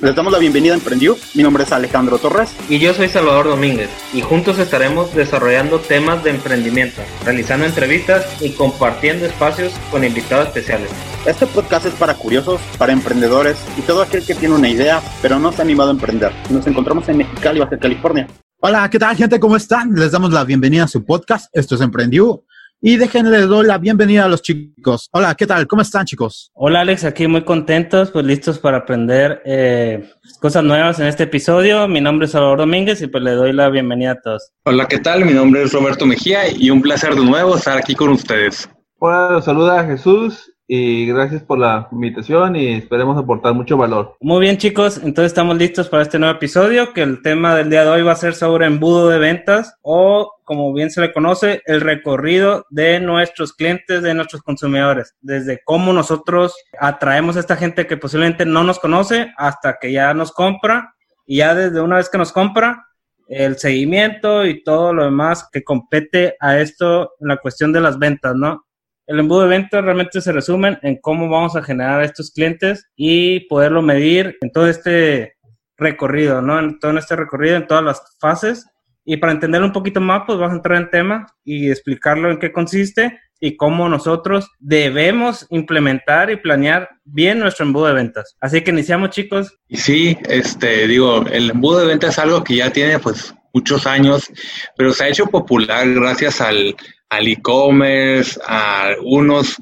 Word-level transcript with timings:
Les 0.00 0.14
damos 0.14 0.32
la 0.32 0.38
bienvenida 0.38 0.74
a 0.74 0.76
Emprendió. 0.76 1.16
Mi 1.34 1.42
nombre 1.42 1.64
es 1.64 1.72
Alejandro 1.72 2.18
Torres. 2.18 2.54
Y 2.68 2.78
yo 2.78 2.94
soy 2.94 3.08
Salvador 3.08 3.46
Domínguez. 3.46 3.90
Y 4.14 4.20
juntos 4.20 4.60
estaremos 4.60 5.12
desarrollando 5.12 5.80
temas 5.80 6.22
de 6.22 6.30
emprendimiento, 6.30 7.02
realizando 7.24 7.66
entrevistas 7.66 8.24
y 8.40 8.50
compartiendo 8.50 9.26
espacios 9.26 9.72
con 9.90 10.04
invitados 10.04 10.46
especiales. 10.46 10.88
Este 11.26 11.48
podcast 11.48 11.86
es 11.86 11.94
para 11.94 12.14
curiosos, 12.14 12.60
para 12.78 12.92
emprendedores 12.92 13.58
y 13.76 13.80
todo 13.82 14.02
aquel 14.02 14.24
que 14.24 14.36
tiene 14.36 14.54
una 14.54 14.68
idea, 14.68 15.02
pero 15.20 15.40
no 15.40 15.50
se 15.50 15.62
ha 15.62 15.64
animado 15.64 15.88
a 15.88 15.94
emprender. 15.94 16.32
Nos 16.48 16.64
encontramos 16.68 17.08
en 17.08 17.16
Mexicali, 17.16 17.58
Baja 17.58 17.76
California. 17.76 18.28
Hola, 18.60 18.88
¿qué 18.90 19.00
tal 19.00 19.16
gente? 19.16 19.40
¿Cómo 19.40 19.56
están? 19.56 19.94
Les 19.94 20.12
damos 20.12 20.32
la 20.32 20.44
bienvenida 20.44 20.84
a 20.84 20.88
su 20.88 21.04
podcast. 21.04 21.50
Esto 21.52 21.74
es 21.74 21.80
Emprendió. 21.80 22.44
Y 22.80 22.96
déjenle 22.96 23.40
doy 23.40 23.66
la 23.66 23.76
bienvenida 23.76 24.26
a 24.26 24.28
los 24.28 24.40
chicos. 24.40 25.08
Hola, 25.10 25.34
¿qué 25.34 25.48
tal? 25.48 25.66
¿Cómo 25.66 25.82
están, 25.82 26.06
chicos? 26.06 26.52
Hola, 26.54 26.82
Alex, 26.82 27.02
aquí 27.02 27.26
muy 27.26 27.42
contentos, 27.42 28.12
pues 28.12 28.24
listos 28.24 28.60
para 28.60 28.76
aprender 28.76 29.42
eh, 29.44 30.08
cosas 30.40 30.62
nuevas 30.62 31.00
en 31.00 31.08
este 31.08 31.24
episodio. 31.24 31.88
Mi 31.88 32.00
nombre 32.00 32.26
es 32.26 32.32
Salvador 32.32 32.58
Domínguez 32.58 33.02
y 33.02 33.08
pues 33.08 33.24
le 33.24 33.32
doy 33.32 33.52
la 33.52 33.68
bienvenida 33.68 34.12
a 34.12 34.20
todos. 34.20 34.52
Hola, 34.64 34.86
¿qué 34.86 34.98
tal? 34.98 35.24
Mi 35.24 35.32
nombre 35.32 35.64
es 35.64 35.72
Roberto 35.72 36.06
Mejía 36.06 36.42
y 36.56 36.70
un 36.70 36.80
placer 36.80 37.16
de 37.16 37.24
nuevo 37.24 37.56
estar 37.56 37.76
aquí 37.76 37.96
con 37.96 38.10
ustedes. 38.10 38.70
Hola, 39.00 39.30
los 39.30 39.44
saluda 39.44 39.84
Jesús 39.84 40.48
y 40.68 41.06
gracias 41.06 41.42
por 41.42 41.58
la 41.58 41.88
invitación 41.90 42.54
y 42.54 42.74
esperemos 42.74 43.16
aportar 43.16 43.54
mucho 43.54 43.78
valor. 43.78 44.16
Muy 44.20 44.40
bien 44.40 44.58
chicos, 44.58 44.98
entonces 44.98 45.32
estamos 45.32 45.56
listos 45.56 45.88
para 45.88 46.02
este 46.02 46.18
nuevo 46.18 46.36
episodio 46.36 46.92
que 46.92 47.02
el 47.02 47.22
tema 47.22 47.56
del 47.56 47.70
día 47.70 47.84
de 47.84 47.90
hoy 47.90 48.02
va 48.02 48.12
a 48.12 48.16
ser 48.16 48.34
sobre 48.34 48.66
embudo 48.66 49.08
de 49.08 49.18
ventas 49.18 49.74
o 49.80 50.30
como 50.44 50.72
bien 50.72 50.90
se 50.90 51.02
le 51.02 51.12
conoce, 51.12 51.60
el 51.66 51.82
recorrido 51.82 52.64
de 52.70 53.00
nuestros 53.00 53.52
clientes, 53.52 54.02
de 54.02 54.14
nuestros 54.14 54.40
consumidores, 54.40 55.14
desde 55.20 55.60
cómo 55.62 55.92
nosotros 55.92 56.54
atraemos 56.80 57.36
a 57.36 57.40
esta 57.40 57.56
gente 57.56 57.86
que 57.86 57.98
posiblemente 57.98 58.46
no 58.46 58.64
nos 58.64 58.78
conoce 58.78 59.30
hasta 59.36 59.78
que 59.78 59.92
ya 59.92 60.14
nos 60.14 60.32
compra 60.32 60.94
y 61.26 61.38
ya 61.38 61.54
desde 61.54 61.82
una 61.82 61.96
vez 61.96 62.08
que 62.08 62.16
nos 62.16 62.32
compra, 62.32 62.86
el 63.28 63.58
seguimiento 63.58 64.46
y 64.46 64.64
todo 64.64 64.94
lo 64.94 65.04
demás 65.04 65.46
que 65.52 65.62
compete 65.62 66.36
a 66.40 66.58
esto 66.58 67.12
en 67.20 67.28
la 67.28 67.36
cuestión 67.36 67.70
de 67.70 67.82
las 67.82 67.98
ventas, 67.98 68.34
¿no? 68.34 68.64
El 69.08 69.20
embudo 69.20 69.42
de 69.42 69.48
ventas 69.48 69.82
realmente 69.82 70.20
se 70.20 70.32
resumen 70.32 70.78
en 70.82 70.98
cómo 71.00 71.30
vamos 71.30 71.56
a 71.56 71.62
generar 71.62 72.00
a 72.00 72.04
estos 72.04 72.30
clientes 72.30 72.86
y 72.94 73.40
poderlo 73.48 73.80
medir 73.80 74.36
en 74.42 74.52
todo 74.52 74.68
este 74.68 75.32
recorrido, 75.78 76.42
¿no? 76.42 76.58
En 76.58 76.78
todo 76.78 76.96
este 76.98 77.16
recorrido, 77.16 77.56
en 77.56 77.66
todas 77.66 77.82
las 77.82 78.02
fases. 78.20 78.66
Y 79.06 79.16
para 79.16 79.32
entenderlo 79.32 79.66
un 79.66 79.72
poquito 79.72 80.02
más, 80.02 80.24
pues 80.26 80.36
vamos 80.38 80.52
a 80.52 80.56
entrar 80.56 80.76
en 80.76 80.90
tema 80.90 81.26
y 81.42 81.70
explicarlo 81.70 82.30
en 82.30 82.38
qué 82.38 82.52
consiste 82.52 83.18
y 83.40 83.56
cómo 83.56 83.88
nosotros 83.88 84.50
debemos 84.58 85.46
implementar 85.48 86.30
y 86.30 86.36
planear 86.36 86.90
bien 87.04 87.38
nuestro 87.38 87.64
embudo 87.64 87.86
de 87.86 87.94
ventas. 87.94 88.36
Así 88.42 88.60
que 88.60 88.72
iniciamos, 88.72 89.08
chicos. 89.08 89.56
Sí, 89.70 90.18
este, 90.28 90.86
digo, 90.86 91.24
el 91.32 91.48
embudo 91.48 91.78
de 91.78 91.86
ventas 91.86 92.10
es 92.10 92.18
algo 92.18 92.44
que 92.44 92.56
ya 92.56 92.70
tiene 92.70 92.98
pues 92.98 93.34
muchos 93.54 93.86
años, 93.86 94.30
pero 94.76 94.92
se 94.92 95.04
ha 95.04 95.08
hecho 95.08 95.24
popular 95.28 95.88
gracias 95.94 96.42
al 96.42 96.76
al 97.08 97.28
e-commerce, 97.28 98.38
a 98.46 98.86
algunos 98.86 99.56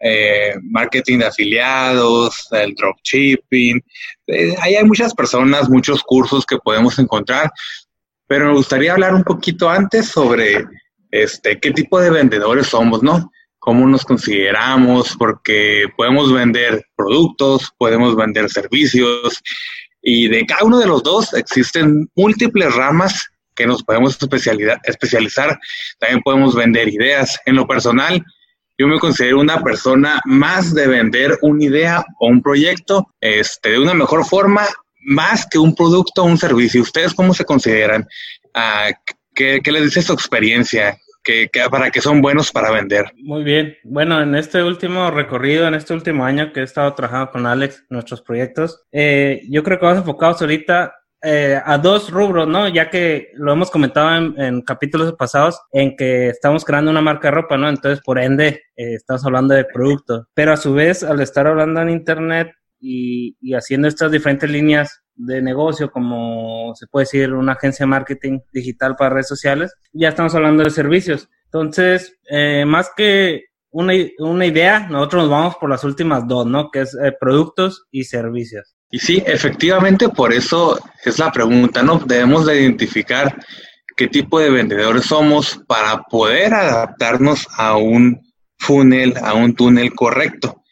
eh, 0.00 0.54
marketing 0.62 1.18
de 1.18 1.26
afiliados, 1.26 2.48
el 2.52 2.74
dropshipping. 2.74 3.80
Eh, 4.26 4.54
ahí 4.60 4.74
hay 4.74 4.84
muchas 4.84 5.14
personas, 5.14 5.68
muchos 5.68 6.02
cursos 6.02 6.46
que 6.46 6.58
podemos 6.58 6.98
encontrar, 6.98 7.50
pero 8.26 8.46
me 8.46 8.54
gustaría 8.54 8.92
hablar 8.92 9.14
un 9.14 9.24
poquito 9.24 9.68
antes 9.68 10.08
sobre 10.08 10.64
este, 11.10 11.58
qué 11.60 11.70
tipo 11.72 12.00
de 12.00 12.10
vendedores 12.10 12.68
somos, 12.68 13.02
¿no? 13.02 13.30
Cómo 13.58 13.86
nos 13.86 14.04
consideramos, 14.04 15.16
porque 15.18 15.84
podemos 15.96 16.32
vender 16.32 16.82
productos, 16.96 17.70
podemos 17.76 18.16
vender 18.16 18.48
servicios, 18.48 19.42
y 20.02 20.28
de 20.28 20.46
cada 20.46 20.64
uno 20.64 20.78
de 20.78 20.86
los 20.86 21.02
dos 21.02 21.34
existen 21.34 22.08
múltiples 22.14 22.74
ramas 22.74 23.28
que 23.60 23.66
nos 23.66 23.82
podemos 23.82 24.18
especializar, 24.84 25.60
también 25.98 26.22
podemos 26.22 26.54
vender 26.54 26.88
ideas. 26.88 27.38
En 27.44 27.56
lo 27.56 27.66
personal, 27.66 28.24
yo 28.78 28.88
me 28.88 28.98
considero 28.98 29.38
una 29.38 29.62
persona 29.62 30.18
más 30.24 30.74
de 30.74 30.86
vender 30.86 31.38
una 31.42 31.62
idea 31.62 32.02
o 32.18 32.28
un 32.28 32.40
proyecto 32.40 33.06
este, 33.20 33.72
de 33.72 33.78
una 33.78 33.92
mejor 33.92 34.24
forma, 34.24 34.66
más 35.04 35.46
que 35.46 35.58
un 35.58 35.74
producto 35.74 36.22
o 36.22 36.26
un 36.26 36.38
servicio. 36.38 36.80
¿Ustedes 36.80 37.12
cómo 37.12 37.34
se 37.34 37.44
consideran? 37.44 38.06
Ah, 38.54 38.88
¿qué, 39.34 39.60
les 39.62 39.84
dice 39.84 40.00
su 40.00 40.14
experiencia? 40.14 40.96
Que, 41.22 41.50
para 41.70 41.90
que 41.90 42.00
son 42.00 42.22
buenos 42.22 42.50
para 42.50 42.70
vender. 42.70 43.12
Muy 43.18 43.44
bien. 43.44 43.76
Bueno, 43.84 44.22
en 44.22 44.34
este 44.34 44.62
último 44.62 45.10
recorrido, 45.10 45.68
en 45.68 45.74
este 45.74 45.92
último 45.92 46.24
año 46.24 46.50
que 46.52 46.60
he 46.60 46.64
estado 46.64 46.94
trabajando 46.94 47.30
con 47.30 47.46
Alex, 47.46 47.84
nuestros 47.90 48.22
proyectos, 48.22 48.82
eh, 48.90 49.42
yo 49.50 49.62
creo 49.62 49.78
que 49.78 49.84
vamos 49.84 50.00
enfocados 50.00 50.40
ahorita 50.40 50.94
eh, 51.22 51.60
a 51.62 51.76
dos 51.76 52.10
rubros, 52.10 52.48
¿no? 52.48 52.66
Ya 52.68 52.88
que 52.88 53.30
lo 53.34 53.52
hemos 53.52 53.70
comentado 53.70 54.32
en, 54.36 54.62
capítulos 54.62 55.12
pasados, 55.18 55.60
en 55.72 55.94
que 55.94 56.28
estamos 56.28 56.64
creando 56.64 56.90
una 56.90 57.02
marca 57.02 57.28
de 57.28 57.32
ropa, 57.32 57.58
¿no? 57.58 57.68
Entonces, 57.68 58.00
por 58.02 58.18
ende, 58.18 58.62
eh, 58.76 58.94
estamos 58.94 59.24
hablando 59.26 59.54
de 59.54 59.66
producto. 59.66 60.28
Pero 60.32 60.52
a 60.52 60.56
su 60.56 60.72
vez, 60.72 61.02
al 61.02 61.20
estar 61.20 61.46
hablando 61.46 61.82
en 61.82 61.90
Internet 61.90 62.52
y, 62.80 63.36
y, 63.40 63.52
haciendo 63.52 63.86
estas 63.86 64.10
diferentes 64.10 64.48
líneas 64.48 65.02
de 65.14 65.42
negocio, 65.42 65.90
como 65.90 66.74
se 66.74 66.86
puede 66.86 67.04
decir 67.04 67.34
una 67.34 67.52
agencia 67.52 67.84
de 67.84 67.90
marketing 67.90 68.40
digital 68.52 68.96
para 68.96 69.10
redes 69.10 69.28
sociales, 69.28 69.74
ya 69.92 70.08
estamos 70.08 70.34
hablando 70.34 70.64
de 70.64 70.70
servicios. 70.70 71.28
Entonces, 71.44 72.18
eh, 72.30 72.64
más 72.66 72.90
que 72.96 73.44
una, 73.70 73.92
una, 74.20 74.46
idea, 74.46 74.88
nosotros 74.88 75.24
nos 75.24 75.30
vamos 75.30 75.56
por 75.56 75.68
las 75.68 75.84
últimas 75.84 76.26
dos, 76.26 76.46
¿no? 76.46 76.70
Que 76.70 76.80
es 76.80 76.96
productos 77.20 77.86
y 77.90 78.04
servicios. 78.04 78.74
Y 78.90 78.98
sí, 78.98 79.22
efectivamente, 79.24 80.08
por 80.08 80.32
eso 80.32 80.78
es 81.04 81.18
la 81.18 81.30
pregunta, 81.30 81.82
¿no? 81.82 81.98
Debemos 81.98 82.46
de 82.46 82.60
identificar 82.60 83.36
qué 83.96 84.08
tipo 84.08 84.40
de 84.40 84.50
vendedores 84.50 85.04
somos 85.04 85.60
para 85.66 86.02
poder 86.02 86.54
adaptarnos 86.54 87.46
a 87.56 87.76
un 87.76 88.20
funnel, 88.58 89.14
a 89.22 89.34
un 89.34 89.54
túnel 89.54 89.94
correcto, 89.94 90.62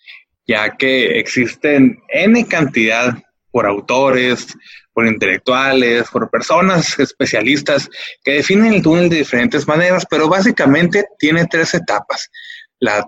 ya 0.46 0.76
que 0.76 1.18
existen 1.18 2.00
N 2.08 2.46
cantidad 2.46 3.16
por 3.50 3.66
autores, 3.66 4.48
por 4.92 5.06
intelectuales, 5.06 6.08
por 6.10 6.28
personas 6.28 6.98
especialistas 6.98 7.88
que 8.24 8.32
definen 8.32 8.74
el 8.74 8.82
túnel 8.82 9.08
de 9.08 9.18
diferentes 9.18 9.66
maneras, 9.68 10.04
pero 10.10 10.28
básicamente 10.28 11.06
tiene 11.18 11.46
tres 11.46 11.72
etapas. 11.74 12.28
La, 12.80 13.06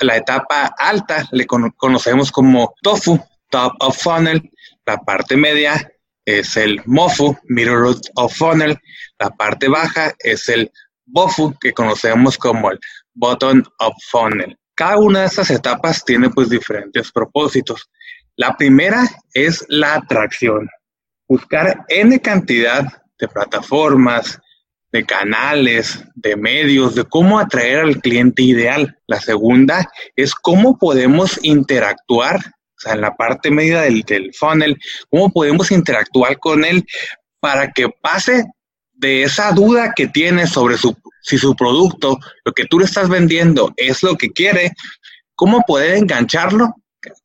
la 0.00 0.16
etapa 0.16 0.74
alta 0.76 1.26
le 1.32 1.46
conocemos 1.46 2.30
como 2.30 2.74
TOFU, 2.82 3.18
top 3.52 3.74
of 3.78 3.96
funnel, 3.96 4.50
la 4.84 4.96
parte 4.96 5.36
media 5.36 5.88
es 6.24 6.56
el 6.56 6.80
MOFU, 6.86 7.36
middle 7.44 7.94
of 8.16 8.34
funnel, 8.34 8.76
la 9.18 9.30
parte 9.30 9.68
baja 9.68 10.12
es 10.18 10.48
el 10.48 10.72
BOFU, 11.06 11.54
que 11.60 11.72
conocemos 11.72 12.38
como 12.38 12.70
el 12.70 12.80
bottom 13.14 13.62
of 13.78 13.94
funnel. 14.10 14.56
Cada 14.74 14.98
una 14.98 15.20
de 15.20 15.26
estas 15.26 15.50
etapas 15.50 16.04
tiene 16.04 16.30
pues 16.30 16.48
diferentes 16.48 17.12
propósitos. 17.12 17.90
La 18.36 18.56
primera 18.56 19.06
es 19.34 19.64
la 19.68 19.94
atracción. 19.96 20.68
Buscar 21.28 21.84
N 21.88 22.18
cantidad 22.20 22.84
de 23.18 23.28
plataformas, 23.28 24.40
de 24.90 25.04
canales, 25.04 26.02
de 26.14 26.36
medios, 26.36 26.94
de 26.94 27.04
cómo 27.04 27.38
atraer 27.38 27.80
al 27.80 28.00
cliente 28.00 28.42
ideal. 28.42 28.98
La 29.06 29.20
segunda 29.20 29.88
es 30.16 30.34
cómo 30.34 30.78
podemos 30.78 31.38
interactuar 31.42 32.40
en 32.86 33.00
la 33.00 33.14
parte 33.14 33.50
media 33.50 33.82
del, 33.82 34.02
del 34.02 34.32
funnel, 34.34 34.78
cómo 35.10 35.30
podemos 35.30 35.70
interactuar 35.70 36.38
con 36.38 36.64
él 36.64 36.84
para 37.40 37.70
que 37.72 37.88
pase 37.88 38.44
de 38.92 39.24
esa 39.24 39.50
duda 39.52 39.92
que 39.94 40.06
tiene 40.06 40.46
sobre 40.46 40.76
su, 40.78 40.96
si 41.22 41.38
su 41.38 41.56
producto, 41.56 42.18
lo 42.44 42.52
que 42.52 42.66
tú 42.66 42.78
le 42.78 42.84
estás 42.84 43.08
vendiendo 43.08 43.72
es 43.76 44.02
lo 44.02 44.16
que 44.16 44.30
quiere, 44.30 44.72
cómo 45.34 45.62
poder 45.66 45.96
engancharlo, 45.96 46.74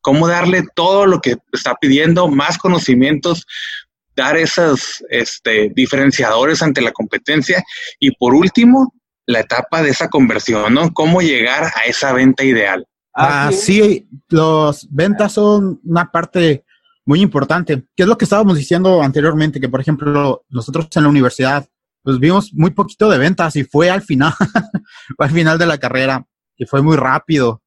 cómo 0.00 0.26
darle 0.26 0.64
todo 0.74 1.06
lo 1.06 1.20
que 1.20 1.36
está 1.52 1.76
pidiendo, 1.76 2.28
más 2.28 2.58
conocimientos, 2.58 3.46
dar 4.16 4.36
esos 4.36 5.04
este, 5.10 5.70
diferenciadores 5.74 6.62
ante 6.62 6.80
la 6.80 6.92
competencia 6.92 7.62
y 8.00 8.10
por 8.10 8.34
último, 8.34 8.92
la 9.26 9.40
etapa 9.40 9.82
de 9.82 9.90
esa 9.90 10.08
conversión, 10.08 10.74
¿no? 10.74 10.92
Cómo 10.92 11.20
llegar 11.20 11.64
a 11.64 11.80
esa 11.86 12.12
venta 12.12 12.44
ideal. 12.44 12.86
Ah, 13.14 13.50
sí, 13.52 14.08
los 14.28 14.86
ventas 14.90 15.32
son 15.32 15.80
una 15.84 16.10
parte 16.10 16.64
muy 17.04 17.20
importante. 17.20 17.84
¿Qué 17.96 18.04
es 18.04 18.08
lo 18.08 18.18
que 18.18 18.24
estábamos 18.24 18.56
diciendo 18.56 19.02
anteriormente? 19.02 19.60
Que, 19.60 19.68
por 19.68 19.80
ejemplo, 19.80 20.44
nosotros 20.50 20.88
en 20.94 21.02
la 21.02 21.08
universidad, 21.08 21.66
pues 22.02 22.18
vimos 22.18 22.52
muy 22.52 22.70
poquito 22.70 23.08
de 23.08 23.18
ventas 23.18 23.56
y 23.56 23.64
fue 23.64 23.90
al 23.90 24.02
final, 24.02 24.32
fue 25.16 25.26
al 25.26 25.32
final 25.32 25.58
de 25.58 25.66
la 25.66 25.78
carrera 25.78 26.26
y 26.56 26.66
fue 26.66 26.82
muy 26.82 26.96
rápido. 26.96 27.62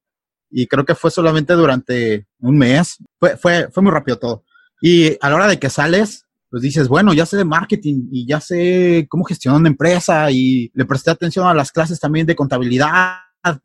Y 0.50 0.66
creo 0.66 0.84
que 0.84 0.94
fue 0.94 1.10
solamente 1.10 1.54
durante 1.54 2.26
un 2.38 2.56
mes. 2.56 2.98
Fue, 3.18 3.36
fue, 3.36 3.68
fue 3.70 3.82
muy 3.82 3.92
rápido 3.92 4.18
todo. 4.18 4.44
Y 4.80 5.16
a 5.20 5.28
la 5.28 5.36
hora 5.36 5.46
de 5.48 5.58
que 5.58 5.70
sales, 5.70 6.26
pues 6.50 6.62
dices, 6.62 6.88
bueno, 6.88 7.14
ya 7.14 7.26
sé 7.26 7.36
de 7.36 7.44
marketing 7.44 8.08
y 8.12 8.26
ya 8.26 8.40
sé 8.40 9.06
cómo 9.08 9.24
gestionar 9.24 9.60
una 9.60 9.70
empresa 9.70 10.30
y 10.30 10.70
le 10.74 10.84
presté 10.84 11.10
atención 11.10 11.46
a 11.46 11.54
las 11.54 11.72
clases 11.72 11.98
también 11.98 12.26
de 12.26 12.36
contabilidad 12.36 13.16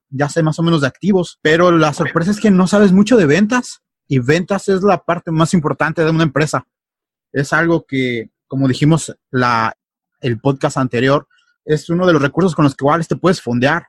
ya 0.09 0.29
sé 0.29 0.43
más 0.43 0.59
o 0.59 0.63
menos 0.63 0.81
de 0.81 0.87
activos, 0.87 1.39
pero 1.41 1.71
la 1.71 1.93
sorpresa 1.93 2.31
es 2.31 2.39
que 2.39 2.51
no 2.51 2.67
sabes 2.67 2.91
mucho 2.91 3.17
de 3.17 3.25
ventas 3.25 3.81
y 4.07 4.19
ventas 4.19 4.69
es 4.69 4.81
la 4.83 5.03
parte 5.03 5.31
más 5.31 5.53
importante 5.53 6.03
de 6.03 6.09
una 6.09 6.23
empresa. 6.23 6.65
es 7.33 7.53
algo 7.53 7.85
que, 7.85 8.31
como 8.47 8.67
dijimos 8.67 9.15
la, 9.29 9.75
el 10.21 10.39
podcast 10.39 10.77
anterior, 10.77 11.27
es 11.65 11.89
uno 11.89 12.07
de 12.07 12.13
los 12.13 12.21
recursos 12.21 12.55
con 12.55 12.63
los 12.63 12.75
que 12.75 12.83
igual 12.83 13.05
te 13.05 13.17
puedes 13.17 13.41
fondear. 13.41 13.87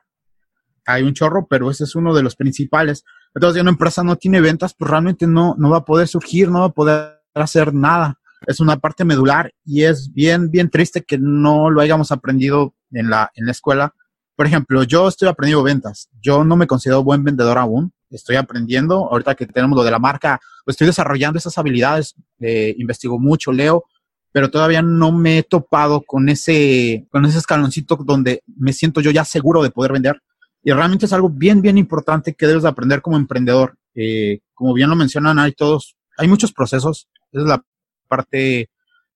Hay 0.85 1.03
un 1.03 1.13
chorro, 1.13 1.47
pero 1.47 1.71
ese 1.71 1.85
es 1.85 1.95
uno 1.95 2.13
de 2.13 2.23
los 2.23 2.35
principales. 2.35 3.05
Entonces, 3.33 3.55
si 3.55 3.61
una 3.61 3.71
empresa 3.71 4.03
no 4.03 4.17
tiene 4.17 4.41
ventas, 4.41 4.75
pues 4.77 4.91
realmente 4.91 5.25
no, 5.25 5.55
no 5.57 5.69
va 5.69 5.77
a 5.77 5.85
poder 5.85 6.07
surgir, 6.07 6.49
no 6.49 6.59
va 6.59 6.65
a 6.65 6.73
poder 6.73 7.21
hacer 7.33 7.73
nada. 7.73 8.19
Es 8.47 8.59
una 8.59 8.77
parte 8.77 9.05
medular 9.05 9.51
y 9.63 9.83
es 9.83 10.11
bien, 10.13 10.49
bien 10.51 10.69
triste 10.69 11.03
que 11.03 11.17
no 11.17 11.69
lo 11.69 11.81
hayamos 11.81 12.11
aprendido 12.11 12.75
en 12.91 13.09
la, 13.09 13.31
en 13.35 13.45
la 13.45 13.51
escuela. 13.51 13.93
Por 14.39 14.47
ejemplo, 14.47 14.83
yo 14.83 15.09
estoy 15.09 15.27
aprendiendo 15.27 15.63
ventas. 15.63 16.07
Yo 16.21 16.45
no 16.45 16.55
me 16.55 16.65
considero 16.65 17.03
buen 17.03 17.25
vendedor 17.25 17.57
aún. 17.57 17.91
Estoy 18.09 18.37
aprendiendo. 18.37 19.09
Ahorita 19.11 19.35
que 19.35 19.45
tenemos 19.45 19.75
lo 19.75 19.83
de 19.83 19.91
la 19.91 19.99
marca, 19.99 20.39
pues 20.63 20.75
estoy 20.75 20.87
desarrollando 20.87 21.37
esas 21.37 21.57
habilidades. 21.57 22.15
Eh, 22.39 22.73
investigo 22.77 23.19
mucho, 23.19 23.51
leo, 23.51 23.83
pero 24.31 24.49
todavía 24.49 24.81
no 24.81 25.11
me 25.11 25.39
he 25.39 25.43
topado 25.43 26.03
con 26.07 26.29
ese, 26.29 27.05
con 27.11 27.25
ese 27.25 27.37
escaloncito 27.37 27.97
donde 27.97 28.41
me 28.45 28.71
siento 28.71 29.01
yo 29.01 29.11
ya 29.11 29.25
seguro 29.25 29.61
de 29.61 29.71
poder 29.71 29.91
vender. 29.91 30.21
Y 30.63 30.71
realmente 30.71 31.05
es 31.05 31.11
algo 31.11 31.29
bien, 31.29 31.61
bien 31.61 31.77
importante 31.77 32.33
que 32.33 32.47
debes 32.47 32.63
de 32.63 32.69
aprender 32.69 33.01
como 33.01 33.17
emprendedor. 33.17 33.77
Eh, 33.93 34.39
como 34.53 34.73
bien 34.73 34.89
lo 34.89 34.95
mencionan, 34.95 35.37
hay 35.37 35.51
todos, 35.51 35.97
hay 36.17 36.29
muchos 36.29 36.53
procesos. 36.53 37.09
Esa 37.33 37.41
es 37.41 37.49
la 37.49 37.61
parte 38.07 38.69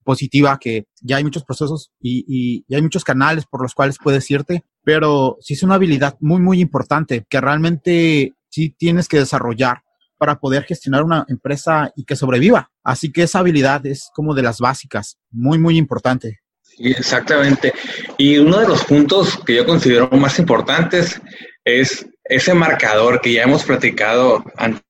positiva 0.03 0.59
que 0.59 0.85
ya 1.01 1.15
hay 1.15 1.23
muchos 1.23 1.45
procesos 1.45 1.93
y, 1.97 2.25
y, 2.67 2.75
hay 2.75 2.81
muchos 2.81 3.05
canales 3.05 3.45
por 3.45 3.61
los 3.61 3.73
cuales 3.73 3.97
puedes 4.03 4.29
irte, 4.29 4.65
pero 4.83 5.37
sí 5.41 5.53
es 5.53 5.63
una 5.63 5.75
habilidad 5.75 6.17
muy, 6.19 6.39
muy 6.41 6.61
importante 6.61 7.25
que 7.27 7.41
realmente 7.41 8.33
sí 8.49 8.75
tienes 8.77 9.07
que 9.07 9.19
desarrollar 9.19 9.83
para 10.17 10.39
poder 10.39 10.63
gestionar 10.63 11.03
una 11.03 11.25
empresa 11.27 11.91
y 11.95 12.05
que 12.05 12.15
sobreviva. 12.15 12.71
Así 12.83 13.11
que 13.11 13.23
esa 13.23 13.39
habilidad 13.39 13.85
es 13.85 14.09
como 14.13 14.33
de 14.33 14.43
las 14.43 14.59
básicas, 14.59 15.17
muy, 15.31 15.57
muy 15.57 15.77
importante. 15.77 16.39
Exactamente. 16.77 17.73
Y 18.17 18.37
uno 18.37 18.59
de 18.59 18.67
los 18.67 18.83
puntos 18.85 19.37
que 19.45 19.55
yo 19.55 19.65
considero 19.65 20.09
más 20.11 20.39
importantes 20.39 21.19
es 21.65 22.05
ese 22.25 22.53
marcador 22.53 23.21
que 23.21 23.33
ya 23.33 23.43
hemos 23.43 23.63
platicado 23.63 24.43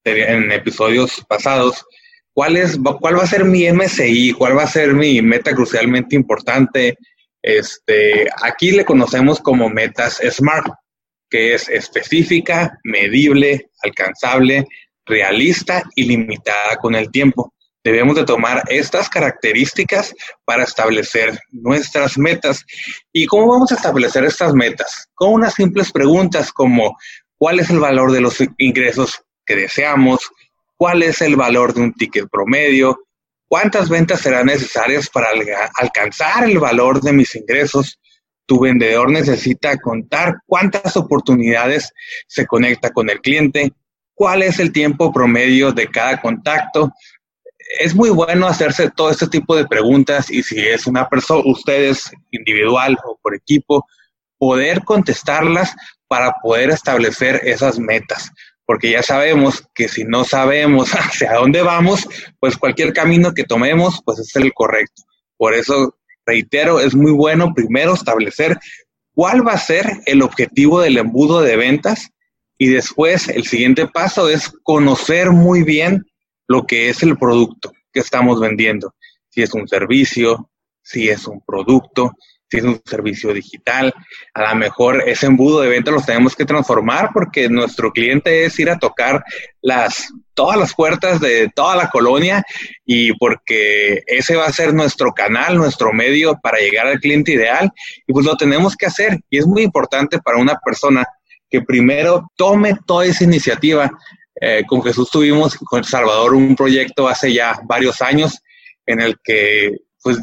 en 0.03 0.51
episodios 0.51 1.23
pasados. 1.27 1.83
¿Cuál, 2.33 2.57
es, 2.57 2.79
¿Cuál 2.99 3.17
va 3.17 3.23
a 3.23 3.27
ser 3.27 3.45
mi 3.45 3.71
MSI? 3.71 4.33
¿Cuál 4.33 4.57
va 4.57 4.63
a 4.63 4.67
ser 4.67 4.93
mi 4.93 5.21
meta 5.21 5.53
crucialmente 5.53 6.15
importante? 6.15 6.97
Este, 7.43 8.27
aquí 8.41 8.71
le 8.71 8.85
conocemos 8.85 9.39
como 9.39 9.69
metas 9.69 10.19
SMART, 10.23 10.67
que 11.29 11.53
es 11.53 11.67
específica, 11.67 12.79
medible, 12.83 13.69
alcanzable, 13.83 14.65
realista 15.05 15.83
y 15.95 16.05
limitada 16.05 16.77
con 16.77 16.95
el 16.95 17.11
tiempo. 17.11 17.53
Debemos 17.83 18.15
de 18.15 18.23
tomar 18.23 18.63
estas 18.69 19.09
características 19.09 20.15
para 20.45 20.63
establecer 20.63 21.37
nuestras 21.51 22.17
metas. 22.17 22.65
¿Y 23.11 23.25
cómo 23.25 23.47
vamos 23.47 23.73
a 23.73 23.75
establecer 23.75 24.23
estas 24.23 24.53
metas? 24.53 25.09
Con 25.13 25.33
unas 25.33 25.53
simples 25.53 25.91
preguntas 25.91 26.51
como 26.53 26.97
¿cuál 27.37 27.59
es 27.59 27.69
el 27.69 27.79
valor 27.79 28.13
de 28.13 28.21
los 28.21 28.37
ingresos 28.57 29.21
que 29.45 29.57
deseamos? 29.57 30.21
¿Cuál 30.77 31.03
es 31.03 31.21
el 31.21 31.35
valor 31.35 31.73
de 31.73 31.81
un 31.81 31.93
ticket 31.93 32.29
promedio? 32.31 33.02
¿Cuántas 33.53 33.87
ventas 33.87 34.21
serán 34.21 34.47
necesarias 34.47 35.07
para 35.07 35.27
alcanzar 35.75 36.49
el 36.49 36.57
valor 36.57 37.01
de 37.01 37.13
mis 37.13 37.35
ingresos? 37.35 37.99
Tu 38.47 38.59
vendedor 38.59 39.11
necesita 39.11 39.77
contar 39.77 40.37
cuántas 40.47 40.97
oportunidades 40.97 41.93
se 42.25 42.47
conecta 42.47 42.89
con 42.89 43.11
el 43.11 43.21
cliente, 43.21 43.71
cuál 44.15 44.41
es 44.41 44.57
el 44.57 44.71
tiempo 44.71 45.13
promedio 45.13 45.71
de 45.71 45.87
cada 45.87 46.19
contacto. 46.19 46.91
Es 47.79 47.93
muy 47.93 48.09
bueno 48.09 48.47
hacerse 48.47 48.89
todo 48.89 49.11
este 49.11 49.27
tipo 49.27 49.55
de 49.55 49.67
preguntas 49.67 50.31
y 50.31 50.41
si 50.41 50.59
es 50.59 50.87
una 50.87 51.07
persona, 51.07 51.43
ustedes 51.45 52.11
individual 52.31 52.97
o 53.05 53.19
por 53.21 53.35
equipo, 53.35 53.85
poder 54.39 54.83
contestarlas 54.83 55.75
para 56.07 56.33
poder 56.41 56.71
establecer 56.71 57.39
esas 57.43 57.77
metas. 57.77 58.31
Porque 58.73 58.89
ya 58.89 59.03
sabemos 59.03 59.63
que 59.75 59.87
si 59.87 60.03
no 60.03 60.23
sabemos 60.23 60.89
hacia 60.93 61.33
dónde 61.33 61.61
vamos, 61.61 62.09
pues 62.39 62.57
cualquier 62.57 62.91
camino 62.91 63.31
que 63.31 63.43
tomemos, 63.43 64.01
pues 64.03 64.17
es 64.17 64.35
el 64.35 64.51
correcto. 64.51 65.03
Por 65.37 65.53
eso, 65.53 65.95
reitero, 66.25 66.79
es 66.79 66.95
muy 66.95 67.11
bueno 67.11 67.53
primero 67.53 67.93
establecer 67.93 68.57
cuál 69.13 69.47
va 69.47 69.51
a 69.51 69.59
ser 69.59 70.01
el 70.07 70.23
objetivo 70.23 70.81
del 70.81 70.97
embudo 70.97 71.41
de 71.41 71.55
ventas 71.55 72.09
y 72.57 72.65
después 72.65 73.29
el 73.29 73.45
siguiente 73.45 73.87
paso 73.87 74.27
es 74.27 74.51
conocer 74.63 75.29
muy 75.29 75.61
bien 75.61 76.07
lo 76.47 76.65
que 76.65 76.89
es 76.89 77.03
el 77.03 77.15
producto 77.15 77.71
que 77.91 77.99
estamos 77.99 78.39
vendiendo. 78.39 78.95
Si 79.29 79.43
es 79.43 79.53
un 79.53 79.67
servicio, 79.67 80.49
si 80.81 81.09
es 81.09 81.27
un 81.27 81.41
producto, 81.45 82.13
es 82.57 82.63
un 82.63 82.81
servicio 82.85 83.33
digital. 83.33 83.93
A 84.33 84.49
lo 84.49 84.55
mejor 84.55 85.03
ese 85.07 85.27
embudo 85.27 85.61
de 85.61 85.69
venta 85.69 85.91
los 85.91 86.05
tenemos 86.05 86.35
que 86.35 86.45
transformar 86.45 87.09
porque 87.13 87.49
nuestro 87.49 87.91
cliente 87.91 88.45
es 88.45 88.59
ir 88.59 88.69
a 88.69 88.79
tocar 88.79 89.23
las, 89.61 90.09
todas 90.33 90.57
las 90.57 90.73
puertas 90.73 91.19
de 91.19 91.49
toda 91.55 91.75
la 91.75 91.89
colonia 91.89 92.43
y 92.85 93.13
porque 93.13 94.03
ese 94.07 94.35
va 94.35 94.45
a 94.45 94.53
ser 94.53 94.73
nuestro 94.73 95.13
canal, 95.13 95.57
nuestro 95.57 95.93
medio 95.93 96.39
para 96.41 96.59
llegar 96.59 96.87
al 96.87 96.99
cliente 96.99 97.33
ideal 97.33 97.71
y 98.07 98.13
pues 98.13 98.25
lo 98.25 98.35
tenemos 98.35 98.75
que 98.75 98.85
hacer 98.85 99.19
y 99.29 99.37
es 99.37 99.45
muy 99.45 99.63
importante 99.63 100.19
para 100.19 100.37
una 100.37 100.55
persona 100.63 101.05
que 101.49 101.61
primero 101.61 102.31
tome 102.35 102.77
toda 102.85 103.05
esa 103.05 103.23
iniciativa. 103.23 103.91
Eh, 104.41 104.63
con 104.67 104.81
Jesús 104.81 105.09
tuvimos 105.11 105.55
con 105.55 105.79
El 105.79 105.85
Salvador 105.85 106.33
un 106.33 106.55
proyecto 106.55 107.07
hace 107.07 107.31
ya 107.31 107.59
varios 107.65 108.01
años 108.01 108.39
en 108.85 108.99
el 108.99 109.15
que 109.23 109.71
pues 110.01 110.17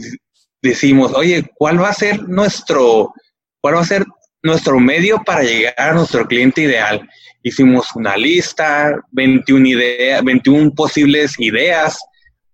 decimos, 0.62 1.12
oye, 1.14 1.50
¿cuál 1.54 1.82
va 1.82 1.88
a 1.88 1.94
ser 1.94 2.28
nuestro, 2.28 3.12
cuál 3.60 3.76
va 3.76 3.80
a 3.80 3.84
ser 3.84 4.04
nuestro 4.42 4.78
medio 4.80 5.22
para 5.24 5.42
llegar 5.42 5.74
a 5.76 5.92
nuestro 5.94 6.26
cliente 6.26 6.62
ideal? 6.62 7.08
Hicimos 7.42 7.88
una 7.94 8.16
lista, 8.16 8.94
21 9.12 9.66
ideas, 9.66 10.22
21 10.22 10.72
posibles 10.72 11.38
ideas. 11.38 11.98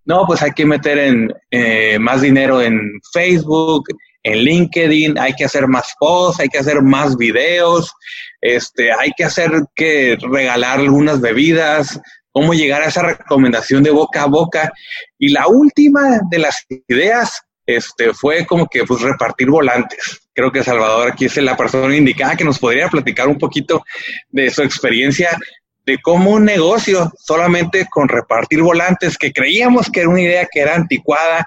No, 0.05 0.25
pues 0.25 0.41
hay 0.41 0.51
que 0.51 0.65
meter 0.65 0.97
en 0.97 1.33
eh, 1.51 1.99
más 1.99 2.21
dinero 2.21 2.61
en 2.61 2.79
Facebook, 3.11 3.89
en 4.23 4.39
LinkedIn, 4.39 5.17
hay 5.17 5.33
que 5.33 5.45
hacer 5.45 5.67
más 5.67 5.93
posts, 5.99 6.41
hay 6.41 6.49
que 6.49 6.57
hacer 6.57 6.81
más 6.81 7.15
videos, 7.17 7.93
este, 8.41 8.91
hay 8.91 9.11
que 9.15 9.25
hacer 9.25 9.51
que 9.75 10.17
regalar 10.21 10.79
algunas 10.79 11.21
bebidas, 11.21 11.99
cómo 12.31 12.53
llegar 12.53 12.81
a 12.81 12.87
esa 12.87 13.03
recomendación 13.03 13.83
de 13.83 13.91
boca 13.91 14.23
a 14.23 14.27
boca. 14.27 14.71
Y 15.17 15.29
la 15.29 15.47
última 15.47 16.19
de 16.29 16.39
las 16.39 16.65
ideas 16.87 17.41
este, 17.67 18.13
fue 18.13 18.45
como 18.45 18.67
que 18.67 18.83
pues 18.85 19.01
repartir 19.01 19.49
volantes. 19.49 20.21
Creo 20.33 20.51
que 20.51 20.63
Salvador 20.63 21.11
aquí 21.11 21.25
es 21.25 21.37
la 21.37 21.57
persona 21.57 21.95
indicada 21.95 22.35
que 22.35 22.45
nos 22.45 22.57
podría 22.57 22.87
platicar 22.87 23.27
un 23.27 23.37
poquito 23.37 23.83
de 24.29 24.49
su 24.49 24.63
experiencia 24.63 25.37
de 25.85 25.99
cómo 26.01 26.31
un 26.31 26.45
negocio 26.45 27.11
solamente 27.17 27.87
con 27.89 28.09
repartir 28.09 28.61
volantes, 28.61 29.17
que 29.17 29.31
creíamos 29.31 29.89
que 29.89 30.01
era 30.01 30.09
una 30.09 30.21
idea 30.21 30.47
que 30.51 30.59
era 30.59 30.75
anticuada, 30.75 31.45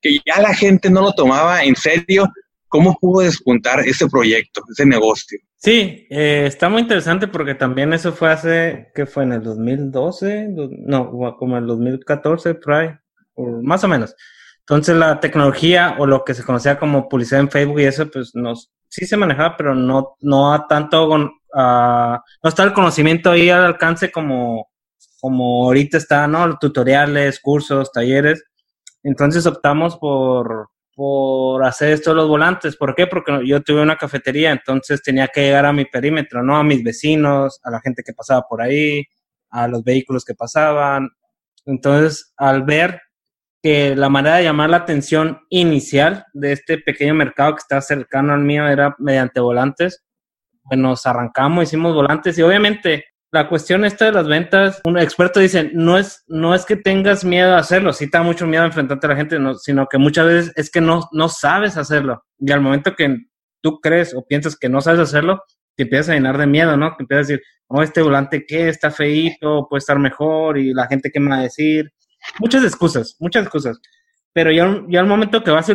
que 0.00 0.18
ya 0.24 0.40
la 0.40 0.54
gente 0.54 0.88
no 0.88 1.02
lo 1.02 1.12
tomaba 1.12 1.62
en 1.62 1.76
serio, 1.76 2.26
¿cómo 2.68 2.96
pudo 2.98 3.22
despuntar 3.22 3.80
ese 3.80 4.08
proyecto, 4.08 4.62
ese 4.70 4.86
negocio? 4.86 5.38
Sí, 5.56 6.06
eh, 6.10 6.44
está 6.46 6.70
muy 6.70 6.82
interesante 6.82 7.28
porque 7.28 7.54
también 7.54 7.92
eso 7.92 8.12
fue 8.12 8.32
hace, 8.32 8.90
¿qué 8.94 9.04
fue? 9.04 9.24
En 9.24 9.32
el 9.32 9.42
2012, 9.42 10.48
no, 10.86 11.36
como 11.38 11.56
en 11.56 11.62
el 11.62 11.68
2014, 11.68 12.54
por 12.54 13.62
más 13.62 13.84
o 13.84 13.88
menos. 13.88 14.16
Entonces 14.66 14.96
la 14.96 15.18
tecnología 15.20 15.96
o 15.98 16.06
lo 16.06 16.24
que 16.24 16.34
se 16.34 16.44
conocía 16.44 16.78
como 16.78 17.08
publicidad 17.08 17.40
en 17.40 17.50
Facebook 17.50 17.80
y 17.80 17.84
eso, 17.84 18.08
pues 18.10 18.34
nos, 18.34 18.72
sí 18.88 19.06
se 19.06 19.16
manejaba, 19.16 19.56
pero 19.56 19.74
no, 19.74 20.16
no 20.20 20.54
a 20.54 20.66
tanto 20.68 21.08
con, 21.08 21.32
no 21.54 22.22
está 22.44 22.62
el 22.62 22.72
conocimiento 22.72 23.30
ahí 23.30 23.50
al 23.50 23.64
alcance 23.64 24.12
como, 24.12 24.70
como 25.20 25.64
ahorita 25.64 25.98
está, 25.98 26.26
¿no? 26.28 26.58
Tutoriales, 26.58 27.40
cursos, 27.40 27.90
talleres. 27.92 28.44
Entonces 29.02 29.46
optamos 29.46 29.96
por, 29.96 30.68
por 30.94 31.64
hacer 31.64 31.92
esto 31.92 32.14
los 32.14 32.28
volantes. 32.28 32.76
¿Por 32.76 32.94
qué? 32.94 33.06
Porque 33.06 33.40
yo 33.46 33.62
tuve 33.62 33.82
una 33.82 33.96
cafetería, 33.96 34.52
entonces 34.52 35.02
tenía 35.02 35.28
que 35.28 35.42
llegar 35.42 35.66
a 35.66 35.72
mi 35.72 35.84
perímetro, 35.86 36.42
¿no? 36.42 36.56
A 36.56 36.64
mis 36.64 36.82
vecinos, 36.84 37.60
a 37.64 37.70
la 37.70 37.80
gente 37.80 38.02
que 38.04 38.12
pasaba 38.12 38.42
por 38.48 38.62
ahí, 38.62 39.04
a 39.50 39.68
los 39.68 39.82
vehículos 39.84 40.24
que 40.24 40.34
pasaban. 40.34 41.08
Entonces, 41.66 42.32
al 42.36 42.62
ver 42.62 43.00
que 43.62 43.94
la 43.94 44.08
manera 44.08 44.36
de 44.36 44.44
llamar 44.44 44.70
la 44.70 44.78
atención 44.78 45.40
inicial 45.48 46.26
de 46.32 46.52
este 46.52 46.78
pequeño 46.78 47.14
mercado 47.14 47.54
que 47.54 47.60
está 47.60 47.80
cercano 47.80 48.32
al 48.32 48.40
mío 48.40 48.66
era 48.66 48.96
mediante 48.98 49.40
volantes, 49.40 50.04
pues 50.64 50.80
nos 50.80 51.06
arrancamos, 51.06 51.64
hicimos 51.64 51.94
volantes 51.94 52.36
y 52.38 52.42
obviamente 52.42 53.04
la 53.30 53.48
cuestión 53.48 53.84
esta 53.84 54.04
de 54.06 54.12
las 54.12 54.26
ventas, 54.26 54.80
un 54.84 54.98
experto 54.98 55.40
dice, 55.40 55.70
no 55.72 55.96
es, 55.96 56.22
no 56.26 56.54
es 56.54 56.66
que 56.66 56.76
tengas 56.76 57.24
miedo 57.24 57.54
a 57.54 57.58
hacerlo, 57.58 57.92
sí 57.94 58.10
te 58.10 58.18
da 58.18 58.24
mucho 58.24 58.46
miedo 58.46 58.64
enfrentarte 58.64 59.06
a 59.06 59.10
la 59.10 59.16
gente, 59.16 59.38
sino 59.62 59.86
que 59.86 59.96
muchas 59.96 60.26
veces 60.26 60.52
es 60.54 60.70
que 60.70 60.82
no, 60.82 61.08
no 61.12 61.30
sabes 61.30 61.78
hacerlo. 61.78 62.22
Y 62.38 62.52
al 62.52 62.60
momento 62.60 62.94
que 62.94 63.16
tú 63.62 63.80
crees 63.80 64.14
o 64.14 64.26
piensas 64.26 64.56
que 64.56 64.68
no 64.68 64.82
sabes 64.82 65.00
hacerlo, 65.00 65.42
te 65.76 65.84
empiezas 65.84 66.10
a 66.10 66.14
llenar 66.14 66.36
de 66.36 66.46
miedo, 66.46 66.76
¿no? 66.76 66.94
Te 66.94 67.04
empiezas 67.04 67.26
a 67.26 67.32
decir, 67.32 67.44
oh, 67.68 67.82
este 67.82 68.02
volante 68.02 68.44
qué, 68.46 68.68
está 68.68 68.90
feíto, 68.90 69.66
puede 69.66 69.78
estar 69.78 69.98
mejor 69.98 70.58
y 70.58 70.74
la 70.74 70.86
gente 70.86 71.10
qué 71.10 71.18
me 71.18 71.30
va 71.30 71.38
a 71.38 71.42
decir 71.42 71.90
muchas 72.38 72.64
excusas, 72.64 73.16
muchas 73.18 73.42
excusas. 73.44 73.80
pero 74.32 74.50
ya, 74.50 74.82
ya 74.88 75.00
al 75.00 75.06
momento 75.06 75.42
que 75.42 75.50
vas 75.50 75.68
y 75.68 75.74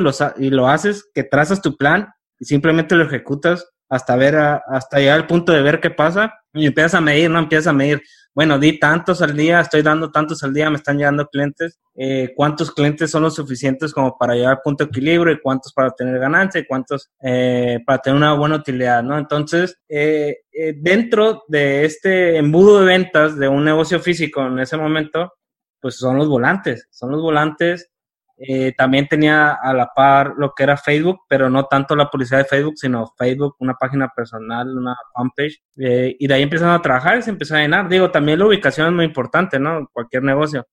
lo, 0.49 0.67
haces, 0.67 1.09
que 1.13 1.23
trazas 1.23 1.61
tu 1.61 1.77
plan 1.77 2.07
y 2.39 2.45
simplemente 2.45 2.95
lo 2.95 3.05
ejecutas 3.05 3.67
hasta 3.89 4.15
ver, 4.15 4.35
hasta 4.35 4.99
llegar 4.99 5.19
al 5.19 5.27
punto 5.27 5.51
de 5.51 5.61
ver 5.61 5.79
qué 5.79 5.89
pasa 5.89 6.33
y 6.53 6.65
empiezas 6.65 6.95
a 6.95 7.01
medir, 7.01 7.29
¿no? 7.29 7.39
Empiezas 7.39 7.67
a 7.67 7.73
medir, 7.73 8.01
bueno, 8.33 8.59
di 8.59 8.79
tantos 8.79 9.21
al 9.21 9.35
día, 9.35 9.61
estoy 9.61 9.81
dando 9.81 10.11
tantos 10.11 10.43
al 10.43 10.53
día, 10.53 10.69
me 10.69 10.75
están 10.75 10.97
llegando 10.97 11.27
clientes, 11.27 11.79
eh, 11.95 12.33
cuántos 12.35 12.71
clientes 12.71 13.09
son 13.09 13.23
los 13.23 13.35
suficientes 13.35 13.93
como 13.93 14.17
para 14.17 14.35
llegar 14.35 14.51
al 14.51 14.61
punto 14.61 14.83
de 14.83 14.89
equilibrio 14.89 15.33
y 15.33 15.39
cuántos 15.39 15.73
para 15.73 15.91
tener 15.91 16.19
ganancia 16.19 16.59
y 16.59 16.65
cuántos 16.65 17.09
eh, 17.21 17.79
para 17.85 17.99
tener 17.99 18.17
una 18.17 18.33
buena 18.33 18.57
utilidad, 18.57 19.01
¿no? 19.03 19.17
Entonces, 19.17 19.79
eh, 19.87 20.37
dentro 20.77 21.43
de 21.47 21.85
este 21.85 22.37
embudo 22.37 22.79
de 22.79 22.85
ventas 22.85 23.37
de 23.37 23.47
un 23.47 23.63
negocio 23.63 23.99
físico 23.99 24.45
en 24.45 24.59
ese 24.59 24.77
momento, 24.77 25.33
pues 25.81 25.98
son 25.98 26.17
los 26.17 26.27
volantes, 26.27 26.88
son 26.91 27.12
los 27.12 27.22
volantes 27.22 27.91
eh, 28.39 28.72
también 28.77 29.07
tenía 29.07 29.53
a 29.53 29.74
la 29.74 29.91
par 29.96 30.36
lo 30.38 30.53
que 30.55 30.62
era 30.62 30.77
Facebook, 30.77 31.22
pero 31.27 31.50
no 31.50 31.65
tanto 31.65 31.96
la 31.96 32.10
publicidad 32.10 32.39
de 32.39 32.46
Facebook, 32.46 32.75
sino 32.77 33.12
Facebook, 33.17 33.55
una 33.60 33.74
página 33.74 34.12
personal, 34.15 34.77
una 34.77 34.96
fanpage. 35.15 35.60
Eh, 35.77 36.15
y 36.19 36.27
de 36.27 36.34
ahí 36.34 36.43
empezaron 36.43 36.75
a 36.75 36.81
trabajar 36.81 37.17
y 37.17 37.24
se 37.24 37.31
empezó 37.31 37.55
a 37.55 37.60
llenar. 37.60 37.89
Digo, 37.89 38.12
también 38.12 38.38
la 38.38 38.46
ubicación 38.46 38.88
es 38.88 38.93
muy 38.93 39.05
importante, 39.05 39.60
¿no? 39.60 39.89
Cualquier 39.91 40.24
negocio. 40.24 40.67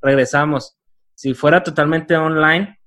Regresamos. 0.00 0.78
Si 1.14 1.34
fuera 1.34 1.62
totalmente 1.62 2.16
online, 2.16 2.78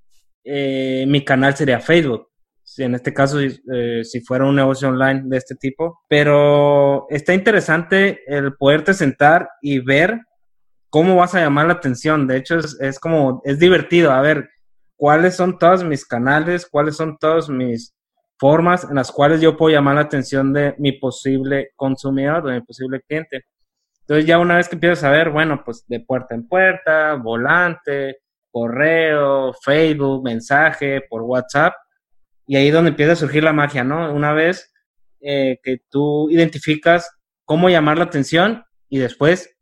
eh, 0.43 1.05
mi 1.07 1.23
canal 1.23 1.55
sería 1.55 1.79
Facebook. 1.79 2.29
En 2.77 2.95
este 2.95 3.13
caso, 3.13 3.39
si 3.39 4.21
fuera 4.21 4.45
un 4.45 4.55
negocio 4.55 4.87
online 4.87 5.23
de 5.25 5.37
este 5.37 5.53
tipo. 5.55 6.01
Pero 6.09 7.05
está 7.09 7.35
interesante 7.35 8.21
el 8.25 8.55
poderte 8.55 8.95
sentar 8.95 9.47
y 9.61 9.79
ver 9.79 10.19
cómo 10.93 11.15
vas 11.15 11.33
a 11.33 11.39
llamar 11.39 11.65
la 11.65 11.73
atención. 11.73 12.27
De 12.27 12.37
hecho, 12.37 12.59
es, 12.59 12.99
como, 12.99 13.41
es 13.45 13.57
divertido. 13.57 14.11
A 14.11 14.21
ver, 14.21 14.51
cuáles 14.95 15.35
son 15.35 15.57
todos 15.57 15.83
mis 15.83 16.05
canales, 16.05 16.67
cuáles 16.69 16.97
son 16.97 17.17
todas 17.17 17.49
mis 17.49 17.95
formas 18.37 18.83
en 18.83 18.93
las 18.97 19.11
cuales 19.11 19.41
yo 19.41 19.57
puedo 19.57 19.73
llamar 19.73 19.95
la 19.95 20.01
atención 20.01 20.53
de 20.53 20.75
mi 20.77 20.91
posible 20.91 21.71
consumidor, 21.75 22.45
de 22.45 22.53
mi 22.53 22.61
posible 22.61 23.01
cliente. 23.07 23.45
Entonces 24.01 24.27
ya 24.27 24.37
una 24.37 24.57
vez 24.57 24.69
que 24.69 24.75
empiezas 24.75 25.03
a 25.03 25.09
ver, 25.09 25.31
bueno, 25.31 25.63
pues 25.65 25.83
de 25.87 25.99
puerta 25.99 26.35
en 26.35 26.47
puerta, 26.47 27.15
volante, 27.15 28.17
correo, 28.51 29.51
Facebook, 29.65 30.23
mensaje, 30.23 31.01
por 31.09 31.23
WhatsApp, 31.23 31.73
y 32.45 32.55
ahí 32.55 32.67
es 32.67 32.73
donde 32.73 32.91
empieza 32.91 33.13
a 33.13 33.15
surgir 33.15 33.43
la 33.43 33.53
magia, 33.53 33.83
¿no? 33.83 34.13
Una 34.13 34.33
vez 34.33 34.71
eh, 35.21 35.57
que 35.63 35.79
tú 35.89 36.29
identificas 36.29 37.09
cómo 37.45 37.67
llamar 37.69 37.97
la 37.97 38.03
atención 38.03 38.63
y 38.89 38.99
después 38.99 39.52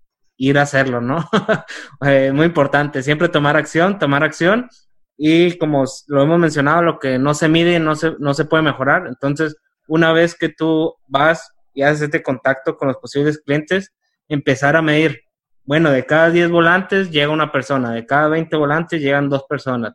ir 0.42 0.58
a 0.58 0.64
hacerlo, 0.64 1.02
¿no? 1.02 1.30
Eh, 2.06 2.32
muy 2.34 2.48
importante, 2.48 3.04
siempre 3.04 3.30
tomar 3.30 3.56
acción, 3.56 4.00
tomar 4.00 4.24
acción 4.24 4.70
y 5.18 5.56
como 5.60 5.86
lo 6.08 6.24
hemos 6.24 6.40
mencionado, 6.40 6.82
lo 6.82 6.98
que 6.98 7.20
no 7.20 7.36
se 7.36 7.48
mide 7.48 7.80
no 7.80 7.96
se, 7.96 8.14
no 8.18 8.34
se 8.34 8.46
puede 8.46 8.64
mejorar. 8.64 9.06
Entonces, 9.06 9.56
una 9.88 10.14
vez 10.14 10.36
que 10.36 10.50
tú 10.50 10.96
vas 11.08 11.52
y 11.74 11.84
haces 11.84 12.02
este 12.04 12.24
contacto 12.24 12.76
con 12.76 12.88
los 12.88 12.98
posibles 12.98 13.40
clientes, 13.46 13.94
empezar 14.28 14.76
a 14.76 14.82
medir, 14.82 15.22
bueno, 15.64 15.92
de 15.92 16.08
cada 16.08 16.32
10 16.32 16.50
volantes 16.50 17.12
llega 17.12 17.30
una 17.30 17.52
persona, 17.52 17.92
de 17.92 18.06
cada 18.08 18.30
20 18.30 18.56
volantes 18.58 19.00
llegan 19.00 19.30
dos 19.30 19.44
personas. 19.48 19.94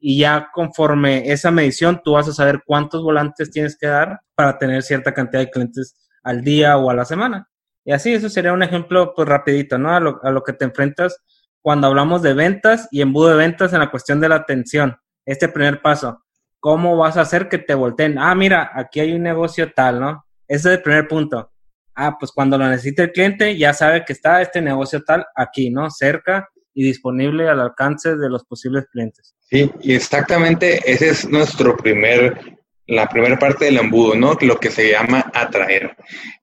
Y 0.00 0.18
ya 0.18 0.48
conforme 0.54 1.30
esa 1.30 1.50
medición, 1.50 2.00
tú 2.02 2.12
vas 2.12 2.28
a 2.28 2.32
saber 2.32 2.62
cuántos 2.64 3.02
volantes 3.02 3.50
tienes 3.50 3.76
que 3.78 3.88
dar 3.88 4.20
para 4.34 4.58
tener 4.58 4.82
cierta 4.82 5.12
cantidad 5.12 5.42
de 5.42 5.50
clientes 5.50 5.94
al 6.22 6.42
día 6.42 6.78
o 6.78 6.88
a 6.88 6.94
la 6.94 7.04
semana. 7.04 7.46
Y 7.84 7.92
así, 7.92 8.12
eso 8.12 8.28
sería 8.28 8.52
un 8.52 8.62
ejemplo, 8.62 9.12
pues 9.14 9.28
rapidito, 9.28 9.78
¿no? 9.78 9.94
A 9.94 10.00
lo, 10.00 10.20
a 10.22 10.30
lo 10.30 10.42
que 10.42 10.52
te 10.52 10.64
enfrentas 10.64 11.18
cuando 11.60 11.86
hablamos 11.86 12.22
de 12.22 12.34
ventas 12.34 12.88
y 12.90 13.00
embudo 13.00 13.30
de 13.30 13.36
ventas 13.36 13.72
en 13.72 13.80
la 13.80 13.90
cuestión 13.90 14.20
de 14.20 14.28
la 14.28 14.36
atención. 14.36 14.96
Este 15.24 15.48
primer 15.48 15.80
paso. 15.80 16.24
¿Cómo 16.58 16.96
vas 16.96 17.16
a 17.16 17.22
hacer 17.22 17.48
que 17.48 17.58
te 17.58 17.74
volteen? 17.74 18.18
Ah, 18.18 18.34
mira, 18.34 18.70
aquí 18.74 19.00
hay 19.00 19.12
un 19.12 19.22
negocio 19.22 19.72
tal, 19.72 20.00
¿no? 20.00 20.24
Ese 20.46 20.68
es 20.68 20.76
el 20.76 20.82
primer 20.82 21.08
punto. 21.08 21.50
Ah, 21.94 22.16
pues 22.18 22.32
cuando 22.32 22.56
lo 22.56 22.68
necesite 22.68 23.02
el 23.02 23.12
cliente, 23.12 23.56
ya 23.56 23.72
sabe 23.72 24.04
que 24.04 24.12
está 24.12 24.40
este 24.42 24.60
negocio 24.60 25.02
tal 25.02 25.24
aquí, 25.34 25.70
¿no? 25.70 25.90
Cerca 25.90 26.48
y 26.74 26.84
disponible 26.84 27.48
al 27.48 27.60
alcance 27.60 28.16
de 28.16 28.28
los 28.28 28.44
posibles 28.44 28.86
clientes. 28.90 29.34
Sí, 29.40 29.70
y 29.80 29.94
exactamente 29.94 30.80
ese 30.90 31.10
es 31.10 31.28
nuestro 31.28 31.76
primer 31.76 32.61
la 32.92 33.08
primera 33.08 33.38
parte 33.38 33.64
del 33.64 33.78
embudo, 33.78 34.14
¿no? 34.14 34.36
Lo 34.42 34.60
que 34.60 34.70
se 34.70 34.90
llama 34.90 35.30
atraer, 35.32 35.96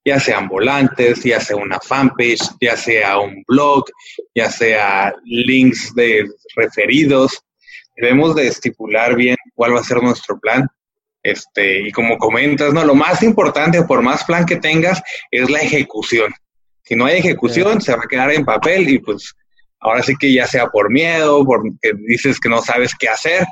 ya 0.04 0.20
sean 0.20 0.48
volantes, 0.48 1.24
ya 1.24 1.40
sea 1.40 1.56
una 1.56 1.80
fanpage, 1.80 2.42
ya 2.60 2.76
sea 2.76 3.20
un 3.20 3.44
blog, 3.48 3.86
ya 4.34 4.50
sea 4.50 5.14
links 5.26 5.94
de 5.94 6.28
referidos. 6.56 7.40
Debemos 7.96 8.36
de 8.36 8.48
estipular 8.48 9.16
bien 9.16 9.38
cuál 9.54 9.76
va 9.76 9.82
a 9.82 9.84
ser 9.84 10.02
nuestro 10.02 10.40
plan. 10.40 10.68
Este, 11.22 11.88
y 11.88 11.92
como 11.92 12.18
comentas, 12.18 12.74
¿no? 12.74 12.84
Lo 12.84 12.96
más 12.96 13.22
importante, 13.22 13.84
por 13.84 14.02
más 14.02 14.24
plan 14.24 14.46
que 14.46 14.56
tengas, 14.56 15.04
es 15.30 15.52
la 15.52 15.60
ejecución. 15.60 16.34
Si 16.82 16.96
no 16.96 17.06
hay 17.06 17.20
ejecución, 17.20 17.80
se 17.80 17.96
va 17.96 18.04
a 18.06 18.08
quedar 18.08 18.32
en 18.32 18.44
papel 18.44 18.90
y 18.90 18.98
pues 18.98 19.36
ahora 19.80 20.02
sí 20.02 20.16
que 20.20 20.34
ya 20.34 20.48
sea 20.48 20.66
por 20.68 20.90
miedo, 20.90 21.46
porque 21.46 21.94
dices 22.08 22.40
que 22.40 22.50
no 22.50 22.62
sabes 22.64 22.94
qué 22.98 23.08
hacer, 23.08 23.46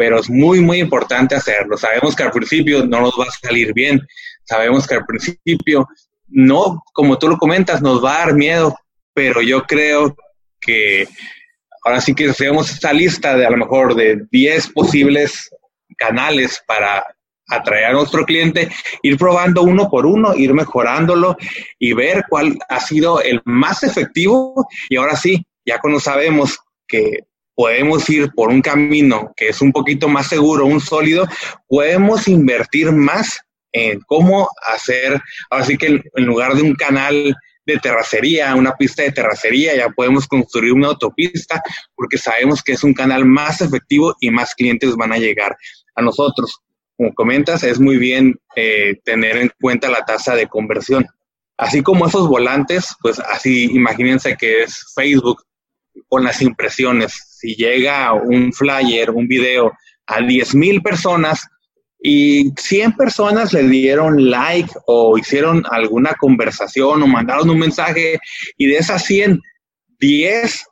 pero 0.00 0.18
es 0.18 0.30
muy, 0.30 0.62
muy 0.62 0.78
importante 0.78 1.34
hacerlo. 1.34 1.76
Sabemos 1.76 2.16
que 2.16 2.22
al 2.22 2.30
principio 2.30 2.86
no 2.86 3.02
nos 3.02 3.12
va 3.20 3.26
a 3.26 3.46
salir 3.46 3.74
bien, 3.74 4.00
sabemos 4.44 4.86
que 4.86 4.94
al 4.94 5.04
principio 5.04 5.86
no, 6.26 6.82
como 6.94 7.18
tú 7.18 7.28
lo 7.28 7.36
comentas, 7.36 7.82
nos 7.82 8.02
va 8.02 8.14
a 8.14 8.18
dar 8.20 8.34
miedo, 8.34 8.74
pero 9.12 9.42
yo 9.42 9.64
creo 9.64 10.16
que 10.58 11.06
ahora 11.84 12.00
sí 12.00 12.14
que 12.14 12.30
hacemos 12.30 12.70
esta 12.70 12.94
lista 12.94 13.36
de 13.36 13.44
a 13.44 13.50
lo 13.50 13.58
mejor 13.58 13.94
de 13.94 14.22
10 14.30 14.68
posibles 14.68 15.50
canales 15.98 16.64
para 16.66 17.04
atraer 17.48 17.84
a 17.84 17.92
nuestro 17.92 18.24
cliente, 18.24 18.70
ir 19.02 19.18
probando 19.18 19.64
uno 19.64 19.90
por 19.90 20.06
uno, 20.06 20.34
ir 20.34 20.54
mejorándolo 20.54 21.36
y 21.78 21.92
ver 21.92 22.24
cuál 22.30 22.56
ha 22.70 22.80
sido 22.80 23.20
el 23.20 23.42
más 23.44 23.82
efectivo. 23.82 24.66
Y 24.88 24.96
ahora 24.96 25.16
sí, 25.16 25.44
ya 25.66 25.78
cuando 25.78 26.00
sabemos 26.00 26.58
que 26.88 27.18
podemos 27.60 28.08
ir 28.08 28.30
por 28.30 28.48
un 28.48 28.62
camino 28.62 29.34
que 29.36 29.48
es 29.48 29.60
un 29.60 29.70
poquito 29.70 30.08
más 30.08 30.28
seguro, 30.28 30.64
un 30.64 30.80
sólido, 30.80 31.28
podemos 31.68 32.26
invertir 32.26 32.90
más 32.90 33.38
en 33.70 34.00
cómo 34.06 34.48
hacer, 34.66 35.20
así 35.50 35.76
que 35.76 36.00
en 36.14 36.24
lugar 36.24 36.54
de 36.54 36.62
un 36.62 36.74
canal 36.74 37.36
de 37.66 37.76
terracería, 37.76 38.54
una 38.54 38.72
pista 38.76 39.02
de 39.02 39.12
terracería, 39.12 39.76
ya 39.76 39.90
podemos 39.90 40.26
construir 40.26 40.72
una 40.72 40.86
autopista 40.86 41.62
porque 41.94 42.16
sabemos 42.16 42.62
que 42.62 42.72
es 42.72 42.82
un 42.82 42.94
canal 42.94 43.26
más 43.26 43.60
efectivo 43.60 44.16
y 44.20 44.30
más 44.30 44.54
clientes 44.54 44.96
van 44.96 45.12
a 45.12 45.18
llegar 45.18 45.54
a 45.96 46.00
nosotros. 46.00 46.60
Como 46.96 47.12
comentas, 47.12 47.62
es 47.62 47.78
muy 47.78 47.98
bien 47.98 48.40
eh, 48.56 48.96
tener 49.04 49.36
en 49.36 49.52
cuenta 49.60 49.90
la 49.90 50.06
tasa 50.06 50.34
de 50.34 50.48
conversión. 50.48 51.04
Así 51.58 51.82
como 51.82 52.06
esos 52.06 52.26
volantes, 52.26 52.96
pues 53.02 53.18
así 53.18 53.64
imagínense 53.64 54.34
que 54.38 54.62
es 54.62 54.94
Facebook 54.94 55.42
con 56.08 56.24
las 56.24 56.40
impresiones 56.40 57.29
si 57.40 57.54
llega 57.54 58.12
un 58.12 58.52
flyer, 58.52 59.10
un 59.10 59.26
video 59.26 59.72
a 60.06 60.20
10 60.20 60.54
mil 60.56 60.82
personas 60.82 61.46
y 62.02 62.50
100 62.56 62.96
personas 62.96 63.52
le 63.52 63.62
dieron 63.64 64.30
like 64.30 64.70
o 64.86 65.16
hicieron 65.16 65.64
alguna 65.70 66.14
conversación 66.18 67.02
o 67.02 67.06
mandaron 67.06 67.48
un 67.48 67.58
mensaje 67.58 68.18
y 68.56 68.66
de 68.66 68.76
esas 68.76 69.04
100, 69.04 69.40
10 69.98 70.66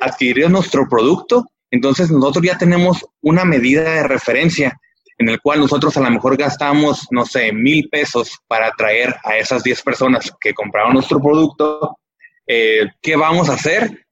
adquirieron 0.00 0.52
nuestro 0.52 0.88
producto, 0.88 1.46
entonces 1.70 2.10
nosotros 2.10 2.44
ya 2.44 2.58
tenemos 2.58 3.04
una 3.20 3.44
medida 3.44 3.82
de 3.82 4.02
referencia 4.02 4.76
en 5.18 5.28
el 5.28 5.40
cual 5.40 5.60
nosotros 5.60 5.96
a 5.96 6.00
lo 6.00 6.10
mejor 6.10 6.36
gastamos, 6.36 7.06
no 7.10 7.24
sé, 7.24 7.52
mil 7.52 7.88
pesos 7.88 8.38
para 8.48 8.68
atraer 8.68 9.14
a 9.22 9.36
esas 9.36 9.62
10 9.62 9.82
personas 9.82 10.32
que 10.40 10.52
compraron 10.52 10.94
nuestro 10.94 11.20
producto. 11.20 11.98
Eh, 12.46 12.86
¿Qué 13.00 13.14
vamos 13.14 13.48
a 13.48 13.54
hacer? 13.54 14.04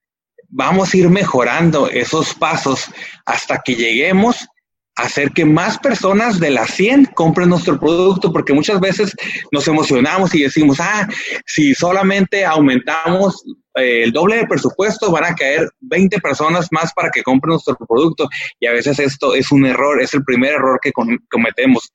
Vamos 0.51 0.93
a 0.93 0.97
ir 0.97 1.09
mejorando 1.09 1.89
esos 1.89 2.35
pasos 2.35 2.91
hasta 3.25 3.61
que 3.65 3.75
lleguemos 3.75 4.49
a 4.97 5.05
hacer 5.05 5.31
que 5.31 5.45
más 5.45 5.79
personas 5.79 6.41
de 6.41 6.51
las 6.51 6.71
100 6.73 7.07
compren 7.15 7.49
nuestro 7.49 7.79
producto, 7.79 8.33
porque 8.33 8.53
muchas 8.53 8.81
veces 8.81 9.15
nos 9.53 9.67
emocionamos 9.69 10.35
y 10.35 10.43
decimos, 10.43 10.79
ah, 10.81 11.09
si 11.47 11.75
solamente 11.75 12.45
aumentamos 12.45 13.43
eh, 13.77 14.03
el 14.03 14.13
doble 14.13 14.37
de 14.37 14.47
presupuesto, 14.47 15.11
van 15.11 15.25
a 15.25 15.35
caer 15.35 15.71
20 15.81 16.19
personas 16.21 16.69
más 16.73 16.93
para 16.93 17.11
que 17.11 17.23
compren 17.23 17.53
nuestro 17.53 17.77
producto. 17.77 18.29
Y 18.59 18.67
a 18.67 18.73
veces 18.73 18.99
esto 18.99 19.35
es 19.35 19.51
un 19.53 19.65
error, 19.65 20.03
es 20.03 20.13
el 20.13 20.25
primer 20.25 20.55
error 20.55 20.79
que 20.83 20.93
cometemos 20.93 21.93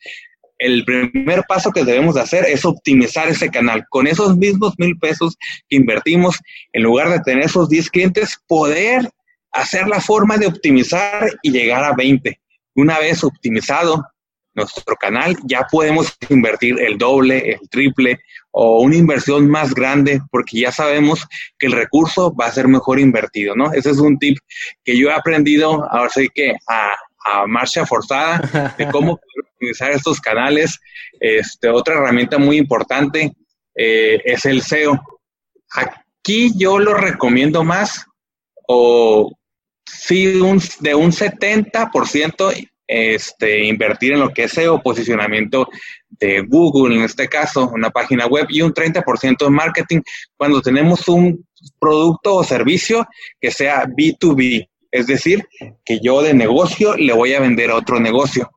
el 0.58 0.86
primer 0.86 1.44
paso 1.48 1.72
que 1.72 1.84
debemos 1.84 2.16
de 2.16 2.22
hacer 2.22 2.46
es 2.46 2.66
optimizar 2.66 3.28
ese 3.28 3.50
canal. 3.50 3.86
Con 3.90 4.08
esos 4.08 4.38
mismos 4.38 4.74
mil 4.78 4.98
pesos 4.98 5.36
que 5.70 5.78
invertimos, 5.78 6.40
en 6.74 6.84
lugar 6.84 7.10
de 7.10 7.20
tener 7.20 7.46
esos 7.46 7.70
10 7.70 7.90
clientes, 7.90 8.38
poder 8.48 9.10
hacer 9.52 9.88
la 9.88 10.02
forma 10.02 10.38
de 10.38 10.48
optimizar 10.48 11.30
y 11.42 11.52
llegar 11.52 11.84
a 11.84 11.94
20. 11.94 12.40
Una 12.76 13.00
vez 13.00 13.24
optimizado 13.24 14.06
nuestro 14.54 14.96
canal, 14.96 15.36
ya 15.44 15.68
podemos 15.70 16.18
invertir 16.30 16.80
el 16.80 16.98
doble, 16.98 17.52
el 17.52 17.70
triple 17.70 18.20
o 18.52 18.82
una 18.82 18.96
inversión 18.96 19.50
más 19.50 19.74
grande, 19.74 20.22
porque 20.32 20.62
ya 20.62 20.72
sabemos 20.72 21.26
que 21.60 21.68
el 21.68 21.74
recurso 21.74 22.34
va 22.34 22.46
a 22.46 22.52
ser 22.52 22.70
mejor 22.70 23.00
invertido, 23.00 23.54
¿no? 23.54 23.74
Ese 23.74 23.92
es 23.92 23.98
un 23.98 24.18
tip 24.18 24.38
que 24.86 24.98
yo 24.98 25.10
he 25.10 25.14
aprendido, 25.14 25.86
ahora 25.92 26.10
sí 26.10 26.30
que 26.34 26.54
a, 26.68 26.92
marcha 27.48 27.86
forzada, 27.86 28.74
de 28.78 28.88
cómo 28.90 29.20
utilizar 29.56 29.92
estos 29.92 30.20
canales. 30.20 30.80
Este, 31.20 31.70
otra 31.70 31.96
herramienta 31.96 32.38
muy 32.38 32.58
importante 32.58 33.34
eh, 33.76 34.22
es 34.24 34.46
el 34.46 34.62
SEO. 34.62 35.02
Aquí 35.72 36.52
yo 36.58 36.80
lo 36.80 36.94
recomiendo 36.94 37.64
más, 37.64 38.06
o 38.68 39.32
sí, 39.86 40.40
un, 40.40 40.62
de 40.80 40.96
un 40.96 41.12
70% 41.12 42.70
este, 42.88 43.66
invertir 43.66 44.14
en 44.14 44.20
lo 44.20 44.30
que 44.30 44.44
es 44.44 44.52
SEO, 44.52 44.82
posicionamiento 44.82 45.68
de 46.10 46.42
Google, 46.42 46.96
en 46.96 47.04
este 47.04 47.28
caso, 47.28 47.70
una 47.70 47.90
página 47.90 48.28
web, 48.28 48.48
y 48.50 48.62
un 48.62 48.74
30% 48.74 49.48
en 49.48 49.54
marketing 49.54 50.02
cuando 50.38 50.62
tenemos 50.62 51.08
un 51.08 51.46
producto 51.80 52.36
o 52.36 52.44
servicio 52.44 53.08
que 53.40 53.52
sea 53.52 53.86
B2B, 53.86 54.70
es 54.96 55.08
decir, 55.08 55.46
que 55.84 56.00
yo 56.02 56.22
de 56.22 56.34
negocio 56.34 56.96
le 56.96 57.12
voy 57.12 57.34
a 57.34 57.42
vender 57.42 57.70
a 57.70 57.76
otro 57.76 58.00
negocio. 58.00 58.50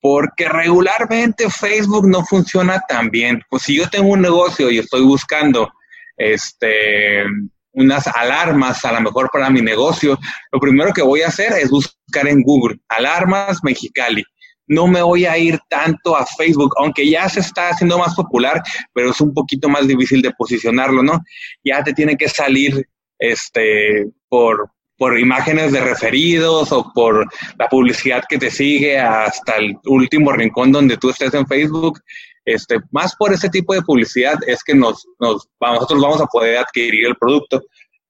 Porque 0.00 0.48
regularmente 0.48 1.48
Facebook 1.48 2.08
no 2.08 2.24
funciona 2.24 2.80
tan 2.88 3.08
bien. 3.08 3.40
Pues 3.48 3.62
si 3.62 3.76
yo 3.76 3.88
tengo 3.88 4.08
un 4.08 4.20
negocio 4.20 4.68
y 4.68 4.78
estoy 4.78 5.02
buscando 5.02 5.70
este 6.16 7.24
unas 7.72 8.06
alarmas 8.06 8.84
a 8.86 8.92
lo 8.92 9.02
mejor 9.02 9.30
para 9.30 9.50
mi 9.50 9.60
negocio, 9.60 10.18
lo 10.50 10.58
primero 10.58 10.92
que 10.92 11.02
voy 11.02 11.20
a 11.22 11.28
hacer 11.28 11.52
es 11.52 11.70
buscar 11.70 12.26
en 12.26 12.42
Google 12.42 12.78
alarmas 12.88 13.58
Mexicali. 13.62 14.24
No 14.66 14.88
me 14.88 15.02
voy 15.02 15.24
a 15.26 15.38
ir 15.38 15.60
tanto 15.68 16.16
a 16.16 16.26
Facebook, 16.26 16.74
aunque 16.78 17.08
ya 17.08 17.28
se 17.28 17.40
está 17.40 17.68
haciendo 17.68 17.98
más 17.98 18.14
popular, 18.16 18.60
pero 18.92 19.10
es 19.10 19.20
un 19.20 19.32
poquito 19.32 19.68
más 19.68 19.86
difícil 19.86 20.20
de 20.20 20.32
posicionarlo, 20.32 21.02
¿no? 21.04 21.22
Ya 21.62 21.84
te 21.84 21.92
tiene 21.92 22.16
que 22.16 22.28
salir 22.28 22.88
este 23.18 24.06
por 24.28 24.70
por 24.96 25.18
imágenes 25.18 25.72
de 25.72 25.80
referidos 25.80 26.72
o 26.72 26.92
por 26.92 27.26
la 27.58 27.68
publicidad 27.68 28.24
que 28.28 28.38
te 28.38 28.50
sigue 28.50 28.98
hasta 28.98 29.56
el 29.56 29.76
último 29.84 30.32
rincón 30.32 30.72
donde 30.72 30.96
tú 30.96 31.10
estés 31.10 31.34
en 31.34 31.46
Facebook. 31.46 32.00
Este, 32.44 32.78
más 32.92 33.14
por 33.16 33.32
ese 33.32 33.48
tipo 33.48 33.74
de 33.74 33.82
publicidad 33.82 34.38
es 34.46 34.62
que 34.62 34.74
nos, 34.74 35.06
nos, 35.18 35.48
nosotros 35.60 36.00
vamos 36.00 36.20
a 36.20 36.26
poder 36.26 36.58
adquirir 36.58 37.06
el 37.06 37.16
producto. 37.16 37.62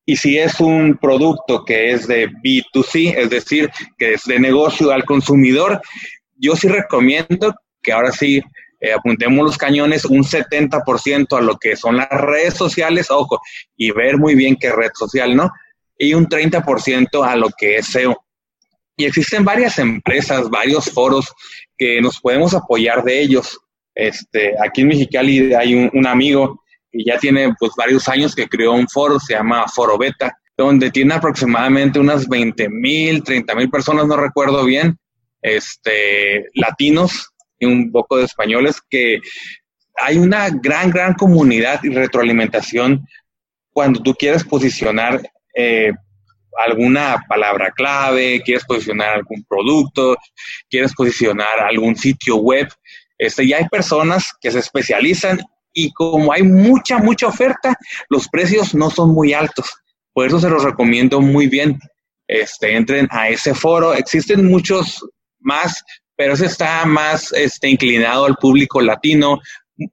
Y 0.04 0.16
si 0.16 0.38
es 0.38 0.60
un 0.60 0.96
producto 1.00 1.64
que 1.64 1.90
es 1.90 2.06
de 2.06 2.28
B2C, 2.28 3.16
es 3.16 3.30
decir, 3.30 3.70
que 3.98 4.14
es 4.14 4.24
de 4.24 4.38
negocio 4.38 4.92
al 4.92 5.04
consumidor, 5.04 5.80
yo 6.36 6.54
sí 6.54 6.68
recomiendo 6.68 7.54
que 7.82 7.92
ahora 7.92 8.12
sí 8.12 8.40
eh, 8.80 8.92
apuntemos 8.92 9.44
los 9.44 9.58
cañones 9.58 10.04
un 10.04 10.22
70% 10.22 11.36
a 11.36 11.40
lo 11.40 11.56
que 11.56 11.74
son 11.76 11.96
las 11.96 12.10
redes 12.10 12.54
sociales, 12.54 13.10
ojo, 13.10 13.40
y 13.76 13.90
ver 13.90 14.18
muy 14.18 14.34
bien 14.34 14.56
qué 14.60 14.70
red 14.70 14.90
social, 14.94 15.34
¿no? 15.34 15.50
Y 15.98 16.14
un 16.14 16.26
30% 16.26 17.26
a 17.26 17.36
lo 17.36 17.48
que 17.50 17.76
es 17.76 17.86
SEO. 17.86 18.16
Y 18.96 19.04
existen 19.04 19.44
varias 19.44 19.78
empresas, 19.78 20.48
varios 20.48 20.90
foros 20.90 21.32
que 21.76 22.00
nos 22.00 22.20
podemos 22.20 22.54
apoyar 22.54 23.04
de 23.04 23.20
ellos. 23.20 23.58
Este, 23.94 24.54
aquí 24.62 24.82
en 24.82 24.88
Mexicali 24.88 25.54
hay 25.54 25.74
un, 25.74 26.06
amigo 26.06 26.62
que 26.90 27.04
ya 27.04 27.18
tiene 27.18 27.54
pues 27.58 27.72
varios 27.76 28.08
años 28.08 28.34
que 28.34 28.48
creó 28.48 28.72
un 28.72 28.88
foro, 28.88 29.18
se 29.20 29.34
llama 29.34 29.66
Foro 29.68 29.98
Beta, 29.98 30.36
donde 30.56 30.90
tiene 30.90 31.14
aproximadamente 31.14 31.98
unas 31.98 32.26
20 32.26 32.68
mil, 32.70 33.22
30 33.22 33.54
mil 33.54 33.70
personas, 33.70 34.06
no 34.06 34.16
recuerdo 34.16 34.64
bien, 34.64 34.98
este, 35.42 36.46
latinos 36.54 37.30
y 37.58 37.66
un 37.66 37.92
poco 37.92 38.16
de 38.16 38.24
españoles, 38.24 38.80
que 38.88 39.20
hay 39.96 40.18
una 40.18 40.48
gran, 40.50 40.90
gran 40.90 41.14
comunidad 41.14 41.80
y 41.84 41.90
retroalimentación 41.90 43.06
cuando 43.72 44.00
tú 44.00 44.14
quieres 44.14 44.44
posicionar 44.44 45.20
eh, 45.56 45.90
alguna 46.58 47.24
palabra 47.28 47.70
clave, 47.70 48.42
quieres 48.44 48.64
posicionar 48.64 49.16
algún 49.16 49.44
producto, 49.44 50.16
quieres 50.68 50.92
posicionar 50.94 51.60
algún 51.60 51.96
sitio 51.96 52.36
web. 52.36 52.68
Este, 53.18 53.46
ya 53.46 53.58
hay 53.58 53.68
personas 53.68 54.30
que 54.40 54.50
se 54.50 54.58
especializan 54.58 55.40
y 55.72 55.92
como 55.92 56.32
hay 56.32 56.42
mucha, 56.42 56.98
mucha 56.98 57.26
oferta, 57.26 57.76
los 58.08 58.28
precios 58.28 58.74
no 58.74 58.90
son 58.90 59.12
muy 59.12 59.32
altos. 59.32 59.74
Por 60.12 60.26
eso 60.26 60.38
se 60.38 60.48
los 60.48 60.64
recomiendo 60.64 61.20
muy 61.20 61.46
bien. 61.46 61.78
Este, 62.26 62.74
entren 62.74 63.06
a 63.10 63.28
ese 63.28 63.54
foro. 63.54 63.94
Existen 63.94 64.46
muchos 64.46 65.04
más, 65.40 65.82
pero 66.16 66.34
ese 66.34 66.46
está 66.46 66.84
más 66.86 67.32
este, 67.32 67.68
inclinado 67.68 68.24
al 68.24 68.36
público 68.36 68.80
latino, 68.80 69.38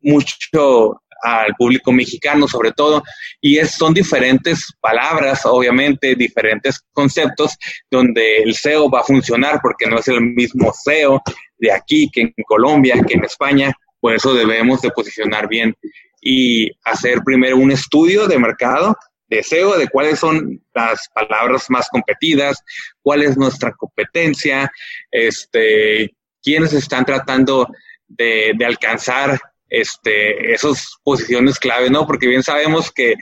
mucho 0.02 1.02
al 1.24 1.54
público 1.56 1.92
mexicano 1.92 2.48
sobre 2.48 2.74
todo, 2.74 3.02
y 3.40 3.58
es, 3.58 3.72
son 3.72 3.94
diferentes 3.94 4.74
palabras, 4.82 5.46
obviamente, 5.46 6.16
diferentes 6.16 6.82
conceptos 6.92 7.58
donde 7.90 8.44
el 8.44 8.54
SEO 8.54 8.90
va 8.90 9.00
a 9.00 9.06
funcionar 9.06 9.60
porque 9.62 9.88
no 9.88 10.00
es 10.00 10.08
el 10.10 10.22
mismo 10.22 10.74
SEO 10.74 11.22
de 11.58 11.72
aquí 11.72 12.10
que 12.12 12.22
en 12.22 12.34
Colombia, 12.46 13.02
que 13.08 13.14
en 13.14 13.24
España, 13.24 13.72
por 14.02 14.14
eso 14.14 14.34
debemos 14.34 14.82
de 14.82 14.92
posicionar 14.92 15.48
bien 15.48 15.74
y 16.22 16.70
hacer 16.84 17.20
primero 17.24 17.58
un 17.58 17.72
estudio 17.72 18.28
de 18.28 18.38
mercado 18.38 18.98
de 19.30 19.44
SEO, 19.44 19.78
de 19.78 19.88
cuáles 19.88 20.20
son 20.20 20.62
las 20.74 21.10
palabras 21.16 21.70
más 21.70 21.88
competidas, 21.90 22.62
cuál 23.02 23.24
es 23.24 23.38
nuestra 23.38 23.72
competencia, 23.72 24.70
este, 25.10 26.14
quiénes 26.42 26.74
están 26.74 27.06
tratando 27.06 27.68
de, 28.08 28.52
de 28.56 28.66
alcanzar 28.66 29.40
este, 29.74 30.54
esas 30.54 30.98
posiciones 31.04 31.58
clave, 31.58 31.90
¿no? 31.90 32.06
Porque 32.06 32.28
bien 32.28 32.44
sabemos 32.44 32.92
que, 32.92 33.16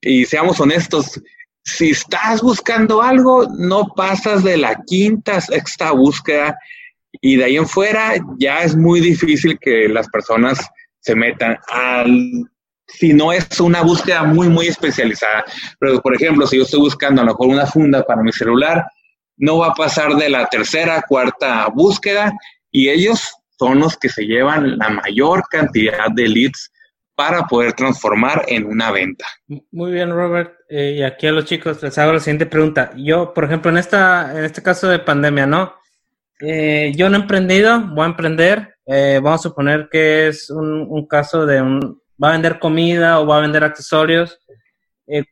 y 0.00 0.24
seamos 0.24 0.58
honestos, 0.58 1.20
si 1.62 1.90
estás 1.90 2.40
buscando 2.40 3.02
algo, 3.02 3.46
no 3.58 3.86
pasas 3.94 4.42
de 4.42 4.56
la 4.56 4.80
quinta, 4.86 5.40
sexta 5.40 5.92
búsqueda 5.92 6.58
y 7.20 7.36
de 7.36 7.44
ahí 7.44 7.56
en 7.56 7.68
fuera 7.68 8.14
ya 8.38 8.62
es 8.62 8.74
muy 8.74 9.00
difícil 9.00 9.58
que 9.60 9.88
las 9.88 10.08
personas 10.08 10.58
se 11.00 11.14
metan 11.14 11.58
si 12.86 13.12
no 13.12 13.32
es 13.32 13.60
una 13.60 13.82
búsqueda 13.82 14.24
muy, 14.24 14.48
muy 14.48 14.66
especializada. 14.66 15.44
Pero, 15.78 16.00
por 16.00 16.14
ejemplo, 16.14 16.46
si 16.46 16.56
yo 16.56 16.64
estoy 16.64 16.80
buscando 16.80 17.22
a 17.22 17.24
lo 17.24 17.32
mejor 17.32 17.48
una 17.48 17.66
funda 17.66 18.02
para 18.04 18.22
mi 18.22 18.32
celular, 18.32 18.84
no 19.36 19.58
va 19.58 19.68
a 19.68 19.74
pasar 19.74 20.14
de 20.14 20.28
la 20.28 20.46
tercera, 20.46 21.02
cuarta 21.06 21.68
búsqueda 21.68 22.32
y 22.70 22.88
ellos 22.88 23.34
son 23.58 23.80
los 23.80 23.96
que 23.96 24.08
se 24.08 24.24
llevan 24.24 24.78
la 24.78 24.88
mayor 24.90 25.42
cantidad 25.48 26.10
de 26.14 26.28
leads 26.28 26.70
para 27.14 27.44
poder 27.44 27.74
transformar 27.74 28.44
en 28.48 28.66
una 28.66 28.90
venta. 28.90 29.26
Muy 29.70 29.92
bien, 29.92 30.10
Robert. 30.10 30.54
Eh, 30.68 30.96
y 30.98 31.02
aquí 31.02 31.26
a 31.26 31.32
los 31.32 31.44
chicos 31.44 31.82
les 31.82 31.96
hago 31.98 32.12
la 32.12 32.20
siguiente 32.20 32.46
pregunta. 32.46 32.90
Yo, 32.96 33.32
por 33.32 33.44
ejemplo, 33.44 33.70
en 33.70 33.78
esta, 33.78 34.36
en 34.36 34.44
este 34.44 34.62
caso 34.62 34.88
de 34.88 34.98
pandemia, 34.98 35.46
¿no? 35.46 35.74
Eh, 36.40 36.92
yo 36.96 37.08
no 37.08 37.16
he 37.16 37.20
emprendido, 37.20 37.80
voy 37.80 38.04
a 38.04 38.08
emprender. 38.08 38.76
Eh, 38.86 39.20
vamos 39.22 39.40
a 39.40 39.48
suponer 39.48 39.88
que 39.90 40.28
es 40.28 40.50
un, 40.50 40.86
un, 40.88 41.06
caso 41.06 41.46
de 41.46 41.62
un, 41.62 42.02
va 42.22 42.30
a 42.30 42.32
vender 42.32 42.58
comida 42.58 43.20
o 43.20 43.26
va 43.26 43.38
a 43.38 43.42
vender 43.42 43.64
accesorios. 43.64 44.40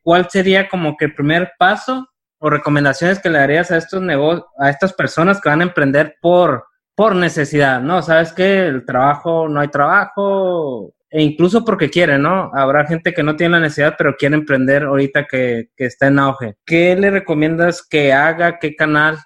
¿Cuál 0.03 0.29
sería 0.29 0.69
como 0.69 0.95
que 0.95 1.05
el 1.05 1.15
primer 1.15 1.53
paso 1.57 2.07
o 2.37 2.49
recomendaciones 2.49 3.19
que 3.19 3.29
le 3.29 3.39
darías 3.39 3.71
a 3.71 3.77
estos 3.77 4.03
negocios, 4.03 4.45
a 4.59 4.69
estas 4.69 4.93
personas 4.93 5.41
que 5.41 5.49
van 5.49 5.61
a 5.61 5.63
emprender 5.63 6.17
por, 6.21 6.67
por 6.95 7.15
necesidad, 7.15 7.81
¿no? 7.81 8.01
Sabes 8.01 8.33
que 8.33 8.67
el 8.67 8.85
trabajo, 8.85 9.47
no 9.47 9.59
hay 9.59 9.69
trabajo, 9.69 10.93
e 11.09 11.21
incluso 11.21 11.63
porque 11.63 11.89
quieren, 11.89 12.23
¿no? 12.23 12.51
Habrá 12.53 12.87
gente 12.87 13.13
que 13.13 13.21
no 13.21 13.35
tiene 13.35 13.57
la 13.57 13.61
necesidad, 13.61 13.95
pero 13.97 14.15
quiere 14.17 14.35
emprender 14.35 14.83
ahorita 14.83 15.25
que, 15.25 15.69
está 15.77 16.07
en 16.07 16.19
auge. 16.19 16.55
¿Qué 16.65 16.95
le 16.95 17.11
recomiendas 17.11 17.85
que 17.87 18.11
haga? 18.11 18.57
¿Qué 18.59 18.75
canal? 18.75 19.17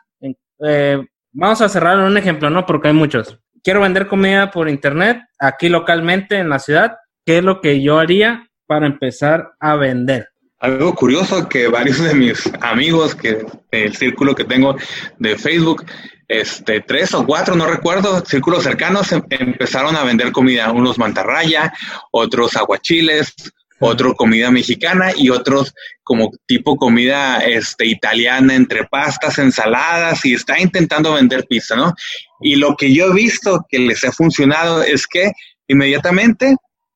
Eh, 0.65 1.01
vamos 1.31 1.61
a 1.61 1.69
cerrar 1.69 1.97
un 1.99 2.17
ejemplo, 2.17 2.49
¿no? 2.49 2.65
Porque 2.65 2.89
hay 2.89 2.93
muchos. 2.93 3.39
Quiero 3.63 3.81
vender 3.81 4.07
comida 4.07 4.51
por 4.51 4.69
internet, 4.69 5.19
aquí 5.39 5.69
localmente 5.69 6.37
en 6.37 6.49
la 6.49 6.59
ciudad. 6.59 6.97
¿Qué 7.25 7.37
es 7.37 7.43
lo 7.43 7.61
que 7.61 7.81
yo 7.81 7.99
haría 7.99 8.49
para 8.65 8.85
empezar 8.85 9.51
a 9.59 9.75
vender? 9.75 10.27
Algo 10.59 10.93
curioso 10.95 11.47
que 11.47 11.67
varios 11.67 12.03
de 12.03 12.15
mis 12.15 12.51
amigos, 12.61 13.13
que 13.13 13.45
el 13.71 13.95
círculo 13.95 14.35
que 14.35 14.43
tengo 14.43 14.75
de 15.19 15.37
Facebook, 15.37 15.85
este, 16.27 16.81
tres 16.81 17.13
o 17.13 17.25
cuatro, 17.25 17.55
no 17.55 17.65
recuerdo, 17.67 18.23
círculos 18.25 18.63
cercanos 18.63 19.11
em, 19.11 19.23
empezaron 19.29 19.95
a 19.95 20.03
vender 20.03 20.31
comida, 20.31 20.71
unos 20.71 20.97
mantarraya, 20.97 21.73
otros 22.11 22.55
aguachiles, 22.55 23.33
otro 23.79 24.15
comida 24.15 24.49
mexicana 24.51 25.11
y 25.15 25.29
otros 25.29 25.73
como 26.03 26.31
tipo 26.45 26.77
comida 26.77 27.39
este, 27.39 27.85
italiana 27.85 28.55
entre 28.55 28.85
pastas, 28.85 29.37
ensaladas 29.37 30.25
y 30.25 30.33
está 30.33 30.59
intentando 30.59 31.13
vender 31.13 31.45
pizza, 31.45 31.75
¿no? 31.75 31.93
Y 32.41 32.55
lo 32.55 32.75
que 32.75 32.93
yo 32.93 33.07
he 33.07 33.13
visto 33.13 33.65
que 33.69 33.79
les 33.79 34.03
ha 34.03 34.11
funcionado 34.11 34.81
es 34.81 35.05
que 35.05 35.31
inmediatamente 35.67 36.55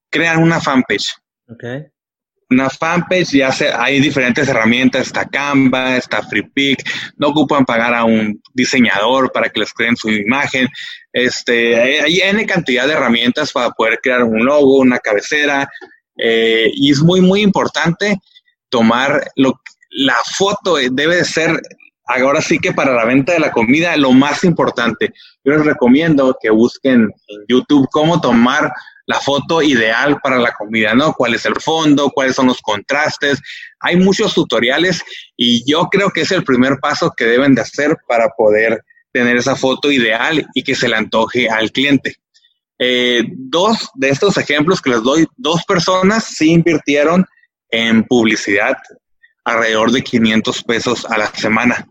crean 0.09 0.41
una 0.41 0.59
fanpage. 0.59 1.15
Una 2.51 2.69
fanpage, 2.69 3.31
ya 3.31 3.49
hay 3.79 3.99
diferentes 3.99 4.47
herramientas, 4.47 5.07
está 5.07 5.25
Canva, 5.25 5.95
está 5.95 6.21
FreePic, 6.21 6.83
no 7.17 7.29
ocupan 7.29 7.65
pagar 7.65 7.93
a 7.93 8.03
un 8.03 8.41
diseñador 8.53 9.31
para 9.31 9.49
que 9.49 9.61
les 9.61 9.73
creen 9.73 9.95
su 9.95 10.09
imagen, 10.09 10.67
Este, 11.13 11.75
hay 12.01 12.19
N 12.19 12.45
cantidad 12.45 12.87
de 12.87 12.93
herramientas 12.93 13.51
para 13.51 13.71
poder 13.71 13.99
crear 14.01 14.23
un 14.23 14.45
logo, 14.45 14.77
una 14.77 14.99
cabecera, 14.99 15.67
eh, 16.17 16.69
y 16.73 16.91
es 16.91 17.01
muy, 17.01 17.21
muy 17.21 17.41
importante 17.41 18.17
tomar 18.69 19.29
lo, 19.35 19.59
la 19.89 20.15
foto, 20.37 20.79
eh, 20.79 20.89
debe 20.91 21.17
de 21.17 21.25
ser, 21.25 21.61
ahora 22.05 22.41
sí 22.41 22.59
que 22.59 22.71
para 22.71 22.93
la 22.93 23.05
venta 23.05 23.33
de 23.33 23.39
la 23.39 23.51
comida, 23.51 23.95
lo 23.97 24.11
más 24.11 24.43
importante. 24.43 25.13
Yo 25.43 25.53
les 25.53 25.65
recomiendo 25.65 26.37
que 26.41 26.49
busquen 26.49 27.09
en 27.27 27.45
YouTube 27.47 27.87
cómo 27.91 28.21
tomar 28.21 28.71
la 29.05 29.19
foto 29.19 29.61
ideal 29.61 30.19
para 30.21 30.37
la 30.37 30.53
comida, 30.53 30.93
¿no? 30.93 31.13
¿Cuál 31.13 31.35
es 31.35 31.45
el 31.45 31.55
fondo? 31.55 32.09
¿Cuáles 32.09 32.35
son 32.35 32.47
los 32.47 32.61
contrastes? 32.61 33.41
Hay 33.79 33.97
muchos 33.97 34.33
tutoriales 34.33 35.01
y 35.35 35.69
yo 35.69 35.87
creo 35.91 36.11
que 36.11 36.21
es 36.21 36.31
el 36.31 36.43
primer 36.43 36.79
paso 36.79 37.11
que 37.15 37.25
deben 37.25 37.55
de 37.55 37.61
hacer 37.61 37.97
para 38.07 38.29
poder 38.29 38.81
tener 39.11 39.37
esa 39.37 39.55
foto 39.55 39.91
ideal 39.91 40.45
y 40.53 40.63
que 40.63 40.75
se 40.75 40.87
le 40.87 40.95
antoje 40.95 41.49
al 41.49 41.71
cliente. 41.71 42.15
Eh, 42.79 43.23
dos 43.29 43.89
de 43.93 44.09
estos 44.09 44.37
ejemplos 44.37 44.81
que 44.81 44.89
les 44.89 45.03
doy, 45.03 45.27
dos 45.37 45.63
personas 45.65 46.23
sí 46.23 46.51
invirtieron 46.51 47.25
en 47.69 48.03
publicidad 48.03 48.75
alrededor 49.43 49.91
de 49.91 50.01
500 50.01 50.63
pesos 50.63 51.05
a 51.05 51.17
la 51.17 51.27
semana. 51.27 51.87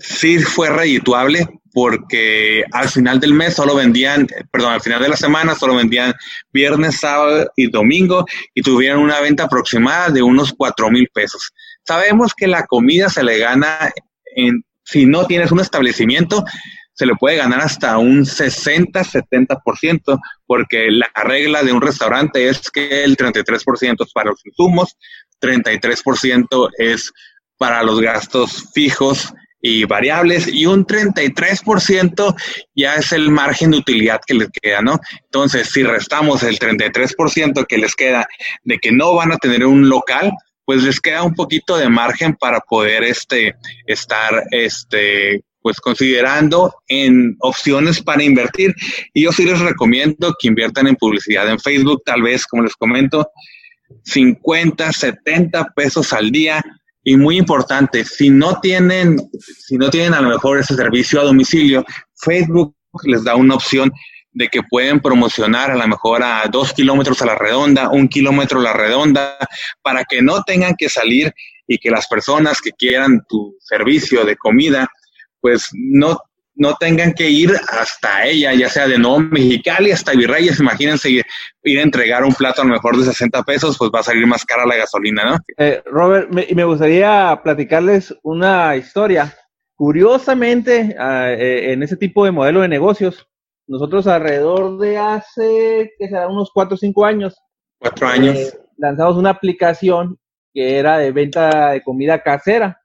Sí 0.00 0.38
fue 0.38 0.70
redituable 0.70 1.46
porque 1.72 2.64
al 2.72 2.88
final 2.88 3.20
del 3.20 3.34
mes 3.34 3.54
solo 3.54 3.74
vendían, 3.74 4.26
perdón, 4.50 4.72
al 4.74 4.80
final 4.80 5.02
de 5.02 5.08
la 5.08 5.16
semana 5.16 5.54
solo 5.54 5.76
vendían 5.76 6.14
viernes, 6.52 7.00
sábado 7.00 7.50
y 7.56 7.70
domingo 7.70 8.26
y 8.54 8.62
tuvieron 8.62 9.00
una 9.00 9.20
venta 9.20 9.44
aproximada 9.44 10.10
de 10.10 10.22
unos 10.22 10.52
4 10.56 10.90
mil 10.90 11.08
pesos. 11.12 11.52
Sabemos 11.84 12.34
que 12.34 12.46
la 12.46 12.66
comida 12.66 13.08
se 13.08 13.22
le 13.22 13.38
gana 13.38 13.90
en, 14.36 14.64
si 14.84 15.06
no 15.06 15.26
tienes 15.26 15.50
un 15.52 15.60
establecimiento, 15.60 16.44
se 16.94 17.06
le 17.06 17.14
puede 17.14 17.36
ganar 17.36 17.60
hasta 17.60 17.96
un 17.98 18.24
60-70%, 18.24 20.20
porque 20.46 20.90
la 20.90 21.08
regla 21.24 21.62
de 21.62 21.72
un 21.72 21.80
restaurante 21.80 22.48
es 22.48 22.70
que 22.70 23.02
el 23.04 23.16
33% 23.16 24.04
es 24.04 24.12
para 24.12 24.30
los 24.30 24.44
insumos, 24.44 24.98
33% 25.40 26.70
es 26.76 27.10
para 27.56 27.82
los 27.82 28.00
gastos 28.00 28.68
fijos 28.74 29.32
y 29.62 29.84
variables 29.84 30.48
y 30.48 30.66
un 30.66 30.84
33% 30.84 32.34
ya 32.74 32.96
es 32.96 33.12
el 33.12 33.30
margen 33.30 33.70
de 33.70 33.78
utilidad 33.78 34.20
que 34.26 34.34
les 34.34 34.48
queda, 34.50 34.82
¿no? 34.82 34.98
Entonces, 35.24 35.70
si 35.70 35.84
restamos 35.84 36.42
el 36.42 36.58
33% 36.58 37.66
que 37.66 37.78
les 37.78 37.94
queda 37.94 38.26
de 38.64 38.78
que 38.78 38.90
no 38.90 39.14
van 39.14 39.32
a 39.32 39.38
tener 39.38 39.64
un 39.64 39.88
local, 39.88 40.32
pues 40.64 40.82
les 40.82 41.00
queda 41.00 41.22
un 41.22 41.34
poquito 41.34 41.76
de 41.76 41.88
margen 41.88 42.34
para 42.34 42.60
poder 42.60 43.04
este, 43.04 43.54
estar 43.86 44.44
este, 44.50 45.42
pues 45.60 45.80
considerando 45.80 46.74
en 46.88 47.36
opciones 47.40 48.02
para 48.02 48.22
invertir. 48.22 48.74
Y 49.14 49.22
yo 49.24 49.32
sí 49.32 49.44
les 49.44 49.60
recomiendo 49.60 50.34
que 50.38 50.48
inviertan 50.48 50.88
en 50.88 50.96
publicidad 50.96 51.48
en 51.48 51.60
Facebook, 51.60 52.02
tal 52.04 52.22
vez, 52.22 52.46
como 52.46 52.64
les 52.64 52.74
comento, 52.74 53.30
50, 54.04 54.92
70 54.92 55.72
pesos 55.76 56.12
al 56.12 56.30
día. 56.30 56.64
Y 57.04 57.16
muy 57.16 57.36
importante, 57.36 58.04
si 58.04 58.30
no 58.30 58.60
tienen, 58.60 59.18
si 59.38 59.76
no 59.76 59.90
tienen 59.90 60.14
a 60.14 60.20
lo 60.20 60.28
mejor 60.28 60.58
ese 60.58 60.74
servicio 60.74 61.20
a 61.20 61.24
domicilio, 61.24 61.84
Facebook 62.16 62.74
les 63.04 63.24
da 63.24 63.34
una 63.34 63.56
opción 63.56 63.90
de 64.30 64.48
que 64.48 64.62
pueden 64.62 65.00
promocionar 65.00 65.70
a 65.70 65.76
lo 65.76 65.86
mejor 65.88 66.22
a 66.22 66.46
dos 66.50 66.72
kilómetros 66.72 67.20
a 67.22 67.26
la 67.26 67.34
redonda, 67.34 67.90
un 67.90 68.08
kilómetro 68.08 68.60
a 68.60 68.62
la 68.62 68.72
redonda, 68.72 69.36
para 69.82 70.04
que 70.04 70.22
no 70.22 70.42
tengan 70.42 70.74
que 70.76 70.88
salir 70.88 71.32
y 71.66 71.78
que 71.78 71.90
las 71.90 72.06
personas 72.06 72.60
que 72.60 72.70
quieran 72.70 73.22
tu 73.28 73.56
servicio 73.60 74.24
de 74.24 74.36
comida 74.36 74.88
pues 75.42 75.68
no, 75.72 76.18
no 76.54 76.74
tengan 76.74 77.12
que 77.12 77.30
ir 77.30 77.50
hasta 77.70 78.24
ella, 78.24 78.52
ya 78.54 78.68
sea 78.68 78.86
de 78.86 78.98
Nuevo 78.98 79.20
Mexicali 79.20 79.90
hasta 79.90 80.12
Virreyes, 80.12 80.60
imagínense 80.60 81.10
ir, 81.10 81.24
a 81.24 81.82
entregar 81.82 82.24
un 82.24 82.34
plato 82.34 82.62
a 82.62 82.64
lo 82.64 82.72
mejor 82.72 82.96
de 82.96 83.04
60 83.04 83.42
pesos, 83.42 83.78
pues 83.78 83.90
va 83.94 84.00
a 84.00 84.04
salir 84.04 84.26
más 84.26 84.44
cara 84.44 84.66
la 84.66 84.76
gasolina, 84.76 85.24
¿no? 85.24 85.38
Eh, 85.56 85.82
Robert, 85.86 86.30
me, 86.30 86.46
me 86.54 86.64
gustaría 86.64 87.40
platicarles 87.42 88.14
una 88.22 88.76
historia. 88.76 89.34
Curiosamente, 89.74 90.94
ah, 90.98 91.32
eh, 91.32 91.72
en 91.72 91.82
ese 91.82 91.96
tipo 91.96 92.24
de 92.24 92.30
modelo 92.30 92.60
de 92.60 92.68
negocios, 92.68 93.26
nosotros 93.66 94.06
alrededor 94.06 94.78
de 94.78 94.98
hace, 94.98 95.92
que 95.98 96.08
será 96.08 96.28
unos 96.28 96.50
4 96.52 96.74
o 96.74 96.78
5 96.78 97.04
años, 97.04 97.36
cuatro 97.78 98.06
años, 98.06 98.36
eh, 98.36 98.52
lanzamos 98.76 99.16
una 99.16 99.30
aplicación 99.30 100.18
que 100.52 100.78
era 100.78 100.98
de 100.98 101.10
venta 101.12 101.70
de 101.70 101.82
comida 101.82 102.22
casera, 102.22 102.80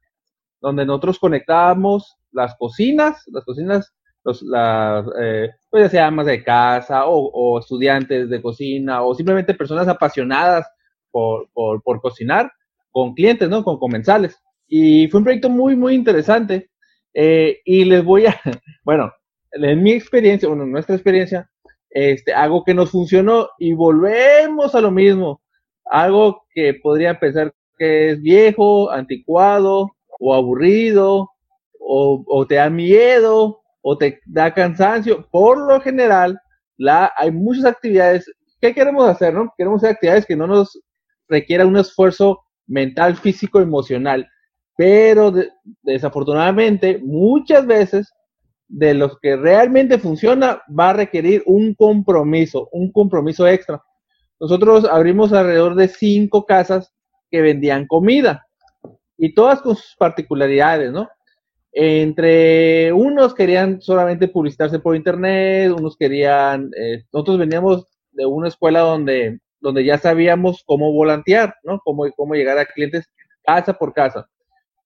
donde 0.62 0.86
nosotros 0.86 1.19
conectábamos 1.19 2.16
las 2.31 2.55
cocinas, 2.55 3.23
las 3.27 3.43
cocinas, 3.45 3.93
los, 4.23 4.41
las, 4.41 5.05
eh, 5.21 5.49
pues 5.69 5.83
ya 5.83 5.89
sea 5.89 6.07
amas 6.07 6.25
de 6.25 6.43
casa 6.43 7.05
o, 7.05 7.59
estudiantes 7.59 8.29
de 8.29 8.41
cocina 8.41 9.03
o 9.03 9.15
simplemente 9.15 9.53
personas 9.53 9.87
apasionadas 9.87 10.67
por, 11.11 11.49
por, 11.53 12.01
cocinar 12.01 12.51
con 12.91 13.13
clientes, 13.13 13.49
¿no? 13.49 13.63
Con 13.63 13.79
comensales. 13.79 14.37
Y 14.67 15.07
fue 15.07 15.19
un 15.19 15.23
proyecto 15.23 15.49
muy, 15.49 15.75
muy 15.75 15.95
interesante. 15.95 16.69
Eh, 17.13 17.61
y 17.65 17.85
les 17.85 18.03
voy 18.03 18.27
a, 18.27 18.39
bueno, 18.83 19.11
en 19.51 19.81
mi 19.81 19.91
experiencia, 19.91 20.47
bueno, 20.47 20.65
nuestra 20.65 20.95
experiencia, 20.95 21.49
este, 21.89 22.33
algo 22.33 22.63
que 22.63 22.73
nos 22.73 22.91
funcionó 22.91 23.49
y 23.57 23.73
volvemos 23.73 24.75
a 24.75 24.81
lo 24.81 24.91
mismo. 24.91 25.41
Algo 25.85 26.43
que 26.53 26.73
podría 26.75 27.19
pensar 27.19 27.53
que 27.77 28.11
es 28.11 28.21
viejo, 28.21 28.91
anticuado 28.91 29.95
o 30.19 30.35
aburrido 30.35 31.29
o, 31.88 32.45
te 32.47 32.56
da 32.56 32.69
miedo 32.69 33.62
o 33.82 33.97
te 33.97 34.19
da 34.26 34.54
cansancio. 34.54 35.28
Por 35.32 35.58
lo 35.58 35.80
general, 35.80 36.39
la, 36.78 37.12
hay 37.15 37.32
muchas 37.32 37.65
actividades. 37.65 38.30
¿Qué 38.60 38.73
queremos 38.73 39.08
hacer? 39.10 39.34
No? 39.34 39.54
Queremos 39.58 39.80
hacer 39.80 39.95
actividades 39.95 40.26
que 40.26 40.36
no 40.36 40.47
nos 40.47 40.80
requieran 41.28 41.67
un 41.67 41.78
esfuerzo 41.78 42.41
mental, 42.67 43.15
físico, 43.15 43.60
emocional. 43.60 44.28
Pero 44.76 45.34
desafortunadamente, 45.82 47.00
muchas 47.04 47.65
veces 47.65 48.13
de 48.67 48.93
los 48.93 49.17
que 49.19 49.38
realmente 49.38 49.97
funciona 49.97 50.62
va 50.78 50.89
a 50.89 50.93
requerir 50.93 51.41
un 51.45 51.73
compromiso, 51.73 52.67
un 52.71 52.91
compromiso 52.91 53.47
extra. 53.47 53.82
Nosotros 54.39 54.86
abrimos 54.86 55.32
alrededor 55.34 55.76
de 55.76 55.88
cinco 55.88 56.45
casas 56.45 56.93
que 57.32 57.41
vendían 57.41 57.88
comida 57.88 58.45
y 59.17 59.34
todas 59.34 59.62
con 59.62 59.76
sus 59.76 59.95
particularidades, 59.97 60.91
¿no? 60.91 61.08
Entre 61.79 62.91
unos 62.91 63.35
querían 63.35 63.79
solamente 63.81 64.27
publicitarse 64.27 64.79
por 64.79 64.95
internet, 64.95 65.71
unos 65.71 65.95
querían, 65.95 66.71
eh, 66.75 67.03
nosotros 67.13 67.37
veníamos 67.37 67.85
de 68.13 68.25
una 68.25 68.47
escuela 68.47 68.79
donde, 68.79 69.39
donde 69.59 69.85
ya 69.85 69.99
sabíamos 69.99 70.63
cómo 70.65 70.91
volantear, 70.91 71.53
¿no? 71.63 71.79
Cómo, 71.83 72.05
cómo 72.15 72.33
llegar 72.33 72.57
a 72.57 72.65
clientes 72.65 73.05
casa 73.43 73.73
por 73.73 73.93
casa. 73.93 74.27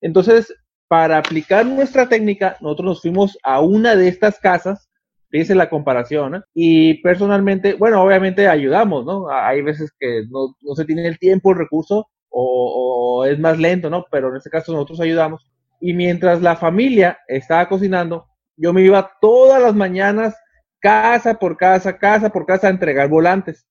Entonces, 0.02 0.54
para 0.90 1.18
aplicar 1.18 1.66
nuestra 1.66 2.10
técnica, 2.10 2.58
nosotros 2.60 2.86
nos 2.86 3.02
fuimos 3.02 3.38
a 3.42 3.62
una 3.62 3.96
de 3.96 4.10
estas 4.10 4.38
casas, 4.40 4.90
fíjense 5.30 5.56
la 5.56 5.70
comparación, 5.70 6.32
¿no? 6.34 6.44
y 6.54 6.96
personalmente, 6.96 7.76
bueno, 7.76 8.04
obviamente 8.04 8.50
ayudamos, 8.50 9.06
¿no? 9.06 9.30
Hay 9.30 9.62
veces 9.62 9.94
que 9.98 10.24
no, 10.30 10.58
no 10.60 10.76
se 10.76 10.84
tiene 10.84 11.08
el 11.08 11.18
tiempo, 11.20 11.52
el 11.52 11.60
recurso, 11.60 12.10
o, 12.28 13.22
o, 13.22 13.26
es 13.26 13.40
más 13.40 13.58
lento, 13.58 13.90
¿no? 13.90 14.06
Pero 14.12 14.30
en 14.30 14.36
este 14.36 14.50
caso 14.50 14.74
nosotros 14.74 15.00
ayudamos 15.00 15.50
y 15.82 15.94
mientras 15.94 16.42
la 16.42 16.56
familia 16.56 17.20
estaba 17.28 17.68
cocinando, 17.68 18.28
yo 18.56 18.72
me 18.72 18.84
iba 18.84 19.12
todas 19.20 19.62
las 19.62 19.74
mañanas, 19.74 20.36
casa 20.80 21.34
por 21.34 21.58
casa, 21.58 21.98
casa 21.98 22.30
por 22.30 22.46
casa, 22.46 22.68
a 22.68 22.70
entregar 22.70 23.10
volantes. 23.10 23.68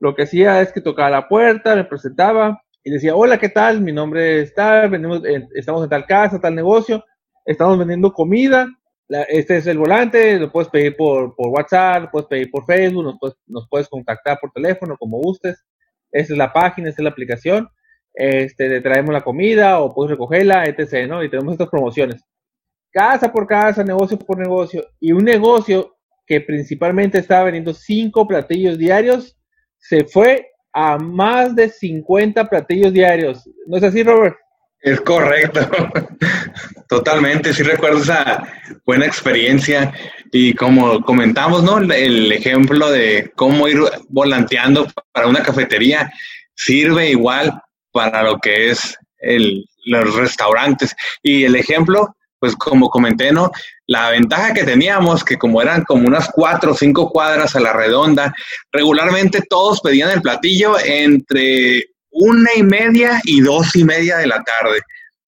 Lo 0.00 0.14
que 0.14 0.22
hacía 0.22 0.62
es 0.62 0.72
que 0.72 0.80
tocaba 0.80 1.10
la 1.10 1.28
puerta, 1.28 1.76
me 1.76 1.84
presentaba 1.84 2.60
y 2.82 2.90
decía, 2.90 3.14
hola, 3.14 3.38
¿qué 3.38 3.50
tal? 3.50 3.82
Mi 3.82 3.92
nombre 3.92 4.40
es 4.40 4.54
tal, 4.54 4.88
venimos, 4.88 5.22
estamos 5.54 5.84
en 5.84 5.90
tal 5.90 6.06
casa, 6.06 6.40
tal 6.40 6.54
negocio, 6.54 7.04
estamos 7.44 7.78
vendiendo 7.78 8.12
comida, 8.12 8.66
este 9.28 9.58
es 9.58 9.66
el 9.66 9.78
volante, 9.78 10.38
lo 10.38 10.50
puedes 10.50 10.70
pedir 10.70 10.96
por, 10.96 11.36
por 11.36 11.48
WhatsApp, 11.48 12.04
lo 12.04 12.10
puedes 12.10 12.28
pedir 12.28 12.50
por 12.50 12.64
Facebook, 12.64 13.18
nos 13.46 13.68
puedes, 13.68 13.88
contactar 13.88 14.38
por 14.40 14.50
teléfono, 14.50 14.96
como 14.96 15.18
gustes. 15.18 15.62
Esa 16.10 16.32
es 16.32 16.38
la 16.38 16.52
página, 16.52 16.88
esta 16.88 17.02
es 17.02 17.04
la 17.04 17.10
aplicación 17.10 17.68
este, 18.14 18.68
le 18.68 18.80
traemos 18.80 19.12
la 19.12 19.22
comida 19.22 19.80
o 19.80 19.92
puedes 19.92 20.12
recogerla, 20.12 20.64
etc., 20.66 21.08
¿no? 21.08 21.22
Y 21.22 21.28
tenemos 21.28 21.52
estas 21.52 21.68
promociones. 21.68 22.22
Casa 22.90 23.32
por 23.32 23.46
casa, 23.46 23.82
negocio 23.82 24.18
por 24.18 24.38
negocio. 24.38 24.86
Y 25.00 25.12
un 25.12 25.24
negocio 25.24 25.96
que 26.26 26.40
principalmente 26.40 27.18
estaba 27.18 27.44
vendiendo 27.44 27.74
cinco 27.74 28.26
platillos 28.26 28.78
diarios, 28.78 29.36
se 29.78 30.04
fue 30.04 30.48
a 30.72 30.96
más 30.96 31.54
de 31.54 31.68
50 31.68 32.48
platillos 32.48 32.92
diarios. 32.92 33.48
¿No 33.66 33.76
es 33.76 33.82
así, 33.82 34.02
Robert? 34.02 34.36
Es 34.80 35.00
correcto, 35.00 35.60
totalmente, 36.88 37.54
sí 37.54 37.62
recuerdo 37.62 38.00
esa 38.00 38.46
buena 38.84 39.06
experiencia 39.06 39.94
y 40.30 40.52
como 40.52 41.00
comentamos, 41.00 41.62
¿no? 41.62 41.78
El 41.78 42.30
ejemplo 42.30 42.90
de 42.90 43.32
cómo 43.34 43.66
ir 43.66 43.78
volanteando 44.08 44.86
para 45.12 45.26
una 45.26 45.42
cafetería 45.42 46.12
sirve 46.54 47.08
igual 47.08 47.62
para 47.94 48.24
lo 48.24 48.38
que 48.38 48.70
es 48.70 48.98
el, 49.18 49.64
los 49.86 50.14
restaurantes. 50.16 50.94
Y 51.22 51.44
el 51.44 51.54
ejemplo, 51.54 52.16
pues 52.40 52.56
como 52.56 52.90
comenté, 52.90 53.32
¿no? 53.32 53.50
La 53.86 54.10
ventaja 54.10 54.52
que 54.52 54.64
teníamos, 54.64 55.24
que 55.24 55.38
como 55.38 55.62
eran 55.62 55.84
como 55.84 56.06
unas 56.06 56.28
cuatro 56.32 56.72
o 56.72 56.76
cinco 56.76 57.10
cuadras 57.10 57.54
a 57.54 57.60
la 57.60 57.72
redonda, 57.72 58.34
regularmente 58.72 59.42
todos 59.48 59.80
pedían 59.80 60.10
el 60.10 60.22
platillo 60.22 60.76
entre 60.84 61.86
una 62.10 62.50
y 62.56 62.62
media 62.64 63.20
y 63.24 63.40
dos 63.40 63.74
y 63.76 63.84
media 63.84 64.18
de 64.18 64.26
la 64.26 64.42
tarde. 64.42 64.80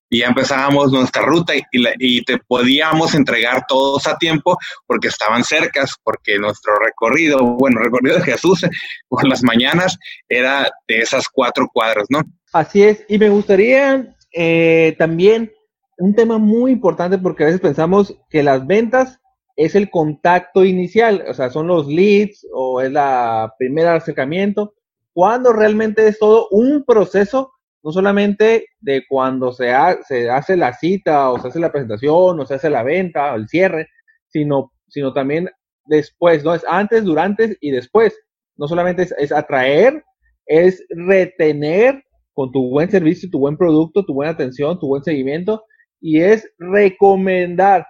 Y 0.09 0.21
ya 0.21 0.27
empezábamos 0.27 0.93
nuestra 0.93 1.23
ruta 1.23 1.55
y, 1.57 1.63
y, 1.73 2.23
te 2.23 2.39
podíamos 2.39 3.15
entregar 3.15 3.65
todos 3.67 4.07
a 4.07 4.17
tiempo 4.17 4.57
porque 4.87 5.09
estaban 5.09 5.43
cercas, 5.43 5.97
porque 6.03 6.39
nuestro 6.39 6.79
recorrido, 6.79 7.39
bueno, 7.43 7.81
recorrido 7.81 8.19
de 8.19 8.25
Jesús 8.25 8.65
por 9.09 9.27
las 9.27 9.43
mañanas 9.43 9.99
era 10.29 10.71
de 10.87 11.01
esas 11.01 11.29
cuatro 11.29 11.69
cuadras, 11.73 12.07
¿no? 12.09 12.23
Así 12.57 12.83
es, 12.83 13.05
y 13.07 13.19
me 13.19 13.29
gustaría 13.29 14.17
eh, 14.33 14.97
también 14.99 15.53
un 15.99 16.15
tema 16.15 16.39
muy 16.39 16.73
importante 16.73 17.19
porque 17.19 17.43
a 17.43 17.47
veces 17.49 17.61
pensamos 17.61 18.17
que 18.31 18.43
las 18.43 18.67
ventas 18.67 19.21
es 19.57 19.75
el 19.75 19.91
contacto 19.91 20.65
inicial, 20.65 21.23
o 21.29 21.35
sea, 21.35 21.51
son 21.51 21.67
los 21.67 21.87
leads 21.87 22.47
o 22.55 22.81
es 22.81 22.91
la 22.91 23.53
primera 23.59 23.95
acercamiento, 23.95 24.73
cuando 25.13 25.53
realmente 25.53 26.09
es 26.09 26.19
todo 26.19 26.49
un 26.51 26.83
proceso, 26.87 27.53
no 27.83 27.93
solamente 27.93 28.69
de 28.81 29.05
cuando 29.07 29.53
se, 29.53 29.75
hace 29.75 30.57
la 30.57 30.73
cita 30.73 31.31
o 31.33 31.39
se 31.39 31.49
hace 31.49 31.61
la 31.61 31.71
presentación 31.71 32.41
o 32.41 32.47
se 32.47 32.55
hace 32.55 32.71
la 32.71 32.83
venta 32.83 33.35
o 33.35 33.37
el 33.37 33.49
cierre, 33.49 33.89
sino, 34.29 34.73
sino 34.89 35.13
también 35.13 35.51
después, 35.85 36.43
¿no? 36.43 36.55
Es 36.55 36.65
antes, 36.67 37.05
durante 37.05 37.59
y 37.61 37.71
después. 37.71 38.19
No 38.57 38.67
solamente 38.67 39.07
es 39.19 39.31
atraer, 39.31 40.03
es 40.47 40.83
retener 40.89 42.06
con 42.37 42.53
tu 42.53 42.69
buen 42.69 42.91
servicio, 42.91 43.31
tu 43.31 43.39
buen 43.39 43.57
producto, 43.57 44.05
tu 44.05 44.13
buena 44.13 44.33
atención, 44.33 44.79
tu 44.79 44.89
buen 44.89 45.03
seguimiento, 45.03 45.65
y 46.03 46.21
es 46.21 46.47
recomendar. 46.59 47.87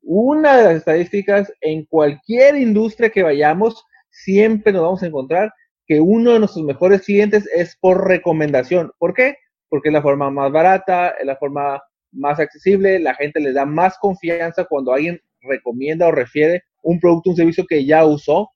Una 0.00 0.56
de 0.56 0.64
las 0.64 0.74
estadísticas 0.76 1.52
en 1.60 1.84
cualquier 1.84 2.56
industria 2.56 3.10
que 3.10 3.22
vayamos, 3.22 3.84
siempre 4.08 4.72
nos 4.72 4.80
vamos 4.80 5.02
a 5.02 5.06
encontrar 5.06 5.52
que 5.86 6.00
uno 6.00 6.32
de 6.32 6.38
nuestros 6.38 6.64
mejores 6.64 7.02
clientes 7.02 7.46
es 7.54 7.76
por 7.78 8.08
recomendación. 8.08 8.90
¿Por 8.98 9.12
qué? 9.12 9.34
Porque 9.68 9.90
es 9.90 9.92
la 9.92 10.00
forma 10.00 10.30
más 10.30 10.50
barata, 10.50 11.10
es 11.20 11.26
la 11.26 11.36
forma 11.36 11.78
más 12.10 12.40
accesible, 12.40 13.00
la 13.00 13.14
gente 13.14 13.38
le 13.38 13.52
da 13.52 13.66
más 13.66 13.98
confianza 13.98 14.64
cuando 14.64 14.94
alguien 14.94 15.20
recomienda 15.42 16.06
o 16.06 16.10
refiere 16.10 16.62
un 16.82 16.98
producto, 16.98 17.30
un 17.30 17.36
servicio 17.36 17.66
que 17.68 17.84
ya 17.84 18.06
usó 18.06 18.48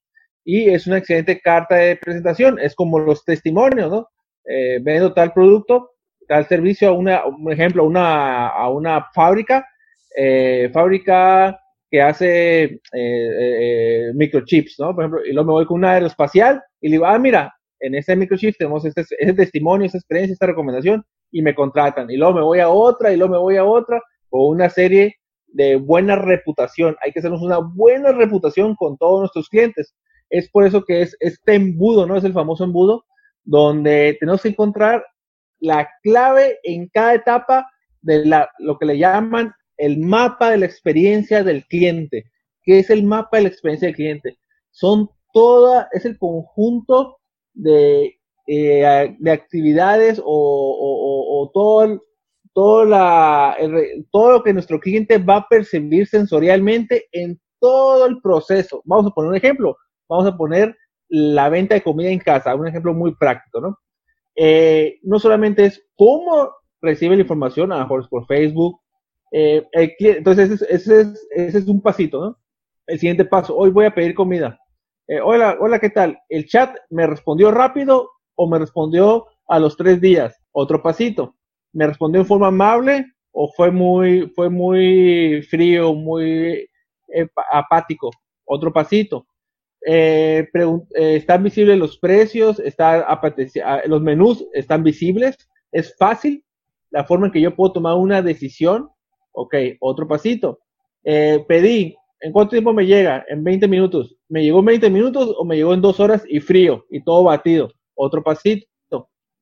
y 0.42 0.70
es 0.70 0.86
una 0.86 0.96
excelente 0.96 1.38
carta 1.38 1.76
de 1.76 1.96
presentación. 1.96 2.58
Es 2.58 2.74
como 2.74 2.98
los 2.98 3.26
testimonios, 3.26 3.90
¿no? 3.90 4.08
Eh, 4.46 4.78
vendo 4.82 5.12
tal 5.12 5.32
producto, 5.32 5.92
tal 6.28 6.46
servicio 6.46 6.88
a 6.88 6.92
una, 6.92 7.24
un 7.26 7.52
ejemplo, 7.52 7.84
una, 7.84 8.48
a 8.48 8.70
una 8.70 9.08
fábrica, 9.14 9.66
eh, 10.16 10.70
fábrica 10.72 11.60
que 11.90 12.02
hace 12.02 12.64
eh, 12.64 12.80
eh, 12.92 14.10
microchips, 14.14 14.76
¿no? 14.80 14.94
Por 14.94 15.04
ejemplo, 15.04 15.24
y 15.24 15.32
luego 15.32 15.46
me 15.46 15.52
voy 15.52 15.66
con 15.66 15.78
una 15.78 15.92
aeroespacial 15.92 16.62
y 16.80 16.90
digo, 16.90 17.06
ah, 17.06 17.18
mira, 17.18 17.54
en 17.80 17.94
ese 17.94 18.16
microchip 18.16 18.56
tenemos 18.58 18.84
este, 18.84 19.04
ese 19.18 19.32
testimonio, 19.34 19.86
esa 19.86 19.98
experiencia, 19.98 20.32
esta 20.32 20.46
recomendación, 20.46 21.04
y 21.30 21.42
me 21.42 21.54
contratan. 21.54 22.10
Y 22.10 22.16
luego 22.16 22.34
me 22.34 22.42
voy 22.42 22.60
a 22.60 22.68
otra, 22.68 23.12
y 23.12 23.16
luego 23.16 23.32
me 23.34 23.38
voy 23.38 23.56
a 23.56 23.64
otra, 23.64 24.00
o 24.30 24.48
una 24.48 24.70
serie 24.70 25.16
de 25.48 25.76
buena 25.76 26.16
reputación. 26.16 26.96
Hay 27.04 27.12
que 27.12 27.18
hacernos 27.20 27.42
una 27.42 27.58
buena 27.58 28.12
reputación 28.12 28.74
con 28.74 28.96
todos 28.96 29.20
nuestros 29.20 29.48
clientes. 29.48 29.94
Es 30.30 30.50
por 30.50 30.66
eso 30.66 30.84
que 30.84 31.02
es 31.02 31.16
este 31.20 31.54
embudo, 31.54 32.06
¿no? 32.06 32.16
Es 32.16 32.24
el 32.24 32.32
famoso 32.32 32.64
embudo, 32.64 33.04
donde 33.44 34.16
tenemos 34.18 34.42
que 34.42 34.48
encontrar 34.48 35.04
la 35.60 35.88
clave 36.02 36.58
en 36.62 36.88
cada 36.88 37.14
etapa 37.14 37.70
de 38.02 38.26
la, 38.26 38.50
lo 38.58 38.78
que 38.78 38.86
le 38.86 38.98
llaman 38.98 39.52
el 39.76 39.98
mapa 39.98 40.50
de 40.50 40.58
la 40.58 40.66
experiencia 40.66 41.42
del 41.42 41.64
cliente. 41.66 42.30
¿Qué 42.62 42.78
es 42.78 42.90
el 42.90 43.04
mapa 43.04 43.38
de 43.38 43.44
la 43.44 43.48
experiencia 43.48 43.86
del 43.86 43.96
cliente? 43.96 44.38
Son 44.70 45.10
toda, 45.32 45.88
es 45.92 46.04
el 46.04 46.18
conjunto 46.18 47.18
de, 47.52 48.18
eh, 48.46 49.16
de 49.18 49.30
actividades 49.30 50.20
o, 50.22 50.24
o, 50.24 51.50
todo, 51.52 52.02
todo, 52.52 52.84
la, 52.84 53.56
todo 54.10 54.32
lo 54.32 54.42
que 54.42 54.52
nuestro 54.52 54.80
cliente 54.80 55.18
va 55.18 55.36
a 55.36 55.48
percibir 55.48 56.06
sensorialmente 56.06 57.06
en 57.12 57.40
todo 57.60 58.06
el 58.06 58.20
proceso. 58.20 58.82
Vamos 58.84 59.06
a 59.06 59.14
poner 59.14 59.30
un 59.30 59.36
ejemplo. 59.36 59.76
Vamos 60.08 60.26
a 60.26 60.36
poner 60.36 60.76
la 61.16 61.48
venta 61.48 61.76
de 61.76 61.82
comida 61.82 62.10
en 62.10 62.18
casa, 62.18 62.56
un 62.56 62.66
ejemplo 62.66 62.92
muy 62.92 63.14
práctico, 63.14 63.60
¿no? 63.60 63.78
Eh, 64.34 64.98
no 65.04 65.20
solamente 65.20 65.64
es 65.64 65.80
cómo 65.94 66.50
recibe 66.82 67.14
la 67.14 67.22
información, 67.22 67.70
a 67.70 67.76
lo 67.76 67.82
mejor 67.82 68.00
es 68.00 68.08
por 68.08 68.26
Facebook. 68.26 68.80
Eh, 69.30 69.64
entonces, 69.72 70.60
ese 70.62 71.00
es, 71.02 71.28
ese, 71.30 71.58
es, 71.58 71.68
un 71.68 71.80
pasito, 71.80 72.20
¿no? 72.20 72.38
El 72.88 72.98
siguiente 72.98 73.24
paso, 73.24 73.56
hoy 73.56 73.70
voy 73.70 73.84
a 73.84 73.94
pedir 73.94 74.12
comida. 74.12 74.58
Eh, 75.06 75.20
hola, 75.20 75.56
hola, 75.60 75.78
¿qué 75.78 75.90
tal? 75.90 76.18
¿El 76.28 76.46
chat 76.46 76.76
me 76.90 77.06
respondió 77.06 77.52
rápido 77.52 78.10
o 78.34 78.48
me 78.48 78.58
respondió 78.58 79.26
a 79.46 79.60
los 79.60 79.76
tres 79.76 80.00
días? 80.00 80.36
Otro 80.50 80.82
pasito. 80.82 81.36
¿Me 81.72 81.86
respondió 81.86 82.22
en 82.22 82.26
forma 82.26 82.48
amable 82.48 83.06
o 83.30 83.52
fue 83.56 83.70
muy, 83.70 84.32
fue 84.34 84.50
muy 84.50 85.42
frío, 85.42 85.94
muy 85.94 86.68
apático? 87.52 88.10
Otro 88.44 88.72
pasito. 88.72 89.28
Eh, 89.86 90.48
eh, 90.54 91.16
están 91.16 91.42
visibles 91.42 91.78
los 91.78 91.98
precios, 91.98 92.58
está 92.58 93.00
ah, 93.00 93.82
los 93.86 94.00
menús 94.00 94.46
están 94.54 94.82
visibles, 94.82 95.36
es 95.72 95.94
fácil 95.98 96.42
la 96.90 97.04
forma 97.04 97.26
en 97.26 97.32
que 97.32 97.40
yo 97.40 97.54
puedo 97.54 97.72
tomar 97.72 97.96
una 97.96 98.22
decisión. 98.22 98.88
Ok, 99.32 99.54
otro 99.80 100.06
pasito. 100.06 100.60
Eh, 101.02 101.44
pedí, 101.46 101.94
¿en 102.20 102.32
cuánto 102.32 102.52
tiempo 102.52 102.72
me 102.72 102.86
llega? 102.86 103.24
En 103.28 103.42
20 103.44 103.68
minutos. 103.68 104.16
¿Me 104.28 104.42
llegó 104.42 104.60
en 104.60 104.66
20 104.66 104.90
minutos 104.90 105.34
o 105.36 105.44
me 105.44 105.56
llegó 105.56 105.74
en 105.74 105.82
dos 105.82 106.00
horas 106.00 106.24
y 106.28 106.40
frío 106.40 106.86
y 106.88 107.02
todo 107.02 107.24
batido? 107.24 107.70
Otro 107.94 108.22
pasito. 108.22 108.66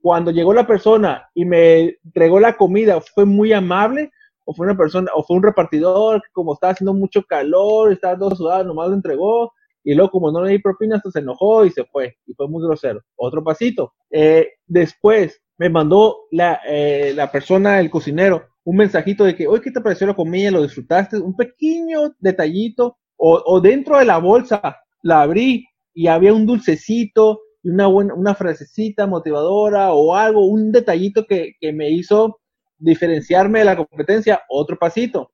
Cuando 0.01 0.33
llegó 0.33 0.53
la 0.53 0.67
persona 0.67 1.31
y 1.33 1.45
me 1.45 1.97
entregó 2.05 2.41
la 2.41 2.57
comida, 2.57 3.01
¿fue 3.15 3.25
muy 3.25 3.53
amable? 3.53 4.11
¿O 4.45 4.53
fue 4.53 4.67
una 4.67 4.77
persona, 4.77 5.09
o 5.15 5.23
fue 5.23 5.37
un 5.37 5.45
repartidor 5.45 6.21
que 6.21 6.29
como 6.33 6.55
estaba 6.55 6.73
haciendo 6.73 6.93
mucho 6.93 7.23
calor, 7.23 7.93
estaba 7.93 8.19
todo 8.19 8.35
sudado, 8.35 8.65
nomás 8.65 8.89
lo 8.89 8.97
entregó? 8.97 9.53
Y 9.85 9.95
luego, 9.95 10.11
como 10.11 10.31
no 10.31 10.43
le 10.43 10.53
di 10.53 10.59
propina, 10.59 10.97
hasta 10.97 11.11
se 11.11 11.21
enojó 11.21 11.65
y 11.65 11.71
se 11.71 11.85
fue. 11.85 12.17
Y 12.27 12.35
fue 12.35 12.49
muy 12.49 12.65
grosero. 12.65 13.03
Otro 13.17 13.43
pasito. 13.43 13.95
Eh, 14.11 14.49
después 14.67 15.41
me 15.59 15.69
mandó 15.69 16.27
la, 16.31 16.61
eh, 16.67 17.13
la 17.15 17.31
persona, 17.31 17.81
el 17.81 17.91
cocinero, 17.91 18.47
un 18.65 18.77
mensajito 18.77 19.25
de 19.25 19.35
que, 19.35 19.47
oye, 19.47 19.61
¿qué 19.63 19.71
te 19.71 19.81
pareció 19.81 20.07
la 20.07 20.15
comida? 20.15 20.51
¿Lo 20.51 20.63
disfrutaste? 20.63 21.19
Un 21.19 21.37
pequeño 21.37 22.15
detallito. 22.19 22.97
O, 23.17 23.41
o 23.45 23.61
dentro 23.61 23.99
de 23.99 24.05
la 24.05 24.19
bolsa 24.19 24.79
la 25.03 25.23
abrí 25.23 25.67
y 25.95 26.07
había 26.07 26.33
un 26.33 26.47
dulcecito 26.47 27.41
y 27.63 27.71
una 27.71 27.87
buena, 27.87 28.15
una 28.15 28.35
frasecita 28.35 29.07
motivadora 29.07 29.93
o 29.93 30.15
algo, 30.15 30.47
un 30.47 30.73
detallito 30.73 31.25
que, 31.27 31.55
que 31.61 31.73
me 31.73 31.91
hizo 31.91 32.41
diferenciarme 32.79 33.61
de 33.61 33.65
la 33.65 33.77
competencia. 33.77 34.43
Otro 34.49 34.77
pasito. 34.79 35.33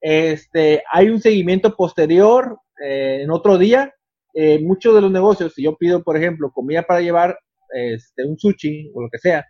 Este, 0.00 0.82
hay 0.90 1.08
un 1.08 1.20
seguimiento 1.20 1.74
posterior 1.76 2.58
eh, 2.82 3.20
en 3.22 3.30
otro 3.30 3.58
día, 3.58 3.92
eh, 4.34 4.58
muchos 4.60 4.94
de 4.94 5.00
los 5.00 5.10
negocios, 5.10 5.54
si 5.54 5.62
yo 5.62 5.76
pido, 5.76 6.02
por 6.02 6.16
ejemplo, 6.16 6.50
comida 6.52 6.82
para 6.82 7.00
llevar, 7.00 7.38
este, 7.72 8.24
un 8.24 8.38
sushi 8.38 8.90
o 8.94 9.02
lo 9.02 9.08
que 9.10 9.18
sea, 9.18 9.44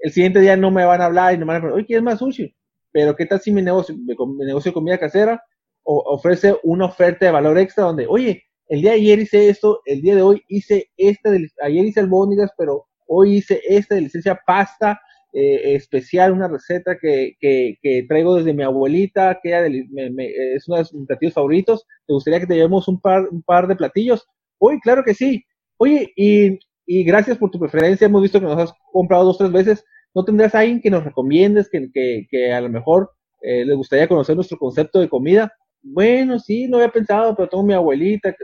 el 0.00 0.12
siguiente 0.12 0.40
día 0.40 0.56
no 0.56 0.70
me 0.70 0.84
van 0.84 1.00
a 1.00 1.06
hablar 1.06 1.34
y 1.34 1.38
no 1.38 1.46
me 1.46 1.52
van 1.52 1.62
a 1.62 1.64
decir, 1.64 1.76
oye, 1.76 1.86
¿quieres 1.86 2.02
más 2.02 2.18
sushi? 2.18 2.54
Pero 2.90 3.14
¿qué 3.16 3.26
tal 3.26 3.40
si 3.40 3.52
mi 3.52 3.62
negocio, 3.62 3.94
mi 3.96 4.44
negocio 4.44 4.70
de 4.70 4.74
comida 4.74 4.98
casera 4.98 5.42
ofrece 5.84 6.56
una 6.62 6.86
oferta 6.86 7.26
de 7.26 7.32
valor 7.32 7.58
extra 7.58 7.84
donde, 7.84 8.06
oye, 8.06 8.44
el 8.68 8.80
día 8.80 8.92
de 8.92 8.96
ayer 8.96 9.18
hice 9.20 9.48
esto, 9.48 9.80
el 9.84 10.00
día 10.00 10.14
de 10.14 10.22
hoy 10.22 10.42
hice 10.48 10.90
este, 10.96 11.50
ayer 11.62 11.84
hice 11.84 12.00
albóndigas, 12.00 12.50
pero 12.56 12.86
hoy 13.06 13.36
hice 13.36 13.60
esta 13.68 13.94
de 13.94 14.02
licencia 14.02 14.40
pasta 14.46 15.00
eh, 15.32 15.74
especial, 15.74 16.32
una 16.32 16.48
receta 16.48 16.98
que, 17.00 17.36
que, 17.40 17.78
que, 17.80 18.04
traigo 18.06 18.36
desde 18.36 18.52
mi 18.52 18.62
abuelita, 18.62 19.40
que 19.42 19.56
es 19.56 20.68
uno 20.68 20.76
de 20.76 20.82
mis 20.92 21.06
platillos 21.06 21.34
favoritos. 21.34 21.86
¿Te 22.06 22.12
gustaría 22.12 22.40
que 22.40 22.46
te 22.46 22.54
llevemos 22.54 22.86
un 22.88 23.00
par, 23.00 23.28
un 23.30 23.42
par 23.42 23.66
de 23.66 23.76
platillos? 23.76 24.26
Oye, 24.58 24.78
claro 24.82 25.02
que 25.02 25.14
sí. 25.14 25.44
Oye, 25.78 26.12
y, 26.16 26.58
y 26.86 27.04
gracias 27.04 27.38
por 27.38 27.50
tu 27.50 27.58
preferencia. 27.58 28.06
Hemos 28.06 28.22
visto 28.22 28.40
que 28.40 28.46
nos 28.46 28.58
has 28.58 28.74
comprado 28.92 29.24
dos, 29.24 29.38
tres 29.38 29.52
veces. 29.52 29.84
¿No 30.14 30.24
tendrás 30.24 30.54
alguien 30.54 30.80
que 30.80 30.90
nos 30.90 31.02
recomiendes, 31.04 31.70
que, 31.70 31.90
que, 31.92 32.26
que 32.30 32.52
a 32.52 32.60
lo 32.60 32.68
mejor 32.68 33.10
eh, 33.40 33.64
le 33.64 33.74
gustaría 33.74 34.08
conocer 34.08 34.36
nuestro 34.36 34.58
concepto 34.58 35.00
de 35.00 35.08
comida? 35.08 35.50
Bueno, 35.82 36.38
sí, 36.38 36.68
no 36.68 36.76
había 36.76 36.90
pensado, 36.90 37.34
pero 37.34 37.48
tengo 37.48 37.64
mi 37.64 37.74
abuelita, 37.74 38.34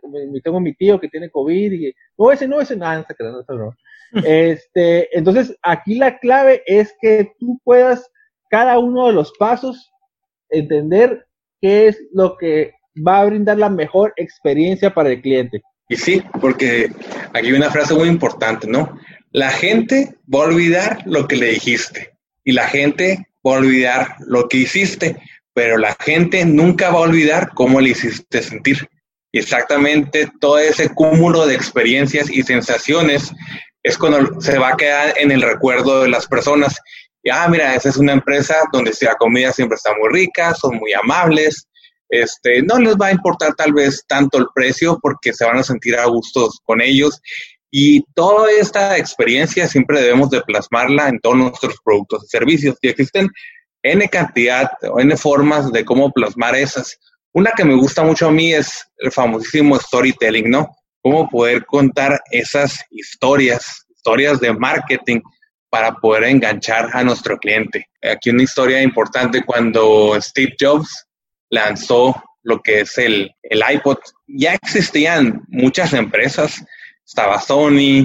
tengo 0.42 0.60
mi 0.60 0.74
tío 0.74 0.98
que 0.98 1.08
tiene 1.08 1.30
COVID 1.30 1.72
y 1.72 1.92
no, 2.16 2.32
ese 2.32 2.48
no, 2.48 2.60
ese 2.60 2.76
no, 2.76 2.92
no, 2.94 3.04
no, 3.48 3.54
no. 3.56 3.70
Este, 4.24 5.16
entonces, 5.16 5.56
aquí 5.62 5.96
la 5.96 6.18
clave 6.18 6.62
es 6.66 6.94
que 7.00 7.32
tú 7.38 7.60
puedas 7.64 8.10
cada 8.50 8.78
uno 8.78 9.08
de 9.08 9.12
los 9.12 9.32
pasos 9.38 9.90
entender 10.50 11.26
qué 11.60 11.88
es 11.88 11.98
lo 12.12 12.36
que 12.36 12.72
va 13.06 13.20
a 13.20 13.24
brindar 13.26 13.58
la 13.58 13.68
mejor 13.68 14.12
experiencia 14.16 14.92
para 14.92 15.10
el 15.10 15.20
cliente. 15.20 15.62
Y 15.88 15.96
sí, 15.96 16.22
porque 16.40 16.90
aquí 17.32 17.48
hay 17.48 17.52
una 17.52 17.70
frase 17.70 17.94
muy 17.94 18.08
importante, 18.08 18.66
¿no? 18.66 18.98
La 19.30 19.50
gente 19.50 20.14
va 20.32 20.40
a 20.40 20.48
olvidar 20.48 21.02
lo 21.06 21.26
que 21.26 21.36
le 21.36 21.46
dijiste 21.46 22.12
y 22.44 22.52
la 22.52 22.66
gente 22.66 23.26
va 23.46 23.54
a 23.54 23.58
olvidar 23.58 24.16
lo 24.20 24.48
que 24.48 24.58
hiciste, 24.58 25.16
pero 25.54 25.76
la 25.78 25.96
gente 26.00 26.44
nunca 26.44 26.90
va 26.90 26.98
a 26.98 27.02
olvidar 27.02 27.50
cómo 27.54 27.80
le 27.80 27.90
hiciste 27.90 28.42
sentir. 28.42 28.88
Exactamente 29.32 30.30
todo 30.40 30.58
ese 30.58 30.88
cúmulo 30.88 31.46
de 31.46 31.54
experiencias 31.54 32.30
y 32.30 32.42
sensaciones 32.42 33.32
es 33.88 33.98
cuando 33.98 34.40
se 34.40 34.58
va 34.58 34.70
a 34.70 34.76
quedar 34.76 35.14
en 35.18 35.30
el 35.30 35.42
recuerdo 35.42 36.02
de 36.02 36.08
las 36.08 36.26
personas. 36.26 36.76
Y, 37.22 37.30
ah, 37.30 37.48
mira, 37.48 37.74
esa 37.74 37.88
es 37.88 37.96
una 37.96 38.12
empresa 38.12 38.56
donde 38.72 38.92
la 39.00 39.14
comida 39.16 39.52
siempre 39.52 39.76
está 39.76 39.90
muy 39.98 40.10
rica, 40.10 40.54
son 40.54 40.76
muy 40.76 40.92
amables, 40.92 41.66
este, 42.10 42.62
no 42.62 42.78
les 42.78 42.96
va 42.96 43.06
a 43.06 43.12
importar 43.12 43.54
tal 43.54 43.72
vez 43.72 44.02
tanto 44.06 44.38
el 44.38 44.46
precio 44.54 44.98
porque 45.02 45.32
se 45.32 45.44
van 45.44 45.58
a 45.58 45.62
sentir 45.62 45.96
a 45.96 46.06
gustos 46.06 46.58
con 46.64 46.80
ellos 46.80 47.20
y 47.70 48.02
toda 48.14 48.50
esta 48.50 48.96
experiencia 48.96 49.68
siempre 49.68 50.00
debemos 50.00 50.30
de 50.30 50.40
plasmarla 50.42 51.08
en 51.08 51.20
todos 51.20 51.36
nuestros 51.36 51.76
productos 51.84 52.24
y 52.24 52.28
servicios. 52.28 52.76
Y 52.80 52.88
existen 52.88 53.28
N 53.82 54.08
cantidad 54.08 54.70
o 54.90 55.00
N 55.00 55.16
formas 55.16 55.70
de 55.70 55.84
cómo 55.84 56.10
plasmar 56.12 56.54
esas. 56.56 56.98
Una 57.32 57.52
que 57.54 57.64
me 57.64 57.74
gusta 57.74 58.02
mucho 58.02 58.28
a 58.28 58.32
mí 58.32 58.54
es 58.54 58.86
el 58.98 59.12
famosísimo 59.12 59.78
storytelling, 59.78 60.50
¿no? 60.50 60.74
Cómo 61.10 61.28
poder 61.30 61.64
contar 61.64 62.20
esas 62.30 62.84
historias, 62.90 63.86
historias 63.88 64.40
de 64.40 64.52
marketing 64.52 65.20
para 65.70 65.94
poder 65.94 66.24
enganchar 66.24 66.90
a 66.92 67.02
nuestro 67.02 67.38
cliente. 67.38 67.86
Aquí 68.02 68.28
una 68.28 68.42
historia 68.42 68.82
importante 68.82 69.42
cuando 69.42 70.14
Steve 70.20 70.54
Jobs 70.60 71.06
lanzó 71.48 72.22
lo 72.42 72.60
que 72.60 72.80
es 72.80 72.98
el, 72.98 73.30
el 73.42 73.62
iPod. 73.74 73.96
Ya 74.26 74.52
existían 74.52 75.42
muchas 75.48 75.94
empresas 75.94 76.62
estaba 77.06 77.40
Sony, 77.40 78.04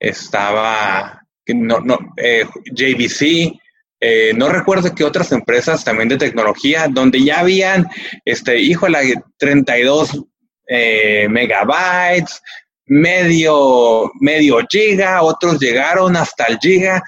estaba 0.00 1.22
no, 1.46 1.98
eh, 2.16 2.44
JVC, 2.72 3.52
eh, 4.00 4.32
no 4.34 4.48
recuerdo 4.48 4.92
qué 4.92 5.04
otras 5.04 5.30
empresas 5.30 5.84
también 5.84 6.08
de 6.08 6.18
tecnología, 6.18 6.88
donde 6.88 7.22
ya 7.22 7.40
habían, 7.40 7.88
este, 8.24 8.60
híjole, 8.60 9.14
32 9.38 10.24
eh, 10.72 11.26
megabytes, 11.28 12.40
medio, 12.86 14.10
medio 14.20 14.58
giga, 14.70 15.22
otros 15.22 15.58
llegaron 15.58 16.16
hasta 16.16 16.44
el 16.44 16.58
giga, 16.58 17.02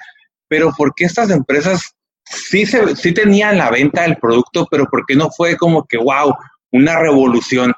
pero 0.49 0.71
¿por 0.77 0.93
qué 0.93 1.05
estas 1.05 1.29
empresas 1.29 1.95
sí, 2.25 2.65
se, 2.65 2.95
sí 2.97 3.13
tenían 3.13 3.57
la 3.57 3.71
venta 3.71 4.01
del 4.03 4.17
producto, 4.17 4.67
pero 4.69 4.85
por 4.85 5.05
qué 5.05 5.15
no 5.15 5.29
fue 5.31 5.55
como 5.55 5.85
que, 5.85 5.97
wow, 5.97 6.35
una 6.71 6.99
revolución 6.99 7.73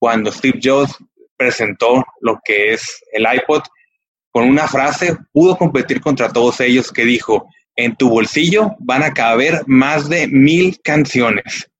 cuando 0.00 0.32
Steve 0.32 0.58
Jobs 0.62 0.96
presentó 1.36 2.04
lo 2.20 2.40
que 2.44 2.72
es 2.72 3.00
el 3.12 3.24
iPod 3.32 3.62
con 4.32 4.44
una 4.44 4.66
frase, 4.66 5.16
pudo 5.32 5.56
competir 5.56 6.00
contra 6.00 6.32
todos 6.32 6.60
ellos 6.60 6.90
que 6.90 7.04
dijo, 7.04 7.48
en 7.76 7.94
tu 7.94 8.08
bolsillo 8.08 8.72
van 8.80 9.04
a 9.04 9.14
caber 9.14 9.62
más 9.66 10.08
de 10.08 10.26
mil 10.26 10.80
canciones. 10.82 11.70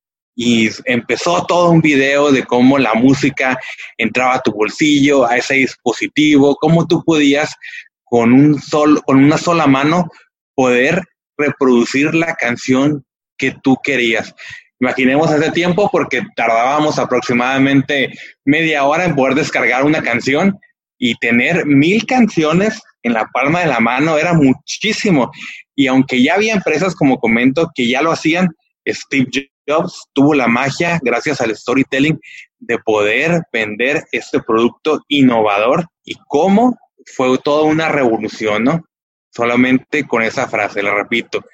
Y 0.40 0.70
empezó 0.84 1.44
todo 1.46 1.70
un 1.70 1.80
video 1.80 2.30
de 2.30 2.44
cómo 2.44 2.78
la 2.78 2.94
música 2.94 3.58
entraba 3.96 4.34
a 4.34 4.40
tu 4.40 4.52
bolsillo, 4.52 5.26
a 5.26 5.36
ese 5.36 5.54
dispositivo, 5.54 6.54
cómo 6.54 6.86
tú 6.86 7.02
podías 7.04 7.56
con, 8.04 8.32
un 8.32 8.62
sol, 8.62 9.02
con 9.04 9.24
una 9.24 9.36
sola 9.36 9.66
mano 9.66 10.08
poder 10.54 11.02
reproducir 11.36 12.14
la 12.14 12.36
canción 12.36 13.04
que 13.36 13.50
tú 13.64 13.76
querías. 13.82 14.32
Imaginemos 14.78 15.28
ese 15.32 15.50
tiempo 15.50 15.88
porque 15.90 16.22
tardábamos 16.36 17.00
aproximadamente 17.00 18.12
media 18.44 18.84
hora 18.84 19.06
en 19.06 19.16
poder 19.16 19.34
descargar 19.34 19.84
una 19.84 20.02
canción 20.02 20.56
y 20.98 21.16
tener 21.16 21.66
mil 21.66 22.06
canciones 22.06 22.80
en 23.02 23.14
la 23.14 23.26
palma 23.32 23.58
de 23.58 23.66
la 23.66 23.80
mano 23.80 24.16
era 24.16 24.34
muchísimo. 24.34 25.32
Y 25.74 25.88
aunque 25.88 26.22
ya 26.22 26.34
había 26.34 26.54
empresas, 26.54 26.94
como 26.94 27.18
comento, 27.18 27.72
que 27.74 27.88
ya 27.88 28.02
lo 28.02 28.12
hacían, 28.12 28.50
Steve 28.86 29.26
Jobs 29.68 30.06
tuvo 30.12 30.34
la 30.34 30.48
magia, 30.48 30.98
gracias 31.02 31.40
al 31.40 31.54
storytelling, 31.54 32.18
de 32.58 32.78
poder 32.78 33.42
vender 33.52 34.04
este 34.12 34.40
producto 34.40 35.02
innovador 35.08 35.86
y 36.04 36.14
cómo 36.26 36.76
fue 37.04 37.36
toda 37.38 37.64
una 37.64 37.88
revolución, 37.88 38.64
¿no? 38.64 38.84
Solamente 39.30 40.06
con 40.06 40.22
esa 40.22 40.48
frase, 40.48 40.82
la 40.82 40.94
repito, 40.94 41.44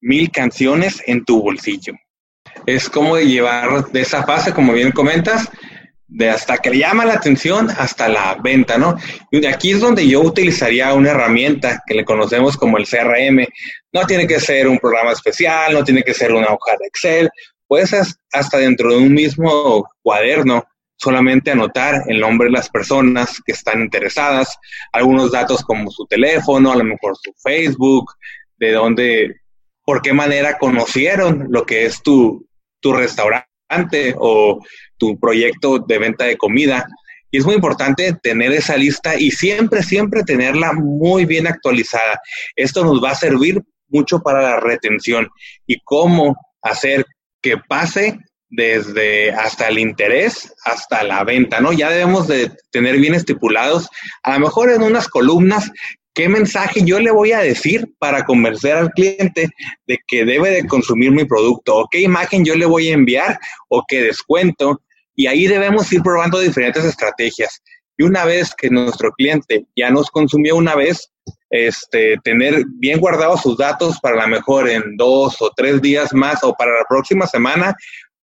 mil 0.00 0.30
canciones 0.30 1.02
en 1.06 1.24
tu 1.24 1.42
bolsillo 1.42 1.94
es 2.66 2.88
como 2.88 3.18
llevar 3.18 3.86
de 3.90 4.00
esa 4.00 4.24
fase, 4.24 4.52
como 4.52 4.72
bien 4.72 4.92
comentas, 4.92 5.48
de 6.06 6.28
hasta 6.28 6.58
que 6.58 6.70
le 6.70 6.78
llama 6.78 7.04
la 7.04 7.14
atención 7.14 7.70
hasta 7.70 8.08
la 8.08 8.36
venta, 8.42 8.76
¿no? 8.78 8.96
Y 9.30 9.46
aquí 9.46 9.70
es 9.70 9.80
donde 9.80 10.06
yo 10.06 10.20
utilizaría 10.20 10.92
una 10.92 11.10
herramienta 11.10 11.82
que 11.86 11.94
le 11.94 12.04
conocemos 12.04 12.56
como 12.56 12.78
el 12.78 12.86
CRM. 12.86 13.46
No 13.92 14.06
tiene 14.06 14.26
que 14.26 14.40
ser 14.40 14.66
un 14.66 14.78
programa 14.78 15.12
especial, 15.12 15.72
no 15.72 15.84
tiene 15.84 16.02
que 16.02 16.14
ser 16.14 16.32
una 16.32 16.48
hoja 16.48 16.76
de 16.78 16.86
Excel, 16.86 17.30
puedes 17.70 18.18
hasta 18.32 18.58
dentro 18.58 18.90
de 18.90 18.96
un 18.98 19.14
mismo 19.14 19.88
cuaderno 20.02 20.64
solamente 20.96 21.52
anotar 21.52 22.02
el 22.08 22.18
nombre 22.18 22.48
de 22.48 22.52
las 22.52 22.68
personas 22.68 23.40
que 23.46 23.52
están 23.52 23.80
interesadas, 23.80 24.58
algunos 24.92 25.30
datos 25.30 25.62
como 25.62 25.88
su 25.88 26.04
teléfono, 26.06 26.72
a 26.72 26.76
lo 26.76 26.82
mejor 26.82 27.16
su 27.16 27.32
Facebook, 27.40 28.12
de 28.58 28.72
dónde, 28.72 29.36
por 29.84 30.02
qué 30.02 30.12
manera 30.12 30.58
conocieron 30.58 31.46
lo 31.48 31.64
que 31.64 31.86
es 31.86 32.02
tu, 32.02 32.44
tu 32.80 32.92
restaurante 32.92 34.16
o 34.18 34.58
tu 34.98 35.16
proyecto 35.20 35.78
de 35.78 35.98
venta 35.98 36.24
de 36.24 36.36
comida. 36.36 36.88
Y 37.30 37.38
es 37.38 37.46
muy 37.46 37.54
importante 37.54 38.14
tener 38.20 38.50
esa 38.50 38.76
lista 38.76 39.14
y 39.14 39.30
siempre, 39.30 39.84
siempre 39.84 40.24
tenerla 40.24 40.72
muy 40.72 41.24
bien 41.24 41.46
actualizada. 41.46 42.20
Esto 42.56 42.82
nos 42.82 43.00
va 43.00 43.12
a 43.12 43.14
servir 43.14 43.62
mucho 43.86 44.18
para 44.18 44.42
la 44.42 44.58
retención 44.58 45.28
y 45.68 45.78
cómo 45.84 46.34
hacer 46.62 47.06
que 47.42 47.56
pase 47.56 48.18
desde 48.48 49.30
hasta 49.30 49.68
el 49.68 49.78
interés 49.78 50.52
hasta 50.64 51.04
la 51.04 51.22
venta, 51.24 51.60
¿no? 51.60 51.72
Ya 51.72 51.90
debemos 51.90 52.26
de 52.26 52.50
tener 52.70 52.98
bien 52.98 53.14
estipulados, 53.14 53.88
a 54.22 54.34
lo 54.34 54.40
mejor 54.40 54.70
en 54.70 54.82
unas 54.82 55.08
columnas, 55.08 55.70
¿Qué 56.12 56.28
mensaje 56.28 56.82
yo 56.84 56.98
le 56.98 57.12
voy 57.12 57.30
a 57.32 57.38
decir 57.38 57.94
para 57.98 58.24
convencer 58.24 58.76
al 58.76 58.90
cliente 58.90 59.48
de 59.86 59.98
que 60.08 60.24
debe 60.24 60.50
de 60.50 60.66
consumir 60.66 61.12
mi 61.12 61.24
producto? 61.24 61.76
¿O 61.76 61.88
qué 61.88 62.00
imagen 62.00 62.44
yo 62.44 62.56
le 62.56 62.66
voy 62.66 62.88
a 62.88 62.94
enviar? 62.94 63.38
¿O 63.68 63.84
qué 63.86 64.02
descuento? 64.02 64.82
Y 65.14 65.28
ahí 65.28 65.46
debemos 65.46 65.92
ir 65.92 66.02
probando 66.02 66.40
diferentes 66.40 66.84
estrategias. 66.84 67.62
Y 67.96 68.02
una 68.02 68.24
vez 68.24 68.54
que 68.56 68.70
nuestro 68.70 69.12
cliente 69.12 69.66
ya 69.76 69.90
nos 69.90 70.10
consumió 70.10 70.56
una 70.56 70.74
vez, 70.74 71.12
este, 71.50 72.16
tener 72.22 72.64
bien 72.78 73.00
guardados 73.00 73.42
sus 73.42 73.58
datos 73.58 73.98
para 74.00 74.16
la 74.16 74.26
mejor 74.26 74.68
en 74.68 74.96
dos 74.96 75.36
o 75.42 75.50
tres 75.54 75.82
días 75.82 76.14
más 76.14 76.42
o 76.44 76.54
para 76.54 76.72
la 76.72 76.84
próxima 76.88 77.26
semana. 77.26 77.74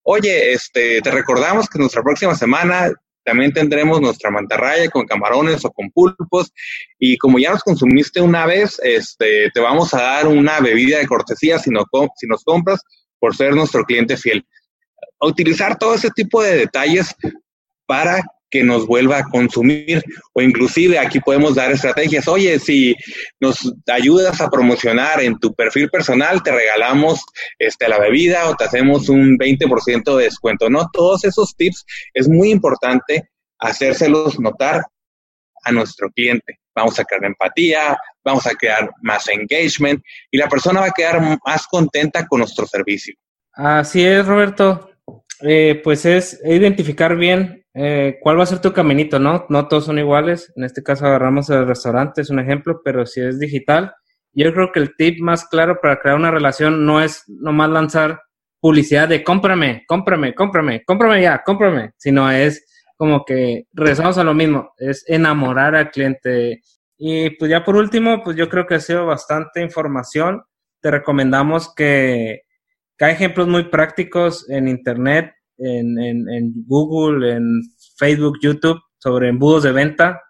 Oye, 0.02 0.52
este, 0.52 1.02
te 1.02 1.10
recordamos 1.10 1.68
que 1.68 1.78
nuestra 1.78 2.02
próxima 2.02 2.34
semana 2.34 2.90
también 3.28 3.52
tendremos 3.52 4.00
nuestra 4.00 4.30
mantarraya 4.30 4.88
con 4.88 5.06
camarones 5.06 5.62
o 5.62 5.70
con 5.70 5.90
pulpos. 5.90 6.50
Y 6.98 7.18
como 7.18 7.38
ya 7.38 7.50
nos 7.50 7.62
consumiste 7.62 8.22
una 8.22 8.46
vez, 8.46 8.80
este, 8.82 9.50
te 9.50 9.60
vamos 9.60 9.92
a 9.92 10.00
dar 10.00 10.26
una 10.26 10.60
bebida 10.60 10.98
de 10.98 11.06
cortesía 11.06 11.58
si, 11.58 11.68
no, 11.68 11.84
si 12.16 12.26
nos 12.26 12.42
compras 12.42 12.80
por 13.18 13.36
ser 13.36 13.54
nuestro 13.54 13.84
cliente 13.84 14.16
fiel. 14.16 14.46
utilizar 15.20 15.76
todo 15.76 15.94
ese 15.94 16.10
tipo 16.10 16.42
de 16.42 16.56
detalles 16.56 17.14
para 17.86 18.22
que 18.50 18.62
nos 18.62 18.86
vuelva 18.86 19.18
a 19.18 19.24
consumir 19.24 20.02
o 20.32 20.40
inclusive 20.40 20.98
aquí 20.98 21.20
podemos 21.20 21.54
dar 21.54 21.70
estrategias. 21.70 22.28
Oye, 22.28 22.58
si 22.58 22.94
nos 23.40 23.72
ayudas 23.86 24.40
a 24.40 24.48
promocionar 24.48 25.22
en 25.22 25.38
tu 25.38 25.54
perfil 25.54 25.88
personal, 25.90 26.42
te 26.42 26.52
regalamos 26.52 27.24
este, 27.58 27.88
la 27.88 27.98
bebida 27.98 28.48
o 28.48 28.56
te 28.56 28.64
hacemos 28.64 29.08
un 29.08 29.36
20% 29.38 30.16
de 30.16 30.24
descuento. 30.24 30.70
No, 30.70 30.88
todos 30.92 31.24
esos 31.24 31.54
tips 31.56 31.84
es 32.14 32.28
muy 32.28 32.50
importante 32.50 33.28
hacérselos 33.58 34.38
notar 34.40 34.82
a 35.64 35.72
nuestro 35.72 36.10
cliente. 36.10 36.58
Vamos 36.74 36.98
a 36.98 37.04
crear 37.04 37.24
empatía, 37.24 37.98
vamos 38.24 38.46
a 38.46 38.54
crear 38.54 38.90
más 39.02 39.28
engagement 39.28 40.02
y 40.30 40.38
la 40.38 40.48
persona 40.48 40.80
va 40.80 40.86
a 40.86 40.92
quedar 40.92 41.20
más 41.44 41.66
contenta 41.66 42.26
con 42.26 42.38
nuestro 42.40 42.66
servicio. 42.66 43.14
Así 43.52 44.04
es, 44.04 44.24
Roberto. 44.24 44.90
Eh, 45.40 45.80
pues 45.82 46.04
es 46.04 46.40
identificar 46.44 47.16
bien 47.16 47.57
eh, 47.74 48.18
cuál 48.20 48.38
va 48.38 48.42
a 48.42 48.46
ser 48.46 48.60
tu 48.60 48.72
caminito, 48.72 49.18
¿no? 49.18 49.46
No 49.48 49.68
todos 49.68 49.86
son 49.86 49.98
iguales. 49.98 50.52
En 50.56 50.64
este 50.64 50.82
caso 50.82 51.06
agarramos 51.06 51.50
el 51.50 51.66
restaurante, 51.66 52.22
es 52.22 52.30
un 52.30 52.40
ejemplo, 52.40 52.80
pero 52.84 53.06
si 53.06 53.20
es 53.20 53.38
digital, 53.38 53.92
yo 54.32 54.52
creo 54.52 54.72
que 54.72 54.80
el 54.80 54.96
tip 54.96 55.20
más 55.20 55.46
claro 55.46 55.78
para 55.80 55.98
crear 56.00 56.16
una 56.16 56.30
relación 56.30 56.86
no 56.86 57.00
es 57.00 57.24
nomás 57.28 57.70
lanzar 57.70 58.20
publicidad 58.60 59.08
de 59.08 59.22
cómprame, 59.22 59.84
cómprame, 59.86 60.34
cómprame, 60.34 60.84
cómprame 60.84 61.22
ya, 61.22 61.42
cómprame, 61.44 61.92
sino 61.96 62.30
es 62.30 62.64
como 62.96 63.24
que 63.24 63.64
regresamos 63.72 64.18
a 64.18 64.24
lo 64.24 64.34
mismo, 64.34 64.72
es 64.76 65.04
enamorar 65.08 65.76
al 65.76 65.90
cliente. 65.90 66.62
Y 66.96 67.30
pues 67.30 67.50
ya 67.50 67.64
por 67.64 67.76
último, 67.76 68.22
pues 68.24 68.36
yo 68.36 68.48
creo 68.48 68.66
que 68.66 68.74
ha 68.74 68.80
sido 68.80 69.06
bastante 69.06 69.62
información. 69.62 70.42
Te 70.80 70.90
recomendamos 70.90 71.72
que 71.74 72.42
que 72.98 73.04
hay 73.04 73.12
ejemplos 73.12 73.46
muy 73.46 73.64
prácticos 73.64 74.50
en 74.50 74.66
Internet, 74.66 75.32
en, 75.58 75.98
en, 75.98 76.52
Google, 76.66 77.34
en 77.34 77.62
Facebook, 77.96 78.38
YouTube, 78.40 78.80
sobre 78.98 79.28
embudos 79.28 79.64
de 79.64 79.72
venta. 79.72 80.22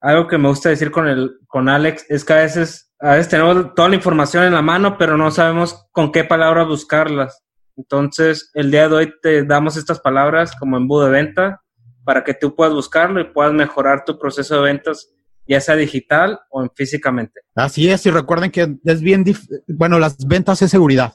Algo 0.00 0.28
que 0.28 0.38
me 0.38 0.48
gusta 0.48 0.70
decir 0.70 0.90
con, 0.90 1.06
el, 1.06 1.32
con 1.46 1.68
Alex 1.68 2.06
es 2.08 2.24
que 2.24 2.32
a 2.32 2.36
veces, 2.36 2.92
a 3.00 3.12
veces 3.12 3.28
tenemos 3.28 3.74
toda 3.74 3.88
la 3.88 3.96
información 3.96 4.44
en 4.44 4.54
la 4.54 4.62
mano, 4.62 4.96
pero 4.98 5.16
no 5.16 5.30
sabemos 5.30 5.86
con 5.92 6.10
qué 6.12 6.24
palabras 6.24 6.66
buscarlas. 6.66 7.44
Entonces, 7.76 8.50
el 8.54 8.70
día 8.70 8.88
de 8.88 8.94
hoy 8.94 9.12
te 9.22 9.44
damos 9.44 9.76
estas 9.76 10.00
palabras 10.00 10.52
como 10.58 10.76
embudo 10.76 11.06
de 11.06 11.12
venta 11.12 11.62
para 12.04 12.24
que 12.24 12.34
tú 12.34 12.54
puedas 12.54 12.74
buscarlo 12.74 13.20
y 13.20 13.32
puedas 13.32 13.52
mejorar 13.52 14.04
tu 14.04 14.18
proceso 14.18 14.56
de 14.56 14.62
ventas, 14.62 15.12
ya 15.46 15.60
sea 15.60 15.76
digital 15.76 16.40
o 16.50 16.62
en 16.62 16.70
físicamente. 16.74 17.40
Así 17.54 17.88
es, 17.88 18.04
y 18.06 18.10
recuerden 18.10 18.50
que 18.50 18.76
es 18.84 19.00
bien, 19.00 19.24
bueno, 19.68 19.98
las 19.98 20.16
ventas 20.26 20.62
es 20.62 20.70
seguridad. 20.70 21.14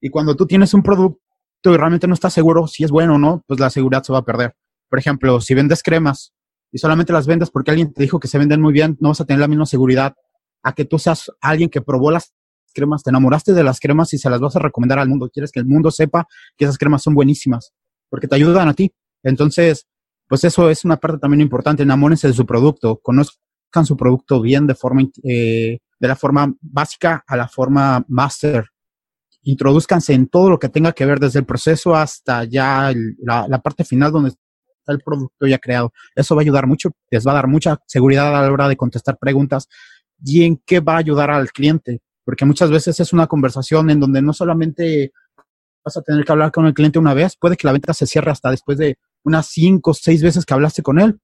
Y 0.00 0.10
cuando 0.10 0.36
tú 0.36 0.46
tienes 0.46 0.74
un 0.74 0.82
producto 0.82 1.23
y 1.72 1.76
realmente 1.76 2.06
no 2.06 2.14
estás 2.14 2.32
seguro 2.32 2.66
si 2.66 2.84
es 2.84 2.90
bueno 2.90 3.14
o 3.14 3.18
no, 3.18 3.42
pues 3.46 3.60
la 3.60 3.70
seguridad 3.70 4.02
se 4.02 4.12
va 4.12 4.20
a 4.20 4.24
perder. 4.24 4.54
Por 4.88 4.98
ejemplo, 4.98 5.40
si 5.40 5.54
vendes 5.54 5.82
cremas 5.82 6.32
y 6.70 6.78
solamente 6.78 7.12
las 7.12 7.26
vendes 7.26 7.50
porque 7.50 7.70
alguien 7.70 7.92
te 7.92 8.02
dijo 8.02 8.20
que 8.20 8.28
se 8.28 8.38
venden 8.38 8.60
muy 8.60 8.72
bien, 8.72 8.96
no 9.00 9.10
vas 9.10 9.20
a 9.20 9.24
tener 9.24 9.40
la 9.40 9.48
misma 9.48 9.66
seguridad 9.66 10.14
a 10.62 10.72
que 10.72 10.84
tú 10.84 10.98
seas 10.98 11.30
alguien 11.40 11.70
que 11.70 11.80
probó 11.80 12.10
las 12.10 12.34
cremas, 12.74 13.02
te 13.02 13.10
enamoraste 13.10 13.52
de 13.52 13.62
las 13.62 13.80
cremas 13.80 14.12
y 14.12 14.18
se 14.18 14.28
las 14.28 14.40
vas 14.40 14.56
a 14.56 14.58
recomendar 14.58 14.98
al 14.98 15.08
mundo. 15.08 15.30
Quieres 15.32 15.52
que 15.52 15.60
el 15.60 15.66
mundo 15.66 15.90
sepa 15.90 16.26
que 16.56 16.64
esas 16.64 16.76
cremas 16.76 17.02
son 17.02 17.14
buenísimas 17.14 17.72
porque 18.10 18.28
te 18.28 18.34
ayudan 18.34 18.68
a 18.68 18.74
ti. 18.74 18.92
Entonces, 19.22 19.86
pues 20.28 20.44
eso 20.44 20.68
es 20.68 20.84
una 20.84 20.96
parte 20.96 21.18
también 21.18 21.40
importante. 21.40 21.82
Enamórense 21.82 22.28
de 22.28 22.34
su 22.34 22.44
producto, 22.44 23.00
conozcan 23.02 23.84
su 23.84 23.96
producto 23.96 24.40
bien 24.40 24.66
de 24.66 24.74
forma, 24.74 25.02
eh, 25.22 25.78
de 25.98 26.08
la 26.08 26.16
forma 26.16 26.52
básica 26.60 27.24
a 27.26 27.36
la 27.36 27.48
forma 27.48 28.04
master. 28.08 28.66
Introduzcanse 29.44 30.12
en 30.14 30.26
todo 30.28 30.50
lo 30.50 30.58
que 30.58 30.68
tenga 30.68 30.92
que 30.92 31.06
ver 31.06 31.20
desde 31.20 31.38
el 31.38 31.46
proceso 31.46 31.94
hasta 31.94 32.44
ya 32.44 32.92
la, 33.18 33.46
la 33.48 33.60
parte 33.60 33.84
final 33.84 34.10
donde 34.10 34.30
está 34.30 34.92
el 34.92 35.00
producto 35.00 35.46
ya 35.46 35.58
creado. 35.58 35.92
Eso 36.14 36.34
va 36.34 36.42
a 36.42 36.44
ayudar 36.44 36.66
mucho, 36.66 36.90
les 37.10 37.26
va 37.26 37.32
a 37.32 37.36
dar 37.36 37.48
mucha 37.48 37.78
seguridad 37.86 38.36
a 38.36 38.42
la 38.42 38.52
hora 38.52 38.68
de 38.68 38.76
contestar 38.76 39.18
preguntas 39.18 39.68
y 40.22 40.44
en 40.44 40.60
qué 40.64 40.80
va 40.80 40.94
a 40.94 40.98
ayudar 40.98 41.30
al 41.30 41.50
cliente, 41.52 42.00
porque 42.24 42.44
muchas 42.44 42.70
veces 42.70 42.98
es 43.00 43.12
una 43.12 43.26
conversación 43.26 43.90
en 43.90 44.00
donde 44.00 44.22
no 44.22 44.32
solamente 44.32 45.12
vas 45.84 45.96
a 45.96 46.02
tener 46.02 46.24
que 46.24 46.32
hablar 46.32 46.50
con 46.50 46.66
el 46.66 46.74
cliente 46.74 46.98
una 46.98 47.14
vez, 47.14 47.36
puede 47.36 47.56
que 47.56 47.66
la 47.66 47.72
venta 47.72 47.92
se 47.92 48.06
cierre 48.06 48.30
hasta 48.30 48.50
después 48.50 48.78
de 48.78 48.98
unas 49.24 49.46
cinco 49.46 49.90
o 49.90 49.94
seis 49.94 50.22
veces 50.22 50.44
que 50.44 50.54
hablaste 50.54 50.82
con 50.82 50.98
él, 50.98 51.20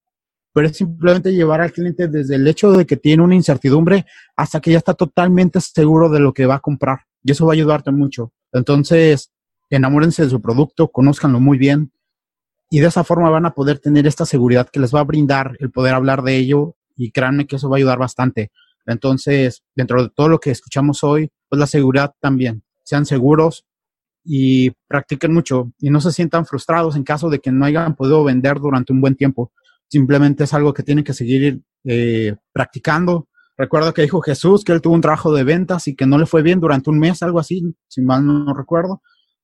pero 0.52 0.66
es 0.66 0.76
simplemente 0.76 1.32
llevar 1.32 1.60
al 1.60 1.72
cliente 1.72 2.08
desde 2.08 2.34
el 2.34 2.46
hecho 2.46 2.72
de 2.72 2.84
que 2.84 2.96
tiene 2.96 3.22
una 3.22 3.34
incertidumbre 3.34 4.04
hasta 4.36 4.60
que 4.60 4.72
ya 4.72 4.78
está 4.78 4.94
totalmente 4.94 5.60
seguro 5.60 6.08
de 6.08 6.20
lo 6.20 6.34
que 6.34 6.46
va 6.46 6.56
a 6.56 6.60
comprar. 6.60 7.00
Y 7.22 7.32
eso 7.32 7.46
va 7.46 7.52
a 7.52 7.54
ayudarte 7.54 7.90
mucho. 7.90 8.32
Entonces, 8.52 9.32
enamórense 9.68 10.24
de 10.24 10.30
su 10.30 10.40
producto, 10.40 10.88
conózcanlo 10.88 11.40
muy 11.40 11.58
bien 11.58 11.92
y 12.70 12.80
de 12.80 12.86
esa 12.86 13.04
forma 13.04 13.30
van 13.30 13.46
a 13.46 13.54
poder 13.54 13.78
tener 13.78 14.06
esta 14.06 14.24
seguridad 14.24 14.68
que 14.68 14.80
les 14.80 14.94
va 14.94 15.00
a 15.00 15.04
brindar 15.04 15.56
el 15.58 15.70
poder 15.70 15.94
hablar 15.94 16.22
de 16.22 16.36
ello 16.36 16.76
y 16.96 17.10
créanme 17.10 17.46
que 17.46 17.56
eso 17.56 17.68
va 17.68 17.76
a 17.76 17.78
ayudar 17.78 17.98
bastante. 17.98 18.52
Entonces, 18.86 19.62
dentro 19.74 20.02
de 20.02 20.10
todo 20.14 20.28
lo 20.28 20.38
que 20.38 20.50
escuchamos 20.50 21.02
hoy, 21.02 21.30
pues 21.48 21.58
la 21.58 21.66
seguridad 21.66 22.14
también. 22.20 22.62
Sean 22.84 23.06
seguros, 23.06 23.64
y 24.24 24.70
practiquen 24.86 25.32
mucho 25.32 25.72
y 25.78 25.90
no 25.90 26.00
se 26.00 26.12
sientan 26.12 26.46
frustrados 26.46 26.96
en 26.96 27.04
caso 27.04 27.30
de 27.30 27.40
que 27.40 27.50
no 27.50 27.64
hayan 27.64 27.94
podido 27.94 28.22
vender 28.24 28.58
durante 28.58 28.92
un 28.92 29.00
buen 29.00 29.16
tiempo. 29.16 29.52
Simplemente 29.88 30.44
es 30.44 30.54
algo 30.54 30.72
que 30.72 30.82
tienen 30.82 31.04
que 31.04 31.14
seguir 31.14 31.62
eh, 31.84 32.36
practicando. 32.52 33.28
Recuerdo 33.60 33.92
que 33.92 34.00
dijo 34.00 34.22
Jesús 34.22 34.64
que 34.64 34.72
él 34.72 34.80
tuvo 34.80 34.94
un 34.94 35.02
trabajo 35.02 35.34
de 35.34 35.44
ventas 35.44 35.86
y 35.86 35.94
que 35.94 36.06
no 36.06 36.16
le 36.16 36.24
fue 36.24 36.40
bien 36.40 36.60
durante 36.60 36.88
un 36.88 36.98
mes, 36.98 37.22
algo 37.22 37.38
así, 37.38 37.62
si 37.88 38.00
mal 38.00 38.24
no 38.24 38.54
recuerdo, 38.54 39.02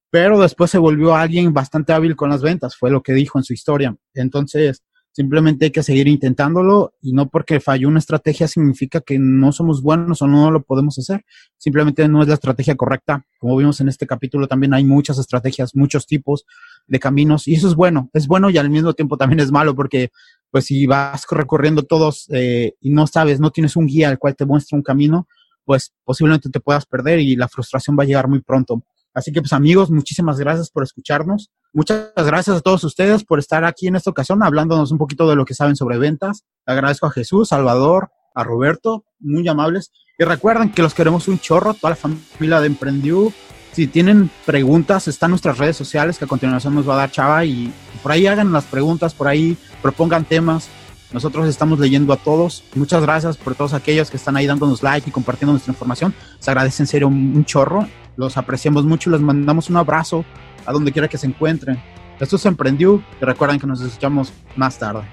pero 0.08 0.40
después 0.40 0.70
se 0.70 0.78
volvió 0.78 1.14
alguien 1.14 1.52
bastante 1.52 1.92
hábil 1.92 2.16
con 2.16 2.30
las 2.30 2.40
ventas, 2.40 2.76
fue 2.76 2.90
lo 2.90 3.02
que 3.02 3.12
dijo 3.12 3.38
en 3.38 3.44
su 3.44 3.52
historia. 3.52 3.94
Entonces, 4.14 4.82
Simplemente 5.16 5.64
hay 5.64 5.70
que 5.70 5.82
seguir 5.82 6.08
intentándolo 6.08 6.92
y 7.00 7.14
no 7.14 7.30
porque 7.30 7.58
falló 7.58 7.88
una 7.88 8.00
estrategia 8.00 8.46
significa 8.48 9.00
que 9.00 9.18
no 9.18 9.50
somos 9.50 9.80
buenos 9.80 10.20
o 10.20 10.26
no 10.26 10.50
lo 10.50 10.62
podemos 10.62 10.98
hacer. 10.98 11.24
Simplemente 11.56 12.06
no 12.06 12.20
es 12.20 12.28
la 12.28 12.34
estrategia 12.34 12.76
correcta. 12.76 13.24
Como 13.38 13.56
vimos 13.56 13.80
en 13.80 13.88
este 13.88 14.06
capítulo, 14.06 14.46
también 14.46 14.74
hay 14.74 14.84
muchas 14.84 15.16
estrategias, 15.16 15.74
muchos 15.74 16.06
tipos 16.06 16.44
de 16.86 16.98
caminos 17.00 17.48
y 17.48 17.54
eso 17.54 17.66
es 17.66 17.74
bueno. 17.74 18.10
Es 18.12 18.26
bueno 18.26 18.50
y 18.50 18.58
al 18.58 18.68
mismo 18.68 18.92
tiempo 18.92 19.16
también 19.16 19.40
es 19.40 19.50
malo 19.50 19.74
porque 19.74 20.10
pues 20.50 20.66
si 20.66 20.84
vas 20.84 21.24
recorriendo 21.30 21.84
todos 21.84 22.26
eh, 22.34 22.74
y 22.82 22.90
no 22.90 23.06
sabes, 23.06 23.40
no 23.40 23.50
tienes 23.50 23.74
un 23.74 23.86
guía 23.86 24.10
al 24.10 24.18
cual 24.18 24.36
te 24.36 24.44
muestra 24.44 24.76
un 24.76 24.82
camino, 24.82 25.28
pues 25.64 25.94
posiblemente 26.04 26.50
te 26.50 26.60
puedas 26.60 26.84
perder 26.84 27.20
y 27.20 27.36
la 27.36 27.48
frustración 27.48 27.96
va 27.98 28.02
a 28.02 28.06
llegar 28.06 28.28
muy 28.28 28.42
pronto. 28.42 28.84
Así 29.14 29.32
que 29.32 29.40
pues 29.40 29.54
amigos, 29.54 29.90
muchísimas 29.90 30.38
gracias 30.38 30.68
por 30.68 30.82
escucharnos. 30.82 31.50
Muchas 31.76 32.08
gracias 32.16 32.56
a 32.56 32.60
todos 32.62 32.84
ustedes 32.84 33.22
por 33.22 33.38
estar 33.38 33.62
aquí 33.66 33.86
en 33.86 33.96
esta 33.96 34.08
ocasión 34.08 34.42
hablándonos 34.42 34.92
un 34.92 34.96
poquito 34.96 35.28
de 35.28 35.36
lo 35.36 35.44
que 35.44 35.52
saben 35.52 35.76
sobre 35.76 35.98
ventas. 35.98 36.46
agradezco 36.64 37.04
a 37.04 37.10
Jesús, 37.10 37.50
Salvador, 37.50 38.08
a 38.34 38.44
Roberto, 38.44 39.04
muy 39.20 39.46
amables. 39.46 39.92
Y 40.18 40.24
recuerden 40.24 40.72
que 40.72 40.80
los 40.80 40.94
queremos 40.94 41.28
un 41.28 41.38
chorro, 41.38 41.74
toda 41.74 41.90
la 41.90 41.96
familia 41.96 42.62
de 42.62 42.68
Emprendió. 42.68 43.30
Si 43.72 43.88
tienen 43.88 44.30
preguntas, 44.46 45.06
están 45.06 45.28
nuestras 45.28 45.58
redes 45.58 45.76
sociales 45.76 46.18
que 46.18 46.24
a 46.24 46.28
continuación 46.28 46.74
nos 46.74 46.88
va 46.88 46.94
a 46.94 46.96
dar 46.96 47.10
Chava 47.10 47.44
y 47.44 47.70
por 48.02 48.10
ahí 48.10 48.26
hagan 48.26 48.52
las 48.52 48.64
preguntas, 48.64 49.12
por 49.12 49.28
ahí 49.28 49.58
propongan 49.82 50.24
temas. 50.24 50.70
Nosotros 51.12 51.46
estamos 51.46 51.78
leyendo 51.78 52.14
a 52.14 52.16
todos. 52.16 52.64
Muchas 52.74 53.02
gracias 53.02 53.36
por 53.36 53.54
todos 53.54 53.74
aquellos 53.74 54.10
que 54.10 54.16
están 54.16 54.38
ahí 54.38 54.46
dándonos 54.46 54.82
like 54.82 55.10
y 55.10 55.12
compartiendo 55.12 55.52
nuestra 55.52 55.74
información. 55.74 56.14
Se 56.38 56.50
agradece 56.50 56.84
en 56.84 56.86
serio 56.86 57.08
un, 57.08 57.44
chorro. 57.44 57.86
Los 58.16 58.38
apreciamos 58.38 58.86
mucho 58.86 59.10
y 59.10 59.12
les 59.12 59.20
mandamos 59.20 59.68
un 59.68 59.76
abrazo 59.76 60.24
a 60.66 60.72
donde 60.72 60.92
quiera 60.92 61.08
que 61.08 61.18
se 61.18 61.26
encuentren. 61.26 61.80
Esto 62.18 62.38
se 62.38 62.48
emprendió 62.48 63.02
y 63.20 63.24
recuerden 63.24 63.60
que 63.60 63.66
nos 63.66 63.80
escuchamos 63.80 64.32
más 64.56 64.78
tarde. 64.78 65.06